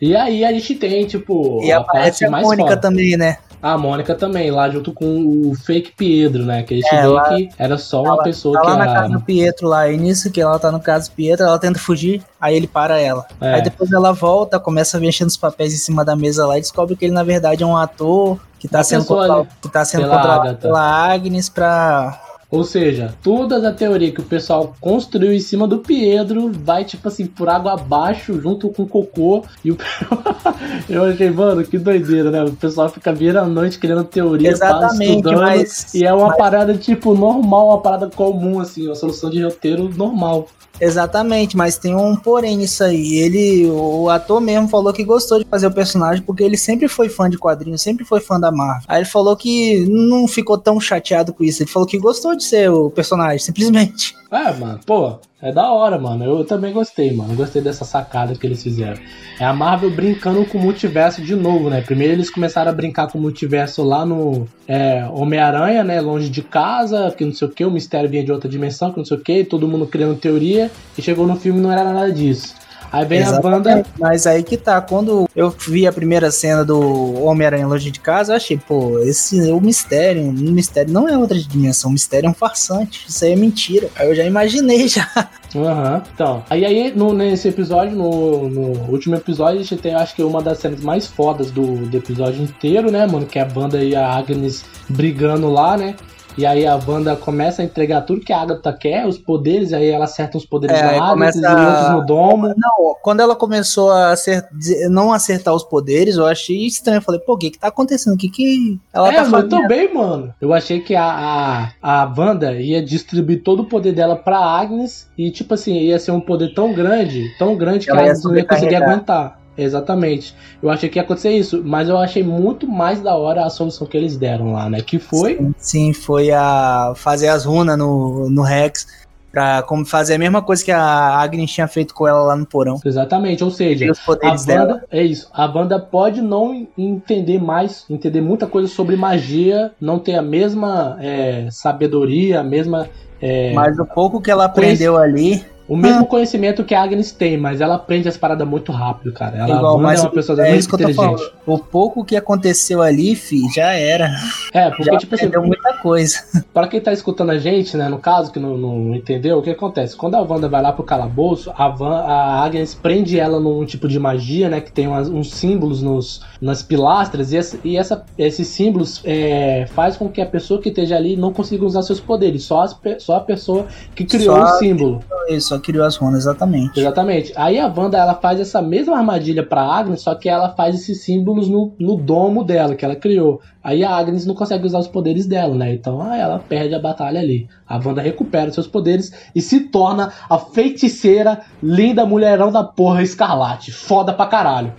E 0.00 0.16
aí 0.16 0.46
a 0.46 0.50
gente 0.50 0.76
tem, 0.76 1.06
tipo, 1.06 1.62
e 1.62 1.70
a 1.70 1.80
aparece 1.80 2.20
parte 2.20 2.24
a 2.24 2.30
mais 2.30 2.46
Mônica 2.46 2.70
foda. 2.70 2.80
também, 2.80 3.18
né? 3.18 3.36
A 3.62 3.76
Mônica 3.76 4.14
também, 4.14 4.50
lá 4.50 4.70
junto 4.70 4.92
com 4.92 5.04
o 5.50 5.54
fake 5.54 5.92
Pedro, 5.96 6.44
né? 6.44 6.62
Que 6.62 6.74
a 6.74 6.76
gente 6.78 6.94
É, 6.94 7.02
vê 7.02 7.06
lá- 7.08 7.28
que 7.28 7.48
era 7.58 7.76
só 7.76 8.02
uma 8.02 8.14
Ela 8.14 8.22
pessoa 8.22 8.54
tá 8.54 8.60
que 8.62 8.66
lá 8.68 8.76
na 8.76 8.86
casa 8.86 9.08
do 9.12 9.20
Pietro 9.20 9.68
lá, 9.68 9.88
e 9.90 9.96
nisso 9.98 10.30
que 10.30 10.40
ela 10.40 10.58
tá 10.58 10.72
no 10.72 10.80
caso 10.80 11.10
do 11.10 11.14
Pietro, 11.14 11.44
ela 11.44 11.58
tenta 11.58 11.78
fugir, 11.78 12.22
aí 12.40 12.56
ele 12.56 12.66
para 12.66 12.98
ela. 12.98 13.26
É. 13.40 13.54
Aí 13.54 13.62
depois 13.62 13.92
ela 13.92 14.12
volta, 14.12 14.58
começa 14.58 14.98
mexendo 14.98 15.28
os 15.28 15.36
papéis 15.36 15.74
em 15.74 15.78
cima 15.78 16.04
da 16.04 16.16
mesa 16.16 16.46
lá 16.46 16.56
e 16.56 16.60
descobre 16.62 16.96
que 16.96 17.04
ele 17.04 17.12
na 17.12 17.22
verdade 17.22 17.62
é 17.62 17.66
um 17.66 17.76
ator 17.76 18.38
que 18.58 18.66
tá 18.66 18.78
Uma 18.78 18.84
sendo, 18.84 19.00
pessoa 19.02 19.18
controlado, 19.20 19.48
ali, 19.50 19.58
que 19.62 19.68
tá 19.68 19.84
sendo 19.84 20.02
pela 20.02 20.14
controlado 20.16 20.40
Agatha. 20.48 20.58
pela 20.62 21.12
Agnes 21.12 21.48
pra. 21.48 22.20
Ou 22.50 22.64
seja, 22.64 23.14
toda 23.22 23.68
a 23.68 23.72
teoria 23.72 24.10
que 24.10 24.20
o 24.20 24.24
pessoal 24.24 24.74
construiu 24.80 25.32
em 25.32 25.38
cima 25.38 25.68
do 25.68 25.78
Pedro 25.78 26.50
vai, 26.52 26.84
tipo 26.84 27.06
assim, 27.06 27.24
por 27.26 27.48
água 27.48 27.74
abaixo, 27.74 28.40
junto 28.40 28.68
com 28.70 28.82
o 28.82 28.88
cocô. 28.88 29.44
E 29.64 29.70
o. 29.70 29.78
Eu 30.88 31.04
achei, 31.04 31.30
mano, 31.30 31.62
que 31.62 31.78
doideira, 31.78 32.30
né? 32.30 32.42
O 32.44 32.52
pessoal 32.52 32.88
fica 32.88 33.12
virando 33.12 33.46
a 33.46 33.54
noite 33.54 33.78
criando 33.78 34.02
teoria, 34.04 34.50
Exatamente, 34.50 35.10
estudando, 35.18 35.40
mas. 35.40 35.94
E 35.94 36.04
é 36.04 36.12
uma 36.12 36.28
mas- 36.28 36.36
parada, 36.38 36.74
tipo, 36.74 37.14
normal, 37.14 37.68
uma 37.68 37.80
parada 37.80 38.08
comum, 38.08 38.58
assim, 38.58 38.86
uma 38.86 38.94
solução 38.96 39.30
de 39.30 39.42
roteiro 39.42 39.88
normal. 39.96 40.48
Exatamente, 40.80 41.56
mas 41.56 41.76
tem 41.76 41.94
um 41.94 42.16
porém 42.16 42.56
nisso 42.56 42.82
aí. 42.82 43.16
Ele, 43.16 43.70
o 43.70 44.08
ator 44.08 44.40
mesmo 44.40 44.68
falou 44.68 44.92
que 44.92 45.04
gostou 45.04 45.38
de 45.38 45.44
fazer 45.44 45.66
o 45.66 45.72
personagem 45.72 46.22
porque 46.22 46.42
ele 46.42 46.56
sempre 46.56 46.88
foi 46.88 47.08
fã 47.08 47.28
de 47.28 47.36
quadrinhos, 47.36 47.82
sempre 47.82 48.04
foi 48.04 48.20
fã 48.20 48.40
da 48.40 48.50
Marvel. 48.50 48.84
Aí 48.88 49.00
ele 49.00 49.08
falou 49.08 49.36
que 49.36 49.86
não 49.88 50.26
ficou 50.26 50.56
tão 50.56 50.80
chateado 50.80 51.32
com 51.32 51.44
isso. 51.44 51.62
Ele 51.62 51.70
falou 51.70 51.86
que 51.86 51.98
gostou 51.98 52.34
de 52.34 52.44
ser 52.44 52.70
o 52.70 52.90
personagem, 52.90 53.38
simplesmente. 53.38 54.16
É, 54.30 54.52
mano, 54.52 54.80
pô, 54.86 55.18
é 55.42 55.50
da 55.50 55.72
hora, 55.72 55.98
mano. 55.98 56.24
Eu 56.24 56.44
também 56.44 56.72
gostei, 56.72 57.12
mano. 57.12 57.34
Gostei 57.34 57.62
dessa 57.62 57.84
sacada 57.84 58.34
que 58.34 58.46
eles 58.46 58.62
fizeram. 58.62 59.00
É 59.38 59.44
a 59.44 59.54
Marvel 59.54 59.90
brincando 59.90 60.44
com 60.44 60.58
o 60.58 60.60
multiverso 60.60 61.22
de 61.22 61.34
novo, 61.34 61.70
né? 61.70 61.80
Primeiro 61.80 62.14
eles 62.14 62.30
começaram 62.30 62.70
a 62.70 62.74
brincar 62.74 63.10
com 63.10 63.18
o 63.18 63.22
multiverso 63.22 63.82
lá 63.82 64.04
no 64.04 64.46
é, 64.68 65.06
Homem-Aranha, 65.10 65.82
né? 65.82 66.00
Longe 66.00 66.28
de 66.28 66.42
casa, 66.42 67.10
que 67.16 67.24
não 67.24 67.32
sei 67.32 67.48
o 67.48 67.50
que, 67.50 67.64
o 67.64 67.70
mistério 67.70 68.10
vinha 68.10 68.24
de 68.24 68.30
outra 68.30 68.50
dimensão, 68.50 68.90
que 68.90 68.98
não 68.98 69.04
sei 69.04 69.16
o 69.16 69.20
que, 69.20 69.44
todo 69.44 69.66
mundo 69.66 69.86
criando 69.86 70.14
teoria. 70.14 70.70
E 70.98 71.00
chegou 71.00 71.26
no 71.26 71.36
filme 71.36 71.58
e 71.58 71.62
não 71.62 71.72
era 71.72 71.84
nada 71.84 72.12
disso. 72.12 72.54
Aí 72.92 73.04
vem 73.04 73.20
a 73.20 73.22
Exatamente, 73.22 73.64
banda. 73.64 73.86
Mas 73.98 74.26
aí 74.26 74.42
que 74.42 74.56
tá, 74.56 74.80
quando 74.80 75.28
eu 75.34 75.50
vi 75.50 75.86
a 75.86 75.92
primeira 75.92 76.30
cena 76.30 76.64
do 76.64 77.22
Homem-Aranha 77.22 77.66
longe 77.66 77.90
de 77.90 78.00
casa, 78.00 78.32
eu 78.32 78.36
achei, 78.36 78.56
pô, 78.56 78.98
esse 79.00 79.48
é 79.48 79.52
o 79.52 79.60
mistério. 79.60 80.22
O 80.28 80.32
mistério 80.32 80.92
não 80.92 81.08
é 81.08 81.16
outra 81.16 81.38
dimensão, 81.38 81.90
o 81.90 81.92
mistério 81.92 82.26
é 82.26 82.30
um 82.30 82.34
farsante. 82.34 83.06
Isso 83.08 83.24
aí 83.24 83.32
é 83.32 83.36
mentira. 83.36 83.88
Aí 83.96 84.08
eu 84.08 84.14
já 84.14 84.24
imaginei 84.24 84.86
já. 84.88 85.08
Aham, 85.54 86.02
então. 86.14 86.44
Aí, 86.50 86.64
aí 86.64 86.92
no, 86.94 87.12
nesse 87.12 87.48
episódio, 87.48 87.96
no, 87.96 88.48
no 88.48 88.90
último 88.90 89.14
episódio, 89.14 89.60
a 89.60 89.62
gente 89.62 89.80
tem, 89.80 89.94
acho 89.94 90.14
que 90.14 90.22
uma 90.22 90.42
das 90.42 90.58
cenas 90.58 90.80
mais 90.80 91.06
fodas 91.06 91.50
do, 91.50 91.86
do 91.86 91.96
episódio 91.96 92.42
inteiro, 92.42 92.90
né, 92.90 93.06
mano? 93.06 93.26
Que 93.26 93.38
é 93.38 93.42
a 93.42 93.48
Wanda 93.54 93.82
e 93.82 93.94
a 93.94 94.08
Agnes 94.10 94.64
brigando 94.88 95.48
lá, 95.48 95.76
né? 95.76 95.94
E 96.38 96.46
aí 96.46 96.66
a 96.66 96.76
Wanda 96.76 97.16
começa 97.16 97.60
a 97.62 97.64
entregar 97.64 98.02
tudo 98.02 98.20
que 98.20 98.32
a 98.32 98.40
Agatha 98.40 98.72
quer, 98.72 99.06
os 99.06 99.18
poderes, 99.18 99.72
aí 99.72 99.88
ela 99.90 100.04
acerta 100.04 100.38
os 100.38 100.44
poderes 100.44 100.76
É, 100.76 100.98
começa 100.98 101.38
e 101.38 101.44
outros 101.44 101.90
no 101.90 102.06
domo. 102.06 102.48
Não, 102.48 102.94
quando 103.02 103.20
ela 103.20 103.34
começou 103.36 103.90
a 103.90 104.12
acer- 104.12 104.46
dizer- 104.52 104.88
não 104.88 105.12
acertar 105.12 105.54
os 105.54 105.64
poderes, 105.64 106.16
eu 106.16 106.26
achei 106.26 106.66
estranho. 106.66 106.98
Eu 106.98 107.02
falei, 107.02 107.20
pô, 107.20 107.34
o 107.34 107.38
que 107.38 107.50
que 107.50 107.58
tá 107.58 107.68
acontecendo? 107.68 108.14
O 108.14 108.18
que 108.18 108.28
que 108.28 108.78
ela 108.92 109.12
é, 109.12 109.16
tá 109.16 109.24
fazendo? 109.24 109.50
também, 109.50 109.92
mano. 109.92 110.32
Eu 110.40 110.52
achei 110.52 110.80
que 110.80 110.94
a, 110.94 111.72
a, 111.82 112.02
a 112.02 112.14
Wanda 112.16 112.52
ia 112.52 112.82
distribuir 112.82 113.42
todo 113.42 113.60
o 113.60 113.66
poder 113.66 113.92
dela 113.92 114.16
pra 114.16 114.38
Agnes 114.38 115.08
e, 115.18 115.30
tipo 115.30 115.54
assim, 115.54 115.74
ia 115.78 115.98
ser 115.98 116.12
um 116.12 116.20
poder 116.20 116.54
tão 116.54 116.72
grande, 116.72 117.26
tão 117.38 117.56
grande 117.56 117.86
que 117.86 117.90
Ela 117.90 118.00
a 118.00 118.04
ia 118.04 118.10
Agnes 118.10 118.24
não 118.24 118.36
ia 118.36 118.44
conseguir 118.44 118.76
aguentar. 118.76 119.39
Exatamente. 119.62 120.34
Eu 120.62 120.70
achei 120.70 120.88
que 120.88 120.98
ia 120.98 121.02
acontecer 121.02 121.30
isso, 121.30 121.62
mas 121.64 121.88
eu 121.88 121.98
achei 121.98 122.22
muito 122.22 122.66
mais 122.66 123.00
da 123.00 123.14
hora 123.14 123.44
a 123.44 123.50
solução 123.50 123.86
que 123.86 123.96
eles 123.96 124.16
deram 124.16 124.52
lá, 124.52 124.68
né? 124.70 124.80
Que 124.80 124.98
foi. 124.98 125.36
Sim, 125.36 125.54
sim, 125.58 125.92
foi 125.92 126.30
a 126.30 126.92
fazer 126.96 127.28
as 127.28 127.44
runas 127.44 127.76
no, 127.78 128.30
no 128.30 128.42
Rex. 128.42 128.86
Pra 129.30 129.62
como 129.62 129.86
fazer 129.86 130.14
a 130.14 130.18
mesma 130.18 130.42
coisa 130.42 130.64
que 130.64 130.72
a 130.72 130.82
Agnes 130.82 131.52
tinha 131.52 131.68
feito 131.68 131.94
com 131.94 132.08
ela 132.08 132.20
lá 132.20 132.34
no 132.34 132.44
porão. 132.44 132.80
Exatamente, 132.84 133.44
ou 133.44 133.50
seja, 133.52 133.92
a 133.92 133.94
poderes 134.04 134.44
dela. 134.44 134.66
banda, 134.66 134.84
é 134.90 135.04
isso. 135.04 135.28
A 135.32 135.46
banda 135.46 135.78
pode 135.78 136.20
não 136.20 136.66
entender 136.76 137.40
mais, 137.40 137.84
entender 137.88 138.20
muita 138.20 138.48
coisa 138.48 138.66
sobre 138.66 138.96
magia, 138.96 139.70
não 139.80 140.00
ter 140.00 140.16
a 140.16 140.22
mesma 140.22 140.98
é, 141.00 141.46
sabedoria, 141.48 142.40
a 142.40 142.42
mesma. 142.42 142.88
é, 143.22 143.52
Mas 143.52 143.78
o 143.78 143.86
pouco 143.86 144.20
que 144.20 144.32
ela 144.32 144.46
aprendeu 144.46 144.96
ali. 144.96 145.44
O 145.70 145.76
mesmo 145.76 146.04
conhecimento 146.04 146.64
que 146.64 146.74
a 146.74 146.82
Agnes 146.82 147.12
tem, 147.12 147.38
mas 147.38 147.60
ela 147.60 147.76
aprende 147.76 148.08
as 148.08 148.16
paradas 148.16 148.46
muito 148.46 148.72
rápido, 148.72 149.12
cara. 149.12 149.36
Ela 149.36 149.46
igual, 149.56 149.64
a 149.66 149.70
Wanda 149.74 149.82
mas 149.84 150.00
é 150.00 150.02
uma 150.02 150.10
pessoa 150.10 150.42
é 150.44 150.48
muito 150.48 150.58
isso 150.60 150.74
inteligente. 150.74 151.32
O 151.46 151.58
pouco 151.58 152.04
que 152.04 152.16
aconteceu 152.16 152.82
ali, 152.82 153.14
fi, 153.14 153.40
já 153.54 153.72
era. 153.72 154.10
É, 154.52 154.68
porque, 154.70 154.82
Já 154.84 154.98
tipo 154.98 155.14
assim, 155.14 155.30
muita 155.38 155.74
coisa. 155.74 156.18
Pra 156.52 156.66
quem 156.66 156.80
tá 156.80 156.92
escutando 156.92 157.30
a 157.30 157.38
gente, 157.38 157.76
né, 157.76 157.88
no 157.88 157.98
caso, 157.98 158.32
que 158.32 158.40
não, 158.40 158.58
não 158.58 158.96
entendeu, 158.96 159.38
o 159.38 159.42
que 159.42 159.50
acontece? 159.50 159.94
Quando 159.96 160.16
a 160.16 160.20
Wanda 160.22 160.48
vai 160.48 160.60
lá 160.60 160.72
pro 160.72 160.82
calabouço, 160.82 161.52
a, 161.56 161.68
Van, 161.68 162.00
a 162.00 162.42
Agnes 162.44 162.74
prende 162.74 163.20
ela 163.20 163.38
num 163.38 163.64
tipo 163.64 163.86
de 163.86 163.98
magia, 164.00 164.48
né, 164.48 164.60
que 164.60 164.72
tem 164.72 164.88
umas- 164.88 165.08
uns 165.08 165.30
símbolos 165.32 165.80
nos, 165.82 166.20
nas 166.40 166.64
pilastras, 166.64 167.32
e, 167.32 167.36
essa, 167.36 167.58
e 167.62 167.76
essa- 167.76 168.04
esses 168.18 168.48
símbolos 168.48 169.00
é, 169.04 169.66
faz 169.72 169.96
com 169.96 170.08
que 170.08 170.20
a 170.20 170.26
pessoa 170.26 170.60
que 170.60 170.70
esteja 170.70 170.96
ali 170.96 171.16
não 171.16 171.32
consiga 171.32 171.64
usar 171.64 171.82
seus 171.82 172.00
poderes, 172.00 172.42
só, 172.42 172.62
as 172.62 172.76
só 172.98 173.18
a 173.18 173.20
pessoa 173.20 173.66
que 173.94 174.04
criou 174.04 174.36
o 174.42 174.46
símbolo. 174.58 175.00
Só 175.38 175.59
criou 175.60 175.84
as 175.84 175.96
runas, 175.96 176.20
exatamente. 176.20 176.78
Exatamente. 176.78 177.32
Aí 177.36 177.58
a 177.58 177.66
Wanda 177.66 177.98
ela 177.98 178.14
faz 178.14 178.40
essa 178.40 178.60
mesma 178.60 178.96
armadilha 178.96 179.44
pra 179.44 179.62
Agnes, 179.62 180.02
só 180.02 180.14
que 180.14 180.28
ela 180.28 180.50
faz 180.50 180.74
esses 180.74 181.02
símbolos 181.02 181.48
no, 181.48 181.72
no 181.78 181.96
domo 181.96 182.42
dela, 182.42 182.74
que 182.74 182.84
ela 182.84 182.96
criou. 182.96 183.40
Aí 183.62 183.84
a 183.84 183.94
Agnes 183.94 184.26
não 184.26 184.34
consegue 184.34 184.66
usar 184.66 184.78
os 184.78 184.88
poderes 184.88 185.26
dela, 185.26 185.54
né? 185.54 185.72
Então 185.74 186.00
ah, 186.00 186.16
ela 186.16 186.38
perde 186.38 186.74
a 186.74 186.80
batalha 186.80 187.20
ali. 187.20 187.48
A 187.68 187.76
Wanda 187.76 188.00
recupera 188.00 188.50
seus 188.50 188.66
poderes 188.66 189.12
e 189.34 189.40
se 189.40 189.60
torna 189.60 190.12
a 190.28 190.38
feiticeira 190.38 191.40
linda 191.62 192.06
mulherão 192.06 192.50
da 192.50 192.64
porra 192.64 193.02
escarlate. 193.02 193.70
Foda 193.70 194.12
pra 194.12 194.26
caralho. 194.26 194.72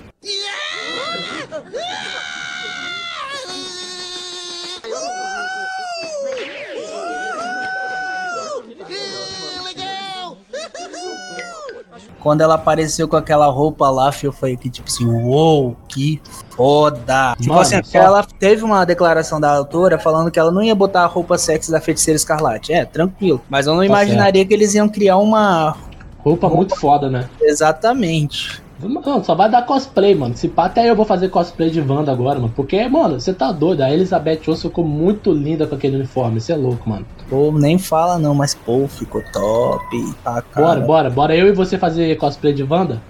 Quando 12.22 12.42
ela 12.42 12.54
apareceu 12.56 13.08
com 13.08 13.16
aquela 13.16 13.48
roupa 13.48 13.90
lá, 13.90 14.12
eu 14.24 14.32
falei 14.32 14.56
que 14.56 14.70
tipo 14.70 14.88
assim, 14.88 15.06
uou, 15.06 15.76
que 15.88 16.22
foda. 16.52 17.36
Tipo 17.38 17.50
Mano, 17.50 17.62
assim, 17.62 17.84
só- 17.84 17.98
ela 17.98 18.24
teve 18.40 18.64
uma 18.64 18.86
declaração 18.86 19.42
da 19.42 19.52
autora 19.56 19.98
falando 19.98 20.30
que 20.30 20.40
ela 20.40 20.52
não 20.52 20.62
ia 20.62 20.76
botar 20.76 21.02
a 21.02 21.08
roupa 21.08 21.38
sexy 21.38 21.72
da 21.72 21.82
feiticeira 21.82 22.16
escarlate. 22.16 22.72
É, 22.72 22.86
tranquilo. 22.86 23.42
Mas 23.50 23.66
eu 23.66 23.74
não 23.74 23.80
Tá 23.80 23.86
imaginaria 23.88 24.46
que 24.46 24.54
eles 24.54 24.74
iam 24.76 24.88
criar 24.88 25.18
uma. 25.18 25.76
Roupa 26.20 26.48
muito 26.48 26.76
foda, 26.76 27.10
né? 27.10 27.28
Exatamente. 27.42 28.62
Mano, 28.82 29.24
só 29.24 29.36
vai 29.36 29.50
dar 29.50 29.66
cosplay, 29.66 30.16
mano. 30.16 30.36
Se 30.36 30.48
pá, 30.48 30.66
até 30.66 30.90
eu 30.90 30.96
vou 30.96 31.06
fazer 31.06 31.30
cosplay 31.30 31.70
de 31.70 31.82
Wanda 31.82 32.12
agora, 32.12 32.40
mano. 32.40 32.54
Porque, 32.56 32.88
mano, 32.88 33.20
você 33.20 33.34
tá 33.34 33.52
doido. 33.52 33.82
A 33.82 33.92
Elizabeth 33.92 34.42
Olsen 34.48 34.70
ficou 34.70 34.86
muito 34.86 35.32
linda 35.32 35.68
com 35.68 35.76
aquele 35.76 35.96
uniforme. 35.96 36.40
Você 36.40 36.54
é 36.54 36.56
louco, 36.56 36.90
mano. 36.90 37.06
Pô, 37.30 37.52
nem 37.52 37.78
fala 37.78 38.18
não, 38.18 38.34
mas 38.34 38.56
pô, 38.56 38.88
ficou 38.88 39.24
top. 39.32 40.14
Tá, 40.24 40.42
cara. 40.42 40.66
Bora, 40.66 40.80
bora, 40.82 41.10
bora. 41.10 41.36
Eu 41.36 41.48
e 41.48 41.52
você 41.52 41.78
fazer 41.78 42.16
cosplay 42.18 42.54
de 42.54 42.64
Wanda? 42.64 43.02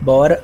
Bora. 0.00 0.42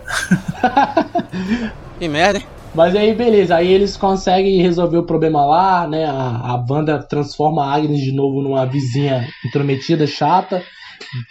Que 1.98 2.06
merda, 2.06 2.38
hein? 2.38 2.46
Mas 2.74 2.94
aí, 2.94 3.12
beleza, 3.12 3.56
aí 3.56 3.72
eles 3.72 3.96
conseguem 3.96 4.62
resolver 4.62 4.98
o 4.98 5.02
problema 5.02 5.44
lá, 5.44 5.86
né? 5.88 6.04
A, 6.04 6.12
a 6.12 6.64
Wanda 6.68 7.02
transforma 7.02 7.64
a 7.64 7.74
Agnes 7.74 8.00
de 8.00 8.12
novo 8.12 8.40
numa 8.40 8.64
vizinha 8.66 9.26
intrometida, 9.44 10.06
chata, 10.06 10.62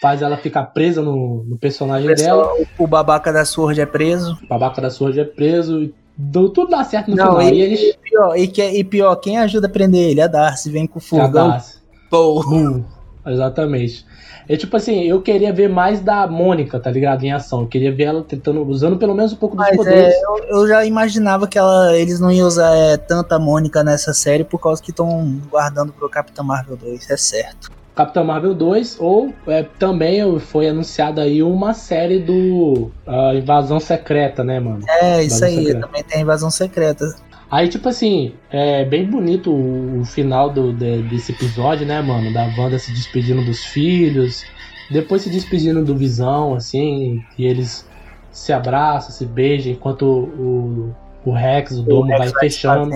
faz 0.02 0.22
ela 0.22 0.38
ficar 0.38 0.64
presa 0.68 1.02
no, 1.02 1.44
no 1.44 1.58
personagem 1.58 2.08
dela. 2.14 2.50
Pessoal, 2.50 2.68
o 2.78 2.88
babaca 2.88 3.32
da 3.34 3.46
Sword 3.46 3.80
é 3.82 3.86
preso. 3.86 4.38
O 4.44 4.48
babaca 4.48 4.82
da 4.82 4.90
Sword 4.90 5.20
é 5.20 5.26
preso, 5.26 5.82
e 5.84 5.94
do- 6.18 6.50
tudo 6.50 6.72
dá 6.72 6.84
certo 6.84 7.10
no 7.12 7.16
Não, 7.18 7.26
final. 7.38 7.42
e, 7.42 7.54
E 7.58 7.62
eles. 7.62 7.80
e 7.82 7.98
pior, 8.04 8.38
e, 8.38 8.48
que- 8.48 8.70
e 8.70 8.84
pior, 8.84 9.16
quem 9.18 9.38
ajuda 9.38 9.68
a 9.68 9.70
prender 9.70 10.10
ele? 10.12 10.22
A 10.22 10.28
Darcy, 10.28 10.70
vem 10.72 10.88
com 10.88 11.00
o. 11.00 11.18
Cagaço. 11.18 11.82
Pô. 12.10 12.42
Bum. 12.44 12.84
Exatamente. 13.26 14.06
É 14.50 14.56
tipo 14.56 14.78
assim, 14.78 15.04
eu 15.04 15.22
queria 15.22 15.52
ver 15.52 15.68
mais 15.68 16.00
da 16.00 16.26
Mônica, 16.26 16.80
tá 16.80 16.90
ligado? 16.90 17.22
Em 17.26 17.34
ação. 17.34 17.62
Eu 17.62 17.68
queria 17.68 17.94
ver 17.94 18.04
ela 18.06 18.24
tentando, 18.24 18.66
usando 18.66 18.96
pelo 18.98 19.14
menos 19.14 19.34
um 19.34 19.36
pouco 19.36 19.58
dos 19.58 19.66
Mas 19.68 19.76
poderes. 19.76 20.14
é, 20.14 20.22
eu, 20.24 20.38
eu 20.62 20.68
já 20.70 20.86
imaginava 20.86 21.46
que 21.46 21.58
ela, 21.58 21.94
eles 21.98 22.22
não 22.22 22.32
iam 22.32 22.48
usar 22.48 22.74
é, 22.74 22.96
tanta 22.96 23.38
Mônica 23.38 23.84
nessa 23.84 24.14
série 24.14 24.46
por 24.46 24.60
causa 24.60 24.82
que 24.82 24.92
estão 24.92 25.42
guardando 25.52 25.92
pro 25.92 26.08
Capitão 26.10 26.46
Marvel 26.46 26.78
2, 26.78 27.10
é 27.10 27.18
certo. 27.18 27.70
Capitão 27.98 28.24
Marvel 28.24 28.54
2, 28.54 28.98
ou 29.00 29.34
é, 29.48 29.64
também 29.64 30.40
foi 30.40 30.70
anunciada 30.70 31.24
aí 31.24 31.42
uma 31.42 31.74
série 31.74 32.20
do 32.20 32.92
ah, 33.08 33.34
Invasão 33.34 33.80
Secreta, 33.80 34.44
né, 34.44 34.60
mano? 34.60 34.82
É, 34.88 35.24
isso 35.24 35.44
Invasão 35.44 35.48
aí, 35.48 35.56
Secreta. 35.66 35.88
também 35.88 36.04
tem 36.04 36.22
invasão 36.22 36.52
secreta. 36.52 37.06
Aí, 37.50 37.68
tipo 37.70 37.90
assim, 37.90 38.34
é 38.52 38.86
bem 38.86 39.06
bonito 39.06 39.50
o, 39.52 40.02
o 40.02 40.06
final 40.06 40.50
do, 40.52 40.72
de- 40.72 41.02
desse 41.04 41.32
episódio, 41.32 41.88
né, 41.88 42.00
mano? 42.02 42.32
Da 42.32 42.46
Wanda 42.58 42.78
se 42.78 42.92
despedindo 42.92 43.44
dos 43.44 43.66
filhos, 43.66 44.46
depois 44.92 45.24
se 45.24 45.30
despedindo 45.32 45.84
do 45.84 45.96
Visão, 45.96 46.54
assim, 46.54 47.24
e 47.36 47.46
eles 47.46 47.88
se 48.32 48.54
abraçam, 48.54 49.10
se 49.10 49.26
beijam, 49.26 49.72
enquanto 49.72 50.04
o, 50.06 50.94
o 51.26 51.32
Rex, 51.32 51.72
o 51.80 51.82
Domo, 51.82 52.06
Rex 52.12 52.32
vai 52.32 52.42
fechando. 52.42 52.92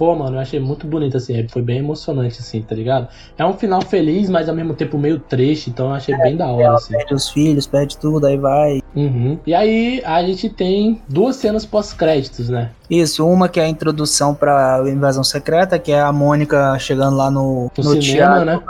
Pô, 0.00 0.16
mano, 0.16 0.36
eu 0.36 0.40
achei 0.40 0.58
muito 0.58 0.86
bonito, 0.86 1.18
assim, 1.18 1.46
foi 1.46 1.60
bem 1.60 1.80
emocionante, 1.80 2.38
assim, 2.40 2.62
tá 2.62 2.74
ligado? 2.74 3.06
É 3.36 3.44
um 3.44 3.52
final 3.52 3.82
feliz, 3.82 4.30
mas 4.30 4.48
ao 4.48 4.54
mesmo 4.54 4.72
tempo 4.72 4.96
meio 4.96 5.18
triste, 5.18 5.68
então 5.68 5.88
eu 5.88 5.92
achei 5.92 6.16
bem 6.16 6.38
da 6.38 6.46
hora, 6.46 6.72
assim. 6.76 6.94
perde 6.94 7.12
os 7.12 7.28
filhos, 7.28 7.66
perde 7.66 7.98
tudo, 7.98 8.26
aí 8.26 8.38
vai. 8.38 8.80
Uhum. 8.96 9.38
E 9.46 9.52
aí 9.52 10.02
a 10.02 10.22
gente 10.22 10.48
tem 10.48 11.02
duas 11.06 11.36
cenas 11.36 11.66
pós-créditos, 11.66 12.48
né? 12.48 12.70
Isso, 12.88 13.28
uma 13.28 13.46
que 13.46 13.60
é 13.60 13.64
a 13.64 13.68
introdução 13.68 14.34
pra 14.34 14.82
invasão 14.86 15.22
secreta, 15.22 15.78
que 15.78 15.92
é 15.92 16.00
a 16.00 16.10
Mônica 16.10 16.78
chegando 16.78 17.18
lá 17.18 17.30
no, 17.30 17.70
No, 17.76 17.84
no 17.84 18.02
cinema, 18.02 18.42
teatro, 18.42 18.44
né? 18.46 18.60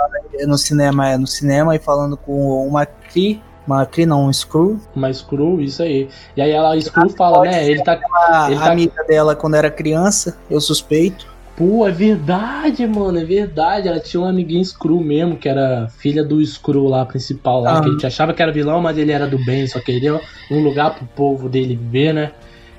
no 0.48 0.58
cinema, 0.58 1.08
é, 1.10 1.16
no 1.16 1.28
cinema 1.28 1.76
e 1.76 1.78
falando 1.78 2.16
com 2.16 2.66
uma 2.66 2.84
Cree, 2.84 3.40
uma 3.66 3.88
não, 4.06 4.26
um 4.26 4.32
Screw, 4.32 4.78
Uma 4.94 5.12
Screw, 5.12 5.60
isso 5.60 5.82
aí. 5.82 6.08
E 6.36 6.42
aí 6.42 6.50
ela, 6.50 6.74
a 6.74 6.80
Screw 6.80 7.08
fala, 7.10 7.42
né? 7.44 7.68
Ele 7.68 7.82
tá. 7.82 7.98
a 8.28 8.50
Ele 8.50 8.58
tá- 8.58 8.72
amiga 8.72 9.04
dela 9.04 9.36
quando 9.36 9.54
era 9.54 9.70
criança, 9.70 10.36
eu 10.50 10.60
suspeito. 10.60 11.28
Pô, 11.56 11.86
é 11.86 11.90
verdade, 11.90 12.86
mano, 12.86 13.18
é 13.18 13.24
verdade. 13.24 13.86
Ela 13.86 14.00
tinha 14.00 14.20
um 14.22 14.24
amiguinho 14.24 14.64
Screw 14.64 14.98
mesmo, 15.00 15.36
que 15.36 15.46
era 15.48 15.88
filha 15.98 16.24
do 16.24 16.44
Screw 16.44 16.88
lá, 16.88 17.04
principal 17.04 17.60
lá, 17.60 17.76
Ah. 17.78 17.80
que 17.82 17.88
a 17.88 17.92
gente 17.92 18.06
achava 18.06 18.32
que 18.32 18.42
era 18.42 18.50
vilão, 18.50 18.80
mas 18.80 18.96
ele 18.96 19.12
era 19.12 19.26
do 19.26 19.38
bem, 19.44 19.66
só 19.66 19.78
queria 19.78 20.18
um 20.50 20.62
lugar 20.62 20.94
pro 20.94 21.04
povo 21.14 21.48
dele 21.50 21.76
viver, 21.76 22.14
né? 22.14 22.32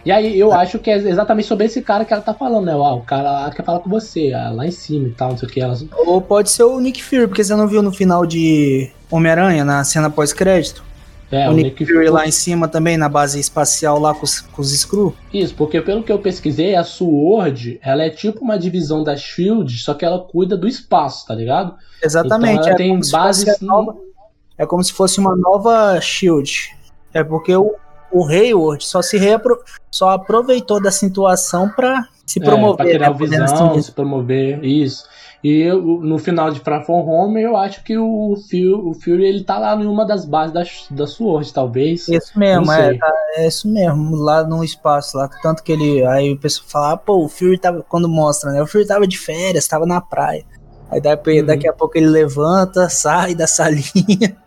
E 0.06 0.12
aí 0.12 0.40
eu 0.40 0.52
acho 0.52 0.80
que 0.80 0.90
é 0.90 0.98
exatamente 0.98 1.48
sobre 1.48 1.66
esse 1.66 1.82
cara 1.82 2.04
que 2.06 2.12
ela 2.14 2.22
tá 2.22 2.34
falando, 2.34 2.66
né? 2.66 2.76
O 2.76 3.02
cara 3.02 3.32
lá 3.32 3.52
quer 3.52 3.64
falar 3.64 3.80
com 3.80 3.90
você, 3.90 4.34
ah, 4.34 4.50
lá 4.50 4.66
em 4.66 4.72
cima 4.72 5.08
e 5.08 5.12
tal, 5.12 5.30
não 5.32 5.38
sei 5.38 5.48
o 5.48 5.52
que. 5.52 5.62
Ela... 5.62 5.78
Ou 6.06 6.22
pode 6.22 6.50
ser 6.50 6.64
o 6.64 6.80
Nick 6.80 7.04
Fury, 7.04 7.28
porque 7.28 7.44
você 7.44 7.56
não 7.56 7.68
viu 7.68 7.82
no 7.84 7.92
final 7.92 8.26
de 8.26 8.90
Homem-Aranha, 9.12 9.64
na 9.64 9.84
cena 9.84 10.10
pós-crédito? 10.10 10.84
É, 11.32 11.48
o 11.48 11.52
o 11.52 11.56
Nick, 11.56 11.70
Nick 11.70 11.86
Fury 11.86 11.98
Fury. 11.98 12.10
lá 12.10 12.28
em 12.28 12.32
cima 12.32 12.68
também, 12.68 12.98
na 12.98 13.08
base 13.08 13.40
espacial 13.40 13.98
lá 14.00 14.14
com 14.14 14.26
os, 14.26 14.42
com 14.42 14.62
os 14.62 14.78
Screw. 14.78 15.16
Isso, 15.34 15.54
porque 15.56 15.80
pelo 15.80 16.04
que 16.04 16.12
eu 16.12 16.20
pesquisei, 16.20 16.76
a 16.76 16.84
SWORD, 16.84 17.80
ela 17.82 18.04
é 18.04 18.10
tipo 18.10 18.44
uma 18.44 18.60
divisão 18.60 19.02
da 19.04 19.16
SHIELD, 19.16 19.78
só 19.78 19.94
que 19.94 20.04
ela 20.04 20.20
cuida 20.20 20.58
do 20.58 20.68
espaço, 20.68 21.26
tá 21.28 21.34
ligado? 21.34 21.74
Exatamente. 22.04 22.54
Então 22.56 22.66
ela 22.66 22.74
é 22.74 22.76
tem 22.76 22.90
como 22.90 23.04
se 23.04 23.12
bases... 23.12 23.46
fosse 23.46 23.64
a 23.64 23.68
nova- 23.68 23.96
É 24.58 24.66
como 24.66 24.84
se 24.84 24.92
fosse 24.92 25.20
uma 25.20 25.36
nova 25.36 26.02
Shield. 26.02 26.76
É 27.14 27.24
porque 27.24 27.56
o, 27.56 27.76
o 28.12 28.28
Hayward 28.28 28.84
só 28.84 29.02
se 29.02 29.18
reapro... 29.18 29.58
só 29.90 30.10
aproveitou 30.10 30.82
da 30.82 30.92
situação 30.92 31.70
pra 31.70 32.06
se 32.26 32.40
É, 32.42 32.44
promover. 32.46 32.76
pra 32.78 32.86
criar 32.86 33.10
né, 33.12 33.16
visão, 33.18 33.44
assim 33.72 33.82
se 33.82 33.92
promover, 33.92 34.64
isso. 34.64 35.10
E 35.44 35.60
eu, 35.64 35.82
no 35.82 36.20
final 36.20 36.52
de 36.52 36.60
Far 36.60 36.86
From 36.86 37.02
Home, 37.04 37.42
eu 37.42 37.58
acho 37.58 37.84
que 37.84 37.98
o 37.98 38.36
Fury, 38.48 38.74
o 38.74 38.94
Fury 38.94 39.26
ele 39.26 39.44
tá 39.44 39.58
lá 39.58 39.76
em 39.76 39.88
uma 39.88 40.06
das 40.06 40.24
bases 40.24 40.54
da, 40.54 40.62
da 40.96 41.08
SWORD, 41.08 41.52
talvez. 41.52 42.08
Isso 42.08 42.38
mesmo, 42.38 42.72
é, 42.72 42.96
tá- 42.96 43.14
é 43.38 43.48
isso 43.48 43.68
mesmo, 43.68 44.16
lá 44.18 44.44
no 44.44 44.64
espaço, 44.64 45.18
lá, 45.18 45.28
tanto 45.42 45.64
que 45.64 45.72
ele, 45.72 46.06
aí 46.06 46.32
o 46.34 46.38
pessoal 46.38 46.68
fala, 46.70 46.92
ah, 46.94 46.98
pô, 46.98 47.26
o 47.26 47.28
Fury 47.28 47.58
tava, 47.58 47.84
quando 47.90 48.08
mostra, 48.08 48.52
né, 48.52 48.62
o 48.62 48.68
Fury 48.68 48.86
tava 48.86 49.08
de 49.08 49.18
férias, 49.18 49.68
tava 49.68 49.88
na 49.88 50.00
praia, 50.00 50.46
aí 50.92 51.02
daqui, 51.02 51.40
Uhum. 51.40 51.46
daqui 51.48 51.68
a 51.68 51.74
pouco 51.74 51.98
ele 51.98 52.06
levanta, 52.08 52.88
sai 52.94 53.34
da 53.34 53.48
salinha, 53.48 54.38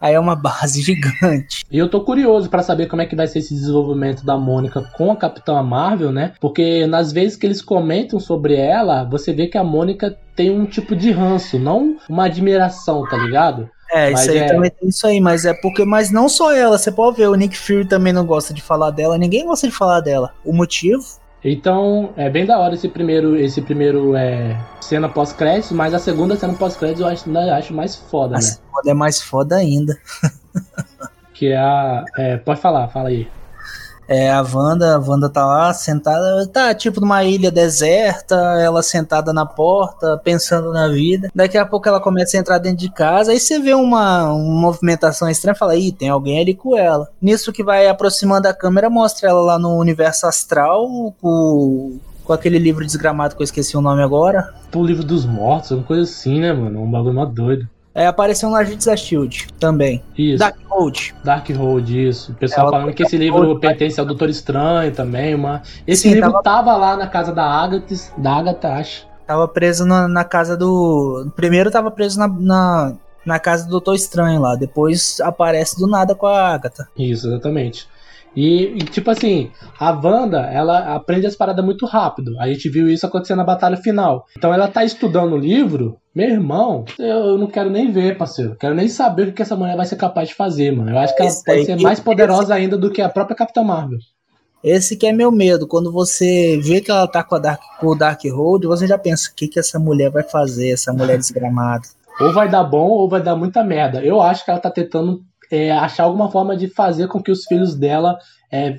aí 0.00 0.14
é 0.14 0.20
uma 0.20 0.34
base 0.36 0.80
gigante. 0.82 1.64
E 1.70 1.78
eu 1.78 1.88
tô 1.88 2.00
curioso 2.02 2.48
pra 2.48 2.62
saber 2.62 2.86
como 2.86 3.02
é 3.02 3.06
que 3.06 3.16
vai 3.16 3.26
ser 3.26 3.40
esse 3.40 3.54
desenvolvimento 3.54 4.24
da 4.24 4.36
Mônica 4.36 4.82
com 4.96 5.10
a 5.12 5.16
Capitã 5.16 5.62
Marvel, 5.62 6.12
né? 6.12 6.32
Porque 6.40 6.86
nas 6.86 7.12
vezes 7.12 7.36
que 7.36 7.46
eles 7.46 7.62
comentam 7.62 8.18
sobre 8.20 8.54
ela, 8.56 9.04
você 9.04 9.32
vê 9.32 9.46
que 9.46 9.58
a 9.58 9.64
Mônica 9.64 10.16
tem 10.34 10.50
um 10.50 10.66
tipo 10.66 10.94
de 10.94 11.10
ranço, 11.10 11.58
não 11.58 11.96
uma 12.08 12.26
admiração, 12.26 13.04
tá 13.08 13.16
ligado? 13.16 13.68
É, 13.90 14.10
Mas 14.10 14.20
isso 14.22 14.30
aí 14.32 14.38
é- 14.38 14.46
também 14.46 14.70
tem 14.70 14.88
isso 14.88 15.06
aí, 15.06 15.18
mas 15.20 15.44
é 15.46 15.54
porque, 15.54 15.82
mas 15.84 16.10
não 16.10 16.28
só 16.28 16.52
ela, 16.54 16.76
você 16.76 16.92
pode 16.92 17.16
ver, 17.16 17.28
o 17.28 17.34
Nick 17.34 17.56
Fury 17.56 17.86
também 17.88 18.12
não 18.12 18.26
gosta 18.26 18.52
de 18.52 18.60
falar 18.60 18.90
dela, 18.90 19.16
ninguém 19.16 19.46
gosta 19.46 19.66
de 19.66 19.74
falar 19.74 20.00
dela. 20.00 20.32
O 20.44 20.52
motivo? 20.52 21.02
Então, 21.44 22.12
é 22.16 22.28
bem 22.28 22.44
da 22.44 22.58
hora 22.58 22.74
esse 22.74 22.88
primeiro, 22.88 23.36
esse 23.36 23.62
primeiro 23.62 24.16
é, 24.16 24.58
cena 24.80 25.08
pós-crédito, 25.08 25.74
mas 25.74 25.94
a 25.94 25.98
segunda 25.98 26.36
cena 26.36 26.54
pós-crédito 26.54 27.02
eu 27.02 27.06
acho, 27.06 27.28
ainda 27.28 27.56
acho 27.56 27.72
mais 27.72 27.94
foda, 27.94 28.34
A 28.34 28.38
né? 28.38 28.42
segunda 28.42 28.90
é 28.90 28.94
mais 28.94 29.20
foda 29.20 29.56
ainda. 29.56 29.96
Que 31.34 31.52
é 31.52 31.56
a. 31.56 32.04
é, 32.16 32.36
pode 32.36 32.60
falar, 32.60 32.88
fala 32.88 33.10
aí. 33.10 33.28
É, 34.08 34.30
a 34.30 34.40
Wanda, 34.42 34.96
a 34.96 34.98
Wanda 34.98 35.28
tá 35.28 35.44
lá 35.44 35.74
sentada, 35.74 36.46
tá 36.46 36.74
tipo 36.74 36.98
numa 36.98 37.22
ilha 37.24 37.50
deserta, 37.50 38.34
ela 38.58 38.82
sentada 38.82 39.34
na 39.34 39.44
porta, 39.44 40.18
pensando 40.24 40.72
na 40.72 40.88
vida. 40.88 41.28
Daqui 41.34 41.58
a 41.58 41.66
pouco 41.66 41.86
ela 41.86 42.00
começa 42.00 42.36
a 42.36 42.40
entrar 42.40 42.58
dentro 42.58 42.78
de 42.78 42.90
casa, 42.90 43.32
aí 43.32 43.38
você 43.38 43.58
vê 43.58 43.74
uma, 43.74 44.32
uma 44.32 44.60
movimentação 44.60 45.28
estranha 45.28 45.54
fala, 45.54 45.76
ih, 45.76 45.92
tem 45.92 46.08
alguém 46.08 46.40
ali 46.40 46.54
com 46.54 46.76
ela. 46.76 47.08
Nisso 47.20 47.52
que 47.52 47.62
vai 47.62 47.86
aproximando 47.86 48.48
a 48.48 48.54
câmera, 48.54 48.88
mostra 48.88 49.28
ela 49.28 49.40
lá 49.40 49.58
no 49.58 49.76
universo 49.76 50.26
astral, 50.26 50.88
com, 51.20 51.98
com 52.24 52.32
aquele 52.32 52.58
livro 52.58 52.86
desgramado 52.86 53.36
que 53.36 53.42
eu 53.42 53.44
esqueci 53.44 53.76
o 53.76 53.82
nome 53.82 54.02
agora. 54.02 54.54
O 54.74 54.82
livro 54.82 55.04
dos 55.04 55.26
mortos, 55.26 55.72
alguma 55.72 55.86
coisa 55.86 56.02
assim, 56.02 56.40
né, 56.40 56.52
mano? 56.52 56.82
Um 56.82 56.90
bagulho 56.90 57.14
mó 57.14 57.26
doido. 57.26 57.68
É, 57.98 58.06
apareceu 58.06 58.48
no 58.48 58.54
Agentes 58.54 58.86
da 58.86 58.96
Shield 58.96 59.48
também. 59.58 60.00
Isso. 60.16 60.38
Darkhold. 60.38 61.14
Darkhold, 61.24 62.08
isso. 62.08 62.30
O 62.30 62.34
pessoal 62.36 62.68
Ela- 62.68 62.78
falando 62.78 62.94
que 62.94 63.02
esse 63.02 63.16
livro 63.16 63.58
pertence 63.58 63.98
ao 63.98 64.06
Doutor 64.06 64.30
Estranho 64.30 64.92
também. 64.92 65.34
Uma... 65.34 65.62
Esse 65.84 66.02
Sim, 66.02 66.14
livro 66.14 66.30
tava- 66.30 66.42
tava... 66.44 66.76
lá 66.76 66.96
na 66.96 67.08
casa 67.08 67.32
da 67.32 67.44
Agatha, 67.44 67.94
da 68.16 68.36
Agatha, 68.36 68.68
acho. 68.74 69.04
Tava 69.26 69.48
preso 69.48 69.84
na, 69.84 70.06
na 70.06 70.22
casa 70.22 70.56
do. 70.56 71.28
Primeiro 71.34 71.72
tava 71.72 71.90
preso 71.90 72.20
na, 72.20 72.28
na, 72.28 72.92
na 73.26 73.38
casa 73.40 73.64
do 73.64 73.70
Doutor 73.72 73.96
Estranho 73.96 74.40
lá. 74.40 74.54
Depois 74.54 75.18
aparece 75.20 75.76
do 75.76 75.88
nada 75.88 76.14
com 76.14 76.26
a 76.26 76.54
Agatha. 76.54 76.86
Isso, 76.96 77.26
exatamente. 77.26 77.88
E, 78.36 78.74
e, 78.76 78.78
tipo 78.84 79.10
assim, 79.10 79.50
a 79.80 79.90
Wanda, 79.90 80.42
ela 80.42 80.94
aprende 80.94 81.26
as 81.26 81.34
paradas 81.34 81.64
muito 81.64 81.84
rápido. 81.86 82.38
A 82.38 82.46
gente 82.46 82.68
viu 82.68 82.88
isso 82.88 83.04
acontecer 83.04 83.34
na 83.34 83.42
batalha 83.42 83.76
final. 83.76 84.26
Então 84.36 84.54
ela 84.54 84.68
tá 84.68 84.84
estudando 84.84 85.32
o 85.32 85.36
livro, 85.38 85.96
meu 86.18 86.30
irmão, 86.30 86.84
eu 86.98 87.38
não 87.38 87.46
quero 87.46 87.70
nem 87.70 87.92
ver, 87.92 88.18
parceiro. 88.18 88.56
Quero 88.56 88.74
nem 88.74 88.88
saber 88.88 89.28
o 89.28 89.32
que 89.32 89.40
essa 89.40 89.54
mulher 89.54 89.76
vai 89.76 89.86
ser 89.86 89.94
capaz 89.94 90.28
de 90.28 90.34
fazer, 90.34 90.72
mano. 90.72 90.90
Eu 90.90 90.98
acho 90.98 91.14
que 91.14 91.22
ela 91.22 91.30
Esse 91.30 91.44
pode 91.44 91.58
aí 91.60 91.64
ser 91.64 91.80
mais 91.80 92.00
poderosa 92.00 92.54
ainda 92.54 92.76
do 92.76 92.90
que 92.90 93.00
a 93.00 93.08
própria 93.08 93.36
Capitã 93.36 93.62
Marvel. 93.62 94.00
Esse 94.64 94.96
que 94.96 95.06
é 95.06 95.12
meu 95.12 95.30
medo. 95.30 95.68
Quando 95.68 95.92
você 95.92 96.58
vê 96.60 96.80
que 96.80 96.90
ela 96.90 97.06
tá 97.06 97.22
com, 97.22 97.36
a 97.36 97.38
Dark, 97.38 97.60
com 97.78 97.86
o 97.86 97.94
Darkhold, 97.94 98.66
você 98.66 98.84
já 98.84 98.98
pensa: 98.98 99.30
o 99.30 99.34
que, 99.36 99.46
que 99.46 99.60
essa 99.60 99.78
mulher 99.78 100.10
vai 100.10 100.24
fazer, 100.24 100.72
essa 100.72 100.92
mulher 100.92 101.18
desgramada? 101.18 101.86
Ou 102.20 102.32
vai 102.32 102.48
dar 102.48 102.64
bom 102.64 102.88
ou 102.88 103.08
vai 103.08 103.22
dar 103.22 103.36
muita 103.36 103.62
merda. 103.62 104.02
Eu 104.02 104.20
acho 104.20 104.44
que 104.44 104.50
ela 104.50 104.58
tá 104.58 104.72
tentando 104.72 105.22
é, 105.52 105.70
achar 105.70 106.02
alguma 106.02 106.28
forma 106.32 106.56
de 106.56 106.66
fazer 106.66 107.06
com 107.06 107.22
que 107.22 107.30
os 107.30 107.44
filhos 107.44 107.76
dela 107.76 108.18
é, 108.50 108.74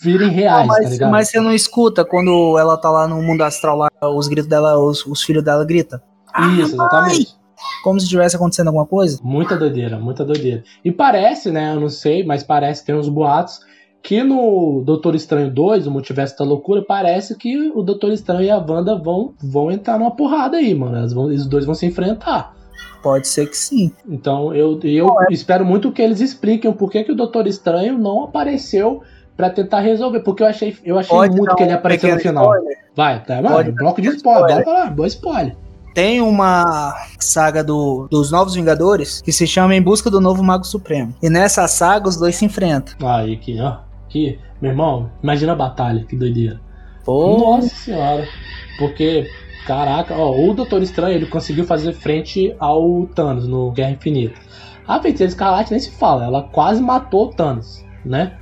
virem 0.00 0.30
reais, 0.30 0.66
tá 0.66 0.72
mas, 0.72 0.90
ligado? 0.90 1.10
mas 1.10 1.28
você 1.28 1.40
não 1.40 1.52
escuta 1.52 2.06
quando 2.06 2.56
ela 2.58 2.78
tá 2.78 2.88
lá 2.88 3.06
no 3.06 3.20
mundo 3.20 3.42
astral, 3.44 3.76
lá, 3.76 3.90
os 4.14 4.28
gritos 4.28 4.48
dela, 4.48 4.78
os, 4.78 5.04
os 5.04 5.22
filhos 5.22 5.44
dela 5.44 5.62
gritam. 5.62 6.00
Isso, 6.58 6.74
exatamente. 6.74 7.34
Como 7.82 7.98
se 7.98 8.04
estivesse 8.06 8.36
acontecendo 8.36 8.68
alguma 8.68 8.86
coisa. 8.86 9.20
Muita 9.22 9.56
doideira, 9.56 9.98
muita 9.98 10.24
doideira. 10.24 10.62
E 10.84 10.90
parece, 10.90 11.50
né? 11.50 11.74
Eu 11.74 11.80
não 11.80 11.88
sei, 11.88 12.24
mas 12.24 12.42
parece, 12.42 12.84
tem 12.84 12.94
uns 12.94 13.08
boatos 13.08 13.60
que 14.02 14.22
no 14.22 14.82
Doutor 14.84 15.14
Estranho 15.14 15.50
2, 15.50 15.86
o 15.86 15.90
Multiverso 15.90 16.36
da 16.38 16.44
Loucura, 16.44 16.84
parece 16.86 17.36
que 17.38 17.70
o 17.74 17.82
Doutor 17.82 18.12
Estranho 18.12 18.42
e 18.42 18.50
a 18.50 18.58
Wanda 18.58 18.96
vão, 18.98 19.34
vão 19.42 19.70
entrar 19.70 19.98
numa 19.98 20.10
porrada 20.10 20.58
aí, 20.58 20.74
mano. 20.74 20.96
Elas 20.96 21.12
vão, 21.14 21.24
os 21.26 21.46
dois 21.46 21.64
vão 21.64 21.74
se 21.74 21.86
enfrentar. 21.86 22.54
Pode 23.02 23.28
ser 23.28 23.46
que 23.48 23.56
sim. 23.56 23.90
Então 24.06 24.54
eu, 24.54 24.78
eu 24.82 25.08
espero 25.30 25.64
muito 25.64 25.90
que 25.92 26.02
eles 26.02 26.20
expliquem 26.20 26.70
o 26.70 26.74
porquê 26.74 27.02
que 27.04 27.12
o 27.12 27.16
Doutor 27.16 27.46
Estranho 27.46 27.98
não 27.98 28.24
apareceu 28.24 29.02
pra 29.36 29.48
tentar 29.50 29.80
resolver. 29.80 30.20
Porque 30.20 30.42
eu 30.42 30.46
achei, 30.46 30.76
eu 30.84 30.98
achei 30.98 31.16
Pode 31.16 31.36
muito 31.36 31.54
que 31.54 31.62
ele 31.62 31.72
apareceu 31.72 32.14
no 32.14 32.20
final. 32.20 32.44
spoiler? 32.44 32.78
Vai, 32.94 33.22
tá, 33.24 33.36
mano, 33.42 33.56
Pode 33.56 33.72
bloco 33.72 34.02
de 34.02 34.08
spoiler, 34.08 34.42
spoiler. 34.44 34.64
bora 34.64 34.78
lá, 34.84 34.90
boa 34.90 35.06
spoiler. 35.06 35.56
Tem 35.94 36.20
uma 36.20 36.92
saga 37.20 37.62
do, 37.62 38.08
dos 38.10 38.32
Novos 38.32 38.56
Vingadores 38.56 39.22
que 39.22 39.30
se 39.30 39.46
chama 39.46 39.76
Em 39.76 39.80
Busca 39.80 40.10
do 40.10 40.20
Novo 40.20 40.42
Mago 40.42 40.64
Supremo. 40.64 41.14
E 41.22 41.30
nessa 41.30 41.68
saga 41.68 42.08
os 42.08 42.16
dois 42.16 42.34
se 42.34 42.44
enfrentam. 42.44 42.94
Aí, 43.08 43.36
que, 43.36 43.60
ó, 43.60 43.76
que, 44.08 44.36
meu 44.60 44.72
irmão, 44.72 45.08
imagina 45.22 45.52
a 45.52 45.56
batalha, 45.56 46.04
que 46.04 46.16
doideira. 46.16 46.60
Pô, 47.04 47.38
Nossa 47.38 47.68
senhora. 47.68 48.26
Porque, 48.76 49.30
caraca, 49.66 50.16
ó, 50.16 50.36
o 50.36 50.52
Doutor 50.52 50.82
Estranho 50.82 51.14
ele 51.14 51.26
conseguiu 51.26 51.64
fazer 51.64 51.92
frente 51.92 52.52
ao 52.58 53.06
Thanos 53.14 53.46
no 53.46 53.70
Guerra 53.70 53.92
Infinita. 53.92 54.40
A 54.88 55.00
Feiticeira 55.00 55.30
Escarlate 55.30 55.70
nem 55.70 55.78
se 55.78 55.92
fala, 55.92 56.24
ela 56.24 56.42
quase 56.42 56.82
matou 56.82 57.26
o 57.26 57.30
Thanos, 57.30 57.84
né? 58.04 58.36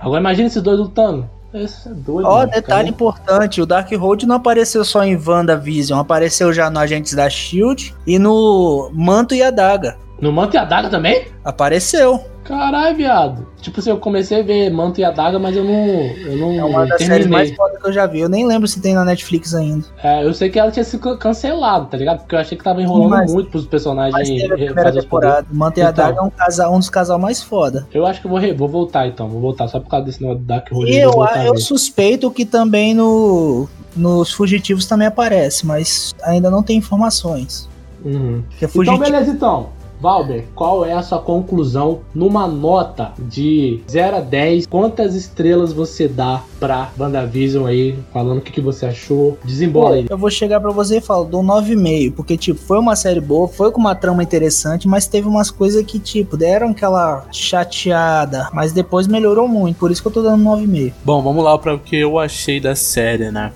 Agora 0.00 0.20
imagina 0.20 0.48
esses 0.48 0.60
dois 0.60 0.78
lutando. 0.78 1.30
Isso 1.56 1.88
é 1.88 1.92
doido. 1.92 2.26
Ó, 2.26 2.38
mano. 2.38 2.50
detalhe 2.50 2.90
importante, 2.90 3.60
o 3.60 3.66
Darkhold 3.66 4.26
não 4.26 4.36
apareceu 4.36 4.84
só 4.84 5.02
em 5.04 5.16
WandaVision, 5.16 5.98
apareceu 5.98 6.52
já 6.52 6.68
no 6.68 6.78
Agentes 6.78 7.14
da 7.14 7.28
SHIELD 7.28 7.94
e 8.06 8.18
no 8.18 8.90
Manto 8.92 9.34
e 9.34 9.42
a 9.42 9.50
Daga. 9.50 9.96
No 10.20 10.32
Manto 10.32 10.54
e 10.54 10.58
a 10.58 10.64
Daga 10.64 10.88
também? 10.88 11.28
Apareceu. 11.44 12.24
Caralho, 12.46 12.96
viado. 12.96 13.46
Tipo 13.60 13.80
assim, 13.80 13.90
eu 13.90 13.98
comecei 13.98 14.40
a 14.40 14.42
ver 14.42 14.70
Manto 14.70 15.00
e 15.00 15.04
a 15.04 15.10
Daga, 15.10 15.38
mas 15.38 15.56
eu 15.56 15.64
não. 15.64 15.74
Eu 15.74 16.36
não 16.36 16.52
É 16.52 16.64
uma 16.64 16.86
das 16.86 17.02
séries 17.02 17.26
mais 17.26 17.48
terminei. 17.50 17.54
fodas 17.56 17.82
que 17.82 17.88
eu 17.88 17.92
já 17.92 18.06
vi. 18.06 18.20
Eu 18.20 18.28
nem 18.28 18.46
lembro 18.46 18.68
se 18.68 18.80
tem 18.80 18.94
na 18.94 19.04
Netflix 19.04 19.54
ainda. 19.54 19.84
É, 20.02 20.24
eu 20.24 20.32
sei 20.32 20.48
que 20.50 20.58
ela 20.58 20.70
tinha 20.70 20.84
sido 20.84 21.16
cancelada, 21.18 21.86
tá 21.86 21.96
ligado? 21.96 22.18
Porque 22.20 22.34
eu 22.34 22.38
achei 22.38 22.56
que 22.56 22.62
tava 22.62 22.80
enrolando 22.80 23.10
Mas- 23.10 23.32
muito 23.32 23.50
pros 23.50 23.66
personagens 23.66 24.12
Mas 24.14 24.28
teve 24.28 24.44
a 24.52 24.56
primeira 24.66 24.92
temporada. 24.92 25.46
Manto 25.50 25.78
e 25.78 25.82
a 25.82 25.90
Então. 25.90 26.04
Daga 26.04 26.18
é 26.18 26.22
um, 26.22 26.30
casal, 26.30 26.74
um 26.74 26.78
dos 26.78 26.90
casal 26.90 27.18
mais 27.18 27.42
foda. 27.42 27.86
Eu 27.92 28.06
acho 28.06 28.20
que 28.20 28.26
eu 28.26 28.30
vou, 28.30 28.40
vou 28.56 28.68
voltar 28.68 29.06
então, 29.08 29.28
vou 29.28 29.40
voltar 29.40 29.66
só 29.68 29.80
por 29.80 29.88
causa 29.90 30.06
desse 30.06 30.20
negócio 30.22 30.42
do 30.42 30.46
Dark 30.46 30.70
Road. 30.70 30.90
E 30.90 30.96
eu, 30.98 31.12
eu 31.44 31.56
suspeito 31.58 32.30
que 32.30 32.44
também 32.44 32.94
no, 32.94 33.68
nos 33.96 34.32
Fugitivos 34.32 34.86
também 34.86 35.08
aparece, 35.08 35.66
mas 35.66 36.14
ainda 36.22 36.50
não 36.50 36.62
tem 36.62 36.76
informações. 36.78 37.68
Uhum. 38.04 38.44
Então, 38.62 38.98
beleza, 38.98 39.30
então. 39.32 39.70
Valber, 40.00 40.44
qual 40.54 40.84
é 40.84 40.92
a 40.92 41.02
sua 41.02 41.18
conclusão 41.18 42.00
numa 42.14 42.46
nota 42.46 43.12
de 43.18 43.80
0 43.90 44.16
a 44.16 44.20
10? 44.20 44.66
Quantas 44.66 45.14
estrelas 45.14 45.72
você 45.72 46.08
dá 46.08 46.42
pra 46.58 46.90
WandaVision 46.98 47.66
aí? 47.66 47.98
Falando 48.12 48.38
o 48.38 48.40
que, 48.40 48.52
que 48.52 48.60
você 48.60 48.86
achou. 48.86 49.38
Desembola 49.44 49.96
aí. 49.96 50.06
Eu 50.08 50.18
vou 50.18 50.30
chegar 50.30 50.60
pra 50.60 50.70
você 50.70 50.98
e 50.98 51.00
falo, 51.00 51.24
dou 51.24 51.42
9,5, 51.42 52.14
porque, 52.14 52.36
tipo, 52.36 52.60
foi 52.60 52.78
uma 52.78 52.96
série 52.96 53.20
boa, 53.20 53.48
foi 53.48 53.70
com 53.70 53.80
uma 53.80 53.94
trama 53.94 54.22
interessante, 54.22 54.88
mas 54.88 55.06
teve 55.06 55.28
umas 55.28 55.50
coisas 55.50 55.84
que, 55.84 55.98
tipo, 55.98 56.36
deram 56.36 56.70
aquela 56.70 57.24
chateada, 57.32 58.48
mas 58.52 58.72
depois 58.72 59.06
melhorou 59.06 59.48
muito, 59.48 59.78
por 59.78 59.90
isso 59.90 60.02
que 60.02 60.08
eu 60.08 60.12
tô 60.12 60.22
dando 60.22 60.44
9,5. 60.44 60.92
Bom, 61.04 61.22
vamos 61.22 61.44
lá 61.44 61.58
para 61.58 61.74
o 61.74 61.78
que 61.78 61.96
eu 61.96 62.18
achei 62.18 62.60
da 62.60 62.74
série, 62.74 63.30
né? 63.30 63.52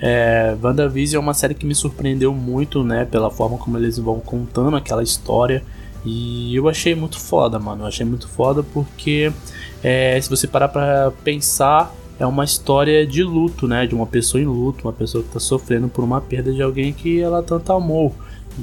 É, 0.00 0.56
WandaVision 0.62 1.20
é 1.20 1.24
uma 1.24 1.34
série 1.34 1.54
que 1.54 1.66
me 1.66 1.74
surpreendeu 1.74 2.32
muito, 2.32 2.84
né? 2.84 3.04
Pela 3.04 3.30
forma 3.30 3.58
como 3.58 3.76
eles 3.76 3.98
vão 3.98 4.20
contando 4.20 4.76
aquela 4.76 5.02
história. 5.02 5.62
E 6.04 6.54
eu 6.54 6.68
achei 6.68 6.94
muito 6.94 7.18
foda, 7.18 7.58
mano. 7.58 7.82
Eu 7.82 7.88
achei 7.88 8.06
muito 8.06 8.28
foda 8.28 8.62
porque, 8.62 9.32
é, 9.82 10.20
se 10.20 10.30
você 10.30 10.46
parar 10.46 10.68
pra 10.68 11.12
pensar, 11.24 11.92
é 12.18 12.26
uma 12.26 12.44
história 12.44 13.06
de 13.06 13.22
luto, 13.22 13.66
né? 13.66 13.86
De 13.86 13.94
uma 13.94 14.06
pessoa 14.06 14.40
em 14.40 14.46
luto, 14.46 14.86
uma 14.86 14.92
pessoa 14.92 15.22
que 15.22 15.30
tá 15.30 15.40
sofrendo 15.40 15.88
por 15.88 16.04
uma 16.04 16.20
perda 16.20 16.52
de 16.52 16.62
alguém 16.62 16.92
que 16.92 17.20
ela 17.20 17.42
tanto 17.42 17.72
amou. 17.72 18.14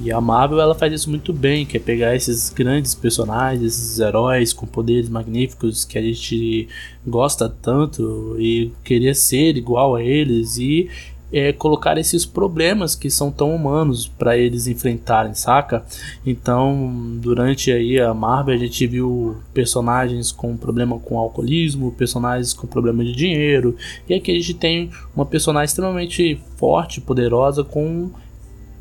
E 0.04 0.12
a 0.12 0.20
Marvel 0.20 0.60
ela 0.60 0.76
faz 0.76 0.92
isso 0.92 1.10
muito 1.10 1.32
bem, 1.32 1.66
que 1.66 1.78
é 1.78 1.80
pegar 1.80 2.16
esses 2.16 2.50
grandes 2.50 2.94
personagens, 2.94 3.64
esses 3.64 4.00
heróis 4.00 4.52
com 4.52 4.66
poderes 4.66 5.08
magníficos 5.08 5.86
que 5.86 5.98
a 5.98 6.02
gente 6.02 6.68
gosta 7.08 7.48
tanto 7.48 8.36
e 8.38 8.74
queria 8.84 9.16
ser 9.16 9.56
igual 9.56 9.96
a 9.96 10.04
eles 10.04 10.58
e 10.58 10.90
é, 11.32 11.52
colocar 11.52 11.98
esses 11.98 12.26
problemas 12.26 12.96
que 12.96 13.10
são 13.10 13.32
tão 13.32 13.54
humanos 13.54 14.08
para 14.08 14.38
eles 14.38 14.68
enfrentarem, 14.68 15.34
saca? 15.34 15.84
Então, 16.26 17.18
durante 17.20 17.72
aí 17.72 18.00
a 18.00 18.14
Marvel 18.14 18.56
a 18.56 18.58
gente 18.58 18.86
viu 18.88 19.38
personagens 19.54 20.32
com 20.32 20.56
problema 20.56 21.00
com 21.00 21.18
alcoolismo, 21.18 21.92
personagens 21.92 22.54
com 22.54 22.68
problema 22.68 23.04
de 23.04 23.14
dinheiro, 23.14 23.76
e 24.08 24.14
aqui 24.14 24.32
a 24.32 24.36
gente 24.36 24.54
tem 24.54 24.90
uma 25.16 25.26
personagem 25.26 25.66
extremamente 25.66 26.40
forte, 26.58 27.02
poderosa 27.02 27.64
com 27.64 28.12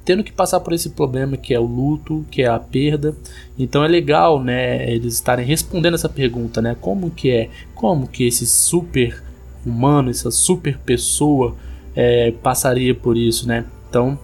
tendo 0.05 0.23
que 0.23 0.33
passar 0.33 0.61
por 0.61 0.75
esse 0.75 0.91
problema 0.91 1.37
que 1.37 1.55
é 1.55 1.59
o 1.59 1.65
luto, 1.65 2.27
que 2.31 2.43
é 2.43 2.47
a 2.47 2.59
perda. 2.59 3.17
Então 3.59 3.83
é 3.83 3.89
legal, 3.89 4.43
né, 4.43 4.91
eles 4.93 5.15
estarem 5.15 5.47
respondendo 5.47 5.95
essa 5.95 6.11
pergunta, 6.11 6.61
né? 6.61 6.77
Como 6.79 7.11
que 7.11 7.31
é? 7.31 7.49
Como 7.75 8.07
que 8.07 8.27
esse 8.27 8.47
super 8.47 9.25
humano, 9.65 10.11
essa 10.11 10.31
super 10.31 10.79
pessoa 10.79 11.57
é, 11.95 12.33
passaria 12.43 12.95
por 12.95 13.17
isso, 13.17 13.47
né? 13.47 13.65
Então 13.89 14.19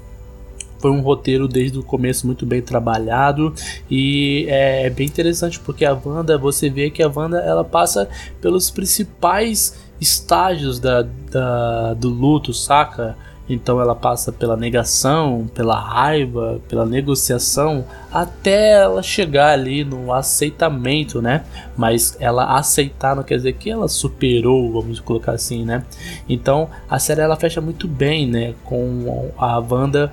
foi 0.78 0.90
um 0.90 1.00
roteiro 1.00 1.46
desde 1.46 1.78
o 1.78 1.82
começo 1.82 2.26
muito 2.26 2.46
bem 2.46 2.62
trabalhado 2.62 3.54
e 3.90 4.46
é 4.48 4.88
bem 4.88 5.06
interessante 5.06 5.60
porque 5.60 5.84
a 5.84 5.92
Wanda, 5.92 6.38
você 6.38 6.70
vê 6.70 6.90
que 6.90 7.02
a 7.02 7.12
Wanda 7.14 7.38
ela 7.38 7.62
passa 7.62 8.08
pelos 8.40 8.70
principais 8.70 9.78
estágios 10.00 10.80
da, 10.80 11.02
da, 11.30 11.94
do 11.94 12.08
luto, 12.08 12.54
saca? 12.54 13.16
Então 13.50 13.80
ela 13.80 13.96
passa 13.96 14.30
pela 14.30 14.56
negação, 14.56 15.50
pela 15.52 15.78
raiva, 15.78 16.60
pela 16.68 16.86
negociação, 16.86 17.84
até 18.12 18.74
ela 18.74 19.02
chegar 19.02 19.52
ali 19.52 19.82
no 19.84 20.12
aceitamento, 20.12 21.20
né? 21.20 21.44
Mas 21.76 22.16
ela 22.20 22.56
aceitar 22.56 23.16
não 23.16 23.24
quer 23.24 23.36
dizer 23.36 23.54
que 23.54 23.68
ela 23.68 23.88
superou, 23.88 24.70
vamos 24.72 25.00
colocar 25.00 25.32
assim, 25.32 25.64
né? 25.64 25.84
Então 26.28 26.70
a 26.88 27.00
série 27.00 27.22
ela 27.22 27.34
fecha 27.34 27.60
muito 27.60 27.88
bem, 27.88 28.24
né? 28.24 28.54
Com 28.64 29.32
a 29.36 29.58
Wanda 29.58 30.12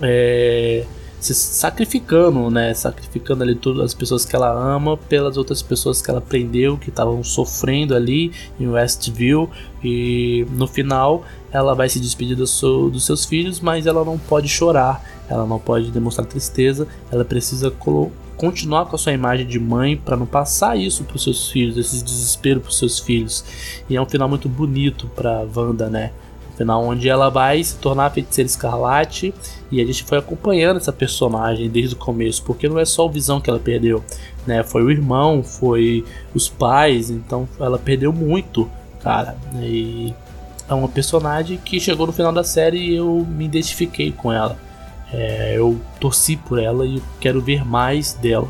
é, 0.00 0.84
se 1.20 1.34
sacrificando, 1.34 2.50
né? 2.50 2.72
Sacrificando 2.74 3.42
ali 3.42 3.54
todas 3.54 3.84
as 3.84 3.94
pessoas 3.94 4.24
que 4.24 4.34
ela 4.34 4.50
ama 4.50 4.96
pelas 4.96 5.36
outras 5.36 5.62
pessoas 5.62 6.00
que 6.00 6.10
ela 6.10 6.20
prendeu, 6.20 6.78
que 6.78 6.88
estavam 6.88 7.22
sofrendo 7.22 7.94
ali 7.94 8.32
em 8.58 8.66
Westview. 8.66 9.50
E 9.84 10.46
no 10.50 10.66
final 10.66 11.24
ela 11.52 11.74
vai 11.74 11.88
se 11.88 12.00
despedir 12.00 12.36
do 12.36 12.46
seu- 12.46 12.90
dos 12.90 13.04
seus 13.04 13.24
filhos, 13.24 13.60
mas 13.60 13.86
ela 13.86 14.04
não 14.04 14.18
pode 14.18 14.48
chorar, 14.48 15.04
ela 15.28 15.46
não 15.46 15.58
pode 15.58 15.90
demonstrar 15.90 16.26
tristeza, 16.26 16.86
ela 17.10 17.24
precisa 17.24 17.72
continuar 18.36 18.86
com 18.86 18.96
a 18.96 18.98
sua 18.98 19.12
imagem 19.12 19.46
de 19.46 19.58
mãe 19.58 19.96
para 19.96 20.16
não 20.16 20.26
passar 20.26 20.78
isso 20.78 21.04
para 21.04 21.16
os 21.16 21.22
seus 21.22 21.50
filhos, 21.50 21.76
esse 21.76 22.02
desespero 22.02 22.60
para 22.60 22.70
os 22.70 22.78
seus 22.78 22.98
filhos. 22.98 23.44
E 23.88 23.96
é 23.96 24.00
um 24.00 24.06
final 24.06 24.28
muito 24.28 24.48
bonito 24.48 25.06
para 25.14 25.46
Wanda, 25.54 25.90
né? 25.90 26.12
Um 26.60 26.64
final 26.64 26.84
onde 26.84 27.08
ela 27.08 27.30
vai 27.30 27.64
se 27.64 27.76
tornar 27.76 28.06
a 28.06 28.10
feiticeira 28.10 28.46
escarlate 28.46 29.32
e 29.70 29.80
a 29.80 29.86
gente 29.86 30.04
foi 30.04 30.18
acompanhando 30.18 30.76
essa 30.76 30.92
personagem 30.92 31.70
desde 31.70 31.94
o 31.94 31.98
começo, 31.98 32.42
porque 32.42 32.68
não 32.68 32.78
é 32.78 32.84
só 32.84 33.06
o 33.06 33.10
Visão 33.10 33.40
que 33.40 33.48
ela 33.48 33.58
perdeu, 33.58 34.04
né? 34.46 34.62
Foi 34.62 34.82
o 34.82 34.90
irmão, 34.90 35.42
foi 35.42 36.04
os 36.34 36.50
pais, 36.50 37.08
então 37.08 37.48
ela 37.58 37.78
perdeu 37.78 38.12
muito, 38.12 38.70
cara. 39.02 39.38
E 39.54 40.12
é 40.68 40.74
uma 40.74 40.88
personagem 40.88 41.56
que 41.56 41.80
chegou 41.80 42.06
no 42.06 42.12
final 42.12 42.32
da 42.32 42.44
série 42.44 42.78
e 42.78 42.96
eu 42.96 43.26
me 43.26 43.46
identifiquei 43.46 44.12
com 44.12 44.30
ela. 44.30 44.58
É, 45.10 45.54
eu 45.56 45.80
torci 45.98 46.36
por 46.36 46.58
ela 46.58 46.84
e 46.84 47.02
quero 47.20 47.40
ver 47.40 47.64
mais 47.64 48.12
dela. 48.12 48.48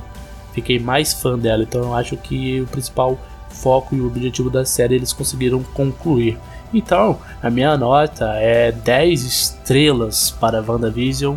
Fiquei 0.53 0.81
mais 0.81 1.13
fã 1.13 1.39
dela, 1.39 1.63
então 1.63 1.81
eu 1.83 1.95
acho 1.95 2.17
que 2.17 2.61
o 2.61 2.67
principal 2.67 3.17
foco 3.51 3.95
e 3.95 4.01
o 4.01 4.07
objetivo 4.09 4.51
da 4.51 4.65
série 4.65 4.97
eles 4.97 5.13
conseguiram 5.13 5.63
concluir. 5.63 6.37
Então, 6.73 7.19
a 7.43 7.51
minha 7.51 7.77
nota 7.77 8.35
é 8.37 8.71
10 8.71 9.25
estrelas 9.25 10.31
para 10.31 10.63
WandaVision, 10.63 11.37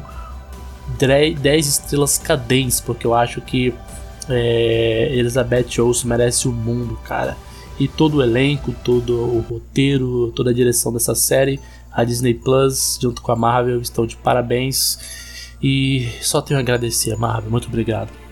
10 0.98 1.68
estrelas 1.68 2.18
cadentes, 2.18 2.80
porque 2.80 3.08
eu 3.08 3.14
acho 3.14 3.42
que 3.42 3.74
é, 4.30 5.10
Elizabeth 5.14 5.80
Olsen 5.80 6.08
merece 6.08 6.48
o 6.48 6.52
mundo, 6.52 6.98
cara. 7.04 7.36
E 7.80 7.88
todo 7.88 8.18
o 8.18 8.24
elenco, 8.24 8.74
todo 8.84 9.14
o 9.14 9.40
roteiro, 9.42 10.32
toda 10.36 10.52
a 10.52 10.54
direção 10.54 10.94
dessa 10.94 11.16
série, 11.16 11.60
a 11.92 12.04
Disney 12.04 12.34
Plus, 12.34 13.00
junto 13.02 13.22
com 13.22 13.32
a 13.32 13.36
Marvel, 13.36 13.82
estão 13.82 14.06
de 14.06 14.16
parabéns. 14.16 15.00
E 15.62 16.10
só 16.22 16.42
tenho 16.42 16.60
a 16.60 16.62
agradecer, 16.62 17.16
Marvel. 17.18 17.50
Muito 17.50 17.68
obrigado. 17.68 18.23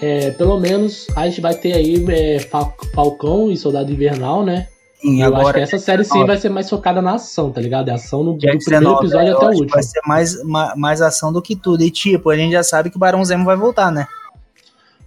É, 0.00 0.30
pelo 0.32 0.58
menos, 0.58 1.06
a 1.16 1.26
gente 1.28 1.40
vai 1.40 1.54
ter 1.54 1.72
aí 1.74 2.04
é, 2.10 2.38
Fal- 2.40 2.74
Falcão 2.94 3.50
e 3.50 3.56
Soldado 3.56 3.92
Invernal, 3.92 4.44
né? 4.44 4.66
Sim, 5.00 5.22
eu 5.22 5.28
acho 5.28 5.36
agora 5.36 5.54
que 5.54 5.60
essa 5.60 5.78
série 5.78 6.04
sim 6.04 6.26
vai 6.26 6.36
ser 6.36 6.50
mais 6.50 6.68
focada 6.68 7.00
na 7.00 7.14
ação, 7.14 7.50
tá 7.50 7.58
ligado? 7.60 7.88
É 7.88 7.92
ação 7.92 8.22
no, 8.22 8.32
do 8.34 8.38
primeiro 8.38 8.58
19, 8.58 8.98
episódio 9.06 9.34
até 9.36 9.46
o 9.46 9.48
acho 9.48 9.58
último. 9.60 9.74
Vai 9.74 9.82
ser 9.82 10.00
mais, 10.06 10.44
ma- 10.44 10.74
mais 10.76 11.00
ação 11.00 11.32
do 11.32 11.40
que 11.40 11.56
tudo. 11.56 11.82
E 11.82 11.90
tipo, 11.90 12.28
a 12.28 12.36
gente 12.36 12.52
já 12.52 12.62
sabe 12.62 12.90
que 12.90 12.96
o 12.96 13.00
Barão 13.00 13.24
Zemo 13.24 13.44
vai 13.46 13.56
voltar, 13.56 13.90
né? 13.90 14.06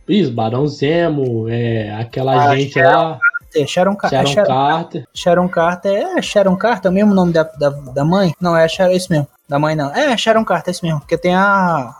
Isso, 0.07 0.31
Barão 0.33 0.67
Zemo, 0.67 1.47
é, 1.47 1.91
aquela 1.91 2.33
Ah, 2.49 2.55
gente 2.57 2.73
Sharon 2.73 2.91
lá, 3.09 3.19
É, 3.55 3.67
Sharon, 3.67 3.95
Ca- 3.95 4.09
Sharon 4.09 4.29
é 4.29 4.33
Sharon, 4.33 4.47
Carter. 4.47 5.03
Sharon 5.13 5.47
Carter. 5.47 5.93
É 6.17 6.21
Sharon 6.23 6.55
Carter, 6.55 6.89
é 6.89 6.91
o 6.91 6.93
mesmo 6.93 7.13
nome 7.13 7.31
da, 7.31 7.43
da, 7.43 7.69
da 7.69 8.03
mãe? 8.03 8.33
Não, 8.41 8.57
é, 8.57 8.67
Sharon, 8.67 8.91
é 8.91 8.95
isso 8.95 9.11
mesmo. 9.11 9.27
Da 9.47 9.59
mãe 9.59 9.75
não. 9.75 9.93
É 9.93 10.17
Sharon 10.17 10.43
Carter, 10.43 10.69
é 10.69 10.71
isso 10.71 10.83
mesmo. 10.85 10.99
Porque 11.01 11.17
tem 11.17 11.35
a. 11.35 11.93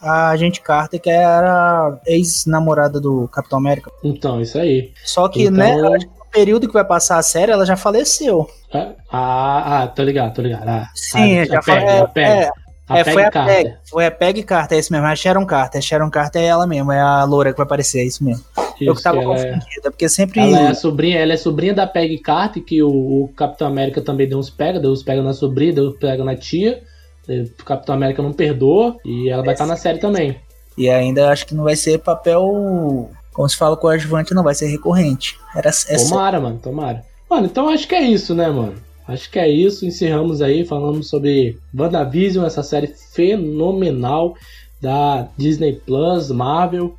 A 0.00 0.28
agente 0.30 0.60
Carter, 0.60 1.00
que 1.00 1.08
era 1.10 1.98
ex-namorada 2.06 3.00
do 3.00 3.28
Capitão 3.28 3.58
América. 3.58 3.90
Então, 4.04 4.40
isso 4.40 4.58
aí. 4.58 4.92
Só 5.04 5.28
que, 5.28 5.42
Então- 5.44 5.56
né, 5.56 5.74
eu 5.78 5.94
acho 5.94 6.06
que 6.06 6.18
no 6.18 6.26
período 6.30 6.66
que 6.66 6.74
vai 6.74 6.84
passar 6.84 7.16
a 7.18 7.22
série, 7.22 7.50
ela 7.52 7.64
já 7.64 7.76
faleceu. 7.76 8.46
É? 8.72 8.88
Ah, 9.10 9.82
ah, 9.82 9.86
tô 9.88 10.02
ligado, 10.02 10.34
tô 10.34 10.42
ligado. 10.42 10.68
Ah, 10.68 10.88
Sim, 10.94 11.40
a, 11.40 11.44
já 11.46 11.58
a 11.58 11.62
Peg, 11.62 11.80
falei. 11.80 11.88
a. 11.88 12.10
É, 12.20 12.50
A 12.88 12.98
é, 12.98 13.04
Peg 13.04 13.14
foi 13.14 13.24
a 13.24 13.30
Carter. 13.30 13.54
Peg. 13.64 13.74
Foi 13.90 14.06
a 14.06 14.10
Peg 14.12 14.42
Carter, 14.44 14.76
é 14.76 14.80
isso 14.80 14.92
mesmo. 14.92 15.06
É 15.08 15.10
a 15.12 15.16
Sharon 15.16 15.44
Carter. 15.46 15.78
A 15.78 15.82
Sharon 15.82 16.10
Carter 16.10 16.42
é 16.42 16.46
ela 16.46 16.66
mesmo, 16.68 16.92
é 16.92 17.00
a 17.00 17.24
loura 17.24 17.50
que 17.50 17.56
vai 17.56 17.64
aparecer, 17.66 18.00
é 18.00 18.04
isso 18.04 18.22
mesmo. 18.22 18.44
eu 18.80 18.92
Isso, 18.92 18.96
que 18.96 19.02
tava 19.02 19.20
ela 19.22 19.34
é- 19.34 19.52
confundida, 19.54 19.90
porque 19.90 20.08
sempre. 20.08 20.38
Ela 20.40 20.60
é 20.60 20.66
a 20.68 20.74
sobrinha, 20.74 21.18
ela 21.18 21.32
é 21.32 21.36
sobrinha 21.36 21.74
da 21.74 21.86
Peg 21.86 22.18
Carter, 22.18 22.62
que 22.62 22.82
o, 22.82 22.88
o 23.24 23.28
Capitão 23.34 23.66
América 23.66 24.00
também 24.02 24.28
deu 24.28 24.38
uns 24.38 24.50
pega, 24.50 24.78
deu 24.78 24.92
uns 24.92 25.02
pega 25.02 25.20
na 25.22 25.32
sobrinha, 25.32 25.72
deu 25.72 25.88
uns 25.88 25.98
pega 25.98 26.22
na 26.22 26.36
tia. 26.36 26.80
O 27.28 27.64
Capitão 27.64 27.94
América 27.94 28.22
não 28.22 28.32
perdoa 28.32 28.96
e 29.04 29.28
ela 29.28 29.42
vai 29.42 29.54
estar 29.54 29.66
na 29.66 29.76
série 29.76 29.98
também. 29.98 30.36
E 30.76 30.88
ainda 30.90 31.30
acho 31.30 31.46
que 31.46 31.54
não 31.54 31.64
vai 31.64 31.76
ser 31.76 31.98
papel. 31.98 33.10
Como 33.32 33.48
se 33.48 33.56
fala 33.56 33.76
coadjuvante, 33.76 34.34
não 34.34 34.42
vai 34.42 34.54
ser 34.54 34.66
recorrente. 34.66 35.38
Era 35.54 35.68
essa. 35.68 36.08
Tomara, 36.08 36.40
mano, 36.40 36.58
tomara. 36.62 37.04
Mano, 37.28 37.46
então 37.46 37.68
acho 37.68 37.88
que 37.88 37.94
é 37.94 38.02
isso, 38.02 38.34
né, 38.34 38.48
mano? 38.48 38.74
Acho 39.08 39.30
que 39.30 39.38
é 39.38 39.48
isso. 39.48 39.84
Encerramos 39.86 40.40
aí, 40.42 40.64
falamos 40.64 41.08
sobre 41.08 41.58
WandaVision, 41.76 42.46
essa 42.46 42.62
série 42.62 42.86
fenomenal 42.86 44.34
da 44.80 45.28
Disney 45.36 45.74
Plus, 45.74 46.30
Marvel. 46.30 46.96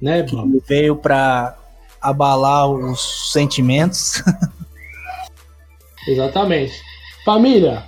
Né, 0.00 0.22
que 0.24 0.34
mano? 0.34 0.60
veio 0.66 0.96
pra 0.96 1.56
abalar 2.00 2.68
os 2.68 3.30
sentimentos. 3.32 4.22
Exatamente. 6.08 6.72
Família, 7.24 7.84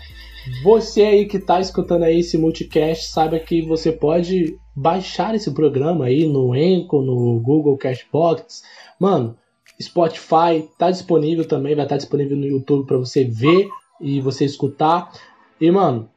você 0.63 1.03
aí 1.03 1.27
que 1.27 1.39
tá 1.39 1.61
escutando 1.61 2.03
aí 2.05 2.21
esse 2.21 2.37
multicast, 2.37 3.09
saiba 3.09 3.39
que 3.39 3.63
você 3.63 3.93
pode 3.93 4.59
baixar 4.75 5.35
esse 5.35 5.51
programa 5.53 6.07
aí 6.07 6.27
no 6.27 6.53
Anchor, 6.53 7.03
no 7.03 7.41
Google 7.41 7.79
Cashbox. 7.79 8.63
Mano, 8.99 9.37
Spotify 9.81 10.69
tá 10.79 10.91
disponível 10.91 11.47
também, 11.47 11.75
vai 11.75 11.85
estar 11.85 11.97
disponível 11.97 12.37
no 12.37 12.47
YouTube 12.47 12.87
para 12.87 12.99
você 12.99 13.25
ver 13.25 13.69
e 14.01 14.21
você 14.21 14.45
escutar. 14.45 15.13
E, 15.61 15.71
mano, 15.71 16.09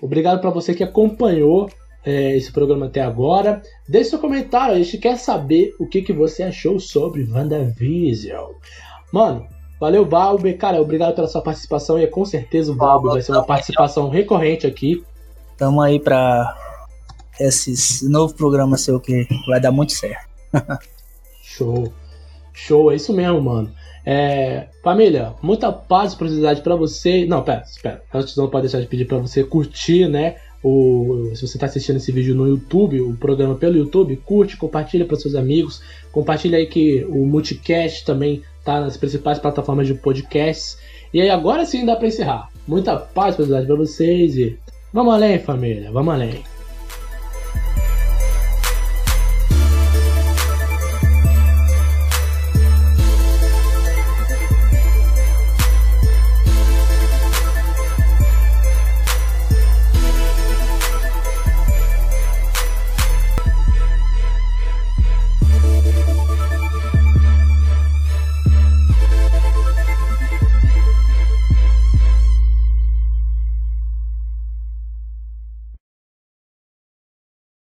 obrigado 0.00 0.40
para 0.40 0.50
você 0.50 0.74
que 0.74 0.84
acompanhou 0.84 1.68
é, 2.04 2.36
esse 2.36 2.52
programa 2.52 2.86
até 2.86 3.02
agora. 3.02 3.60
Deixe 3.88 4.10
seu 4.10 4.18
comentário, 4.18 4.74
a 4.74 4.78
gente 4.78 4.98
quer 4.98 5.18
saber 5.18 5.74
o 5.78 5.86
que, 5.86 6.02
que 6.02 6.12
você 6.12 6.44
achou 6.44 6.78
sobre 6.78 7.24
WandaVision. 7.24 8.52
Mano, 9.12 9.46
valeu, 9.80 10.04
Valber. 10.04 10.56
Cara, 10.56 10.80
obrigado 10.80 11.14
pela 11.14 11.28
sua 11.28 11.42
participação 11.42 11.98
e 11.98 12.06
com 12.06 12.24
certeza 12.24 12.72
o 12.72 12.76
Valber 12.76 13.12
vai 13.12 13.22
ser 13.22 13.32
uma 13.32 13.44
participação 13.44 14.08
recorrente 14.08 14.66
aqui. 14.66 15.04
Tamo 15.56 15.80
aí 15.80 15.98
pra 15.98 16.56
esse 17.38 18.08
novo 18.08 18.34
programa 18.34 18.76
seu 18.76 19.00
que 19.00 19.26
vai 19.46 19.60
dar 19.60 19.72
muito 19.72 19.92
certo. 19.92 20.26
Show. 21.42 21.92
Show, 22.52 22.90
é 22.90 22.96
isso 22.96 23.12
mesmo, 23.12 23.40
mano. 23.40 23.70
É, 24.04 24.68
família, 24.84 25.34
muita 25.42 25.72
paz 25.72 26.12
e 26.12 26.16
prosperidade 26.16 26.62
pra 26.62 26.76
você. 26.76 27.26
Não, 27.26 27.42
pera, 27.42 27.62
espera. 27.62 28.02
Antes 28.14 28.36
não 28.36 28.48
pode 28.48 28.62
deixar 28.62 28.80
de 28.80 28.86
pedir 28.86 29.04
pra 29.04 29.18
você 29.18 29.42
curtir, 29.42 30.08
né? 30.08 30.36
O, 30.62 31.30
se 31.34 31.46
você 31.46 31.58
tá 31.58 31.66
assistindo 31.66 31.96
esse 31.96 32.10
vídeo 32.12 32.34
no 32.34 32.46
YouTube, 32.46 33.00
o 33.00 33.16
programa 33.16 33.56
pelo 33.56 33.76
YouTube, 33.76 34.16
curte, 34.16 34.56
compartilha 34.56 35.04
para 35.04 35.16
seus 35.16 35.34
amigos. 35.34 35.82
Compartilha 36.12 36.58
aí 36.58 36.66
que 36.66 37.04
o 37.04 37.26
Multicast 37.26 38.04
também 38.04 38.42
tá 38.66 38.80
nas 38.80 38.96
principais 38.96 39.38
plataformas 39.38 39.86
de 39.86 39.94
podcasts. 39.94 40.76
E 41.14 41.20
aí 41.20 41.30
agora 41.30 41.64
sim 41.64 41.86
dá 41.86 41.94
pra 41.94 42.08
encerrar. 42.08 42.48
Muita 42.66 42.96
paz 42.96 43.34
e 43.34 43.36
prosperidade 43.36 43.66
pra 43.66 43.76
vocês 43.76 44.36
e 44.36 44.58
vamos 44.92 45.14
além, 45.14 45.38
família, 45.38 45.90
vamos 45.92 46.12
além. 46.12 46.42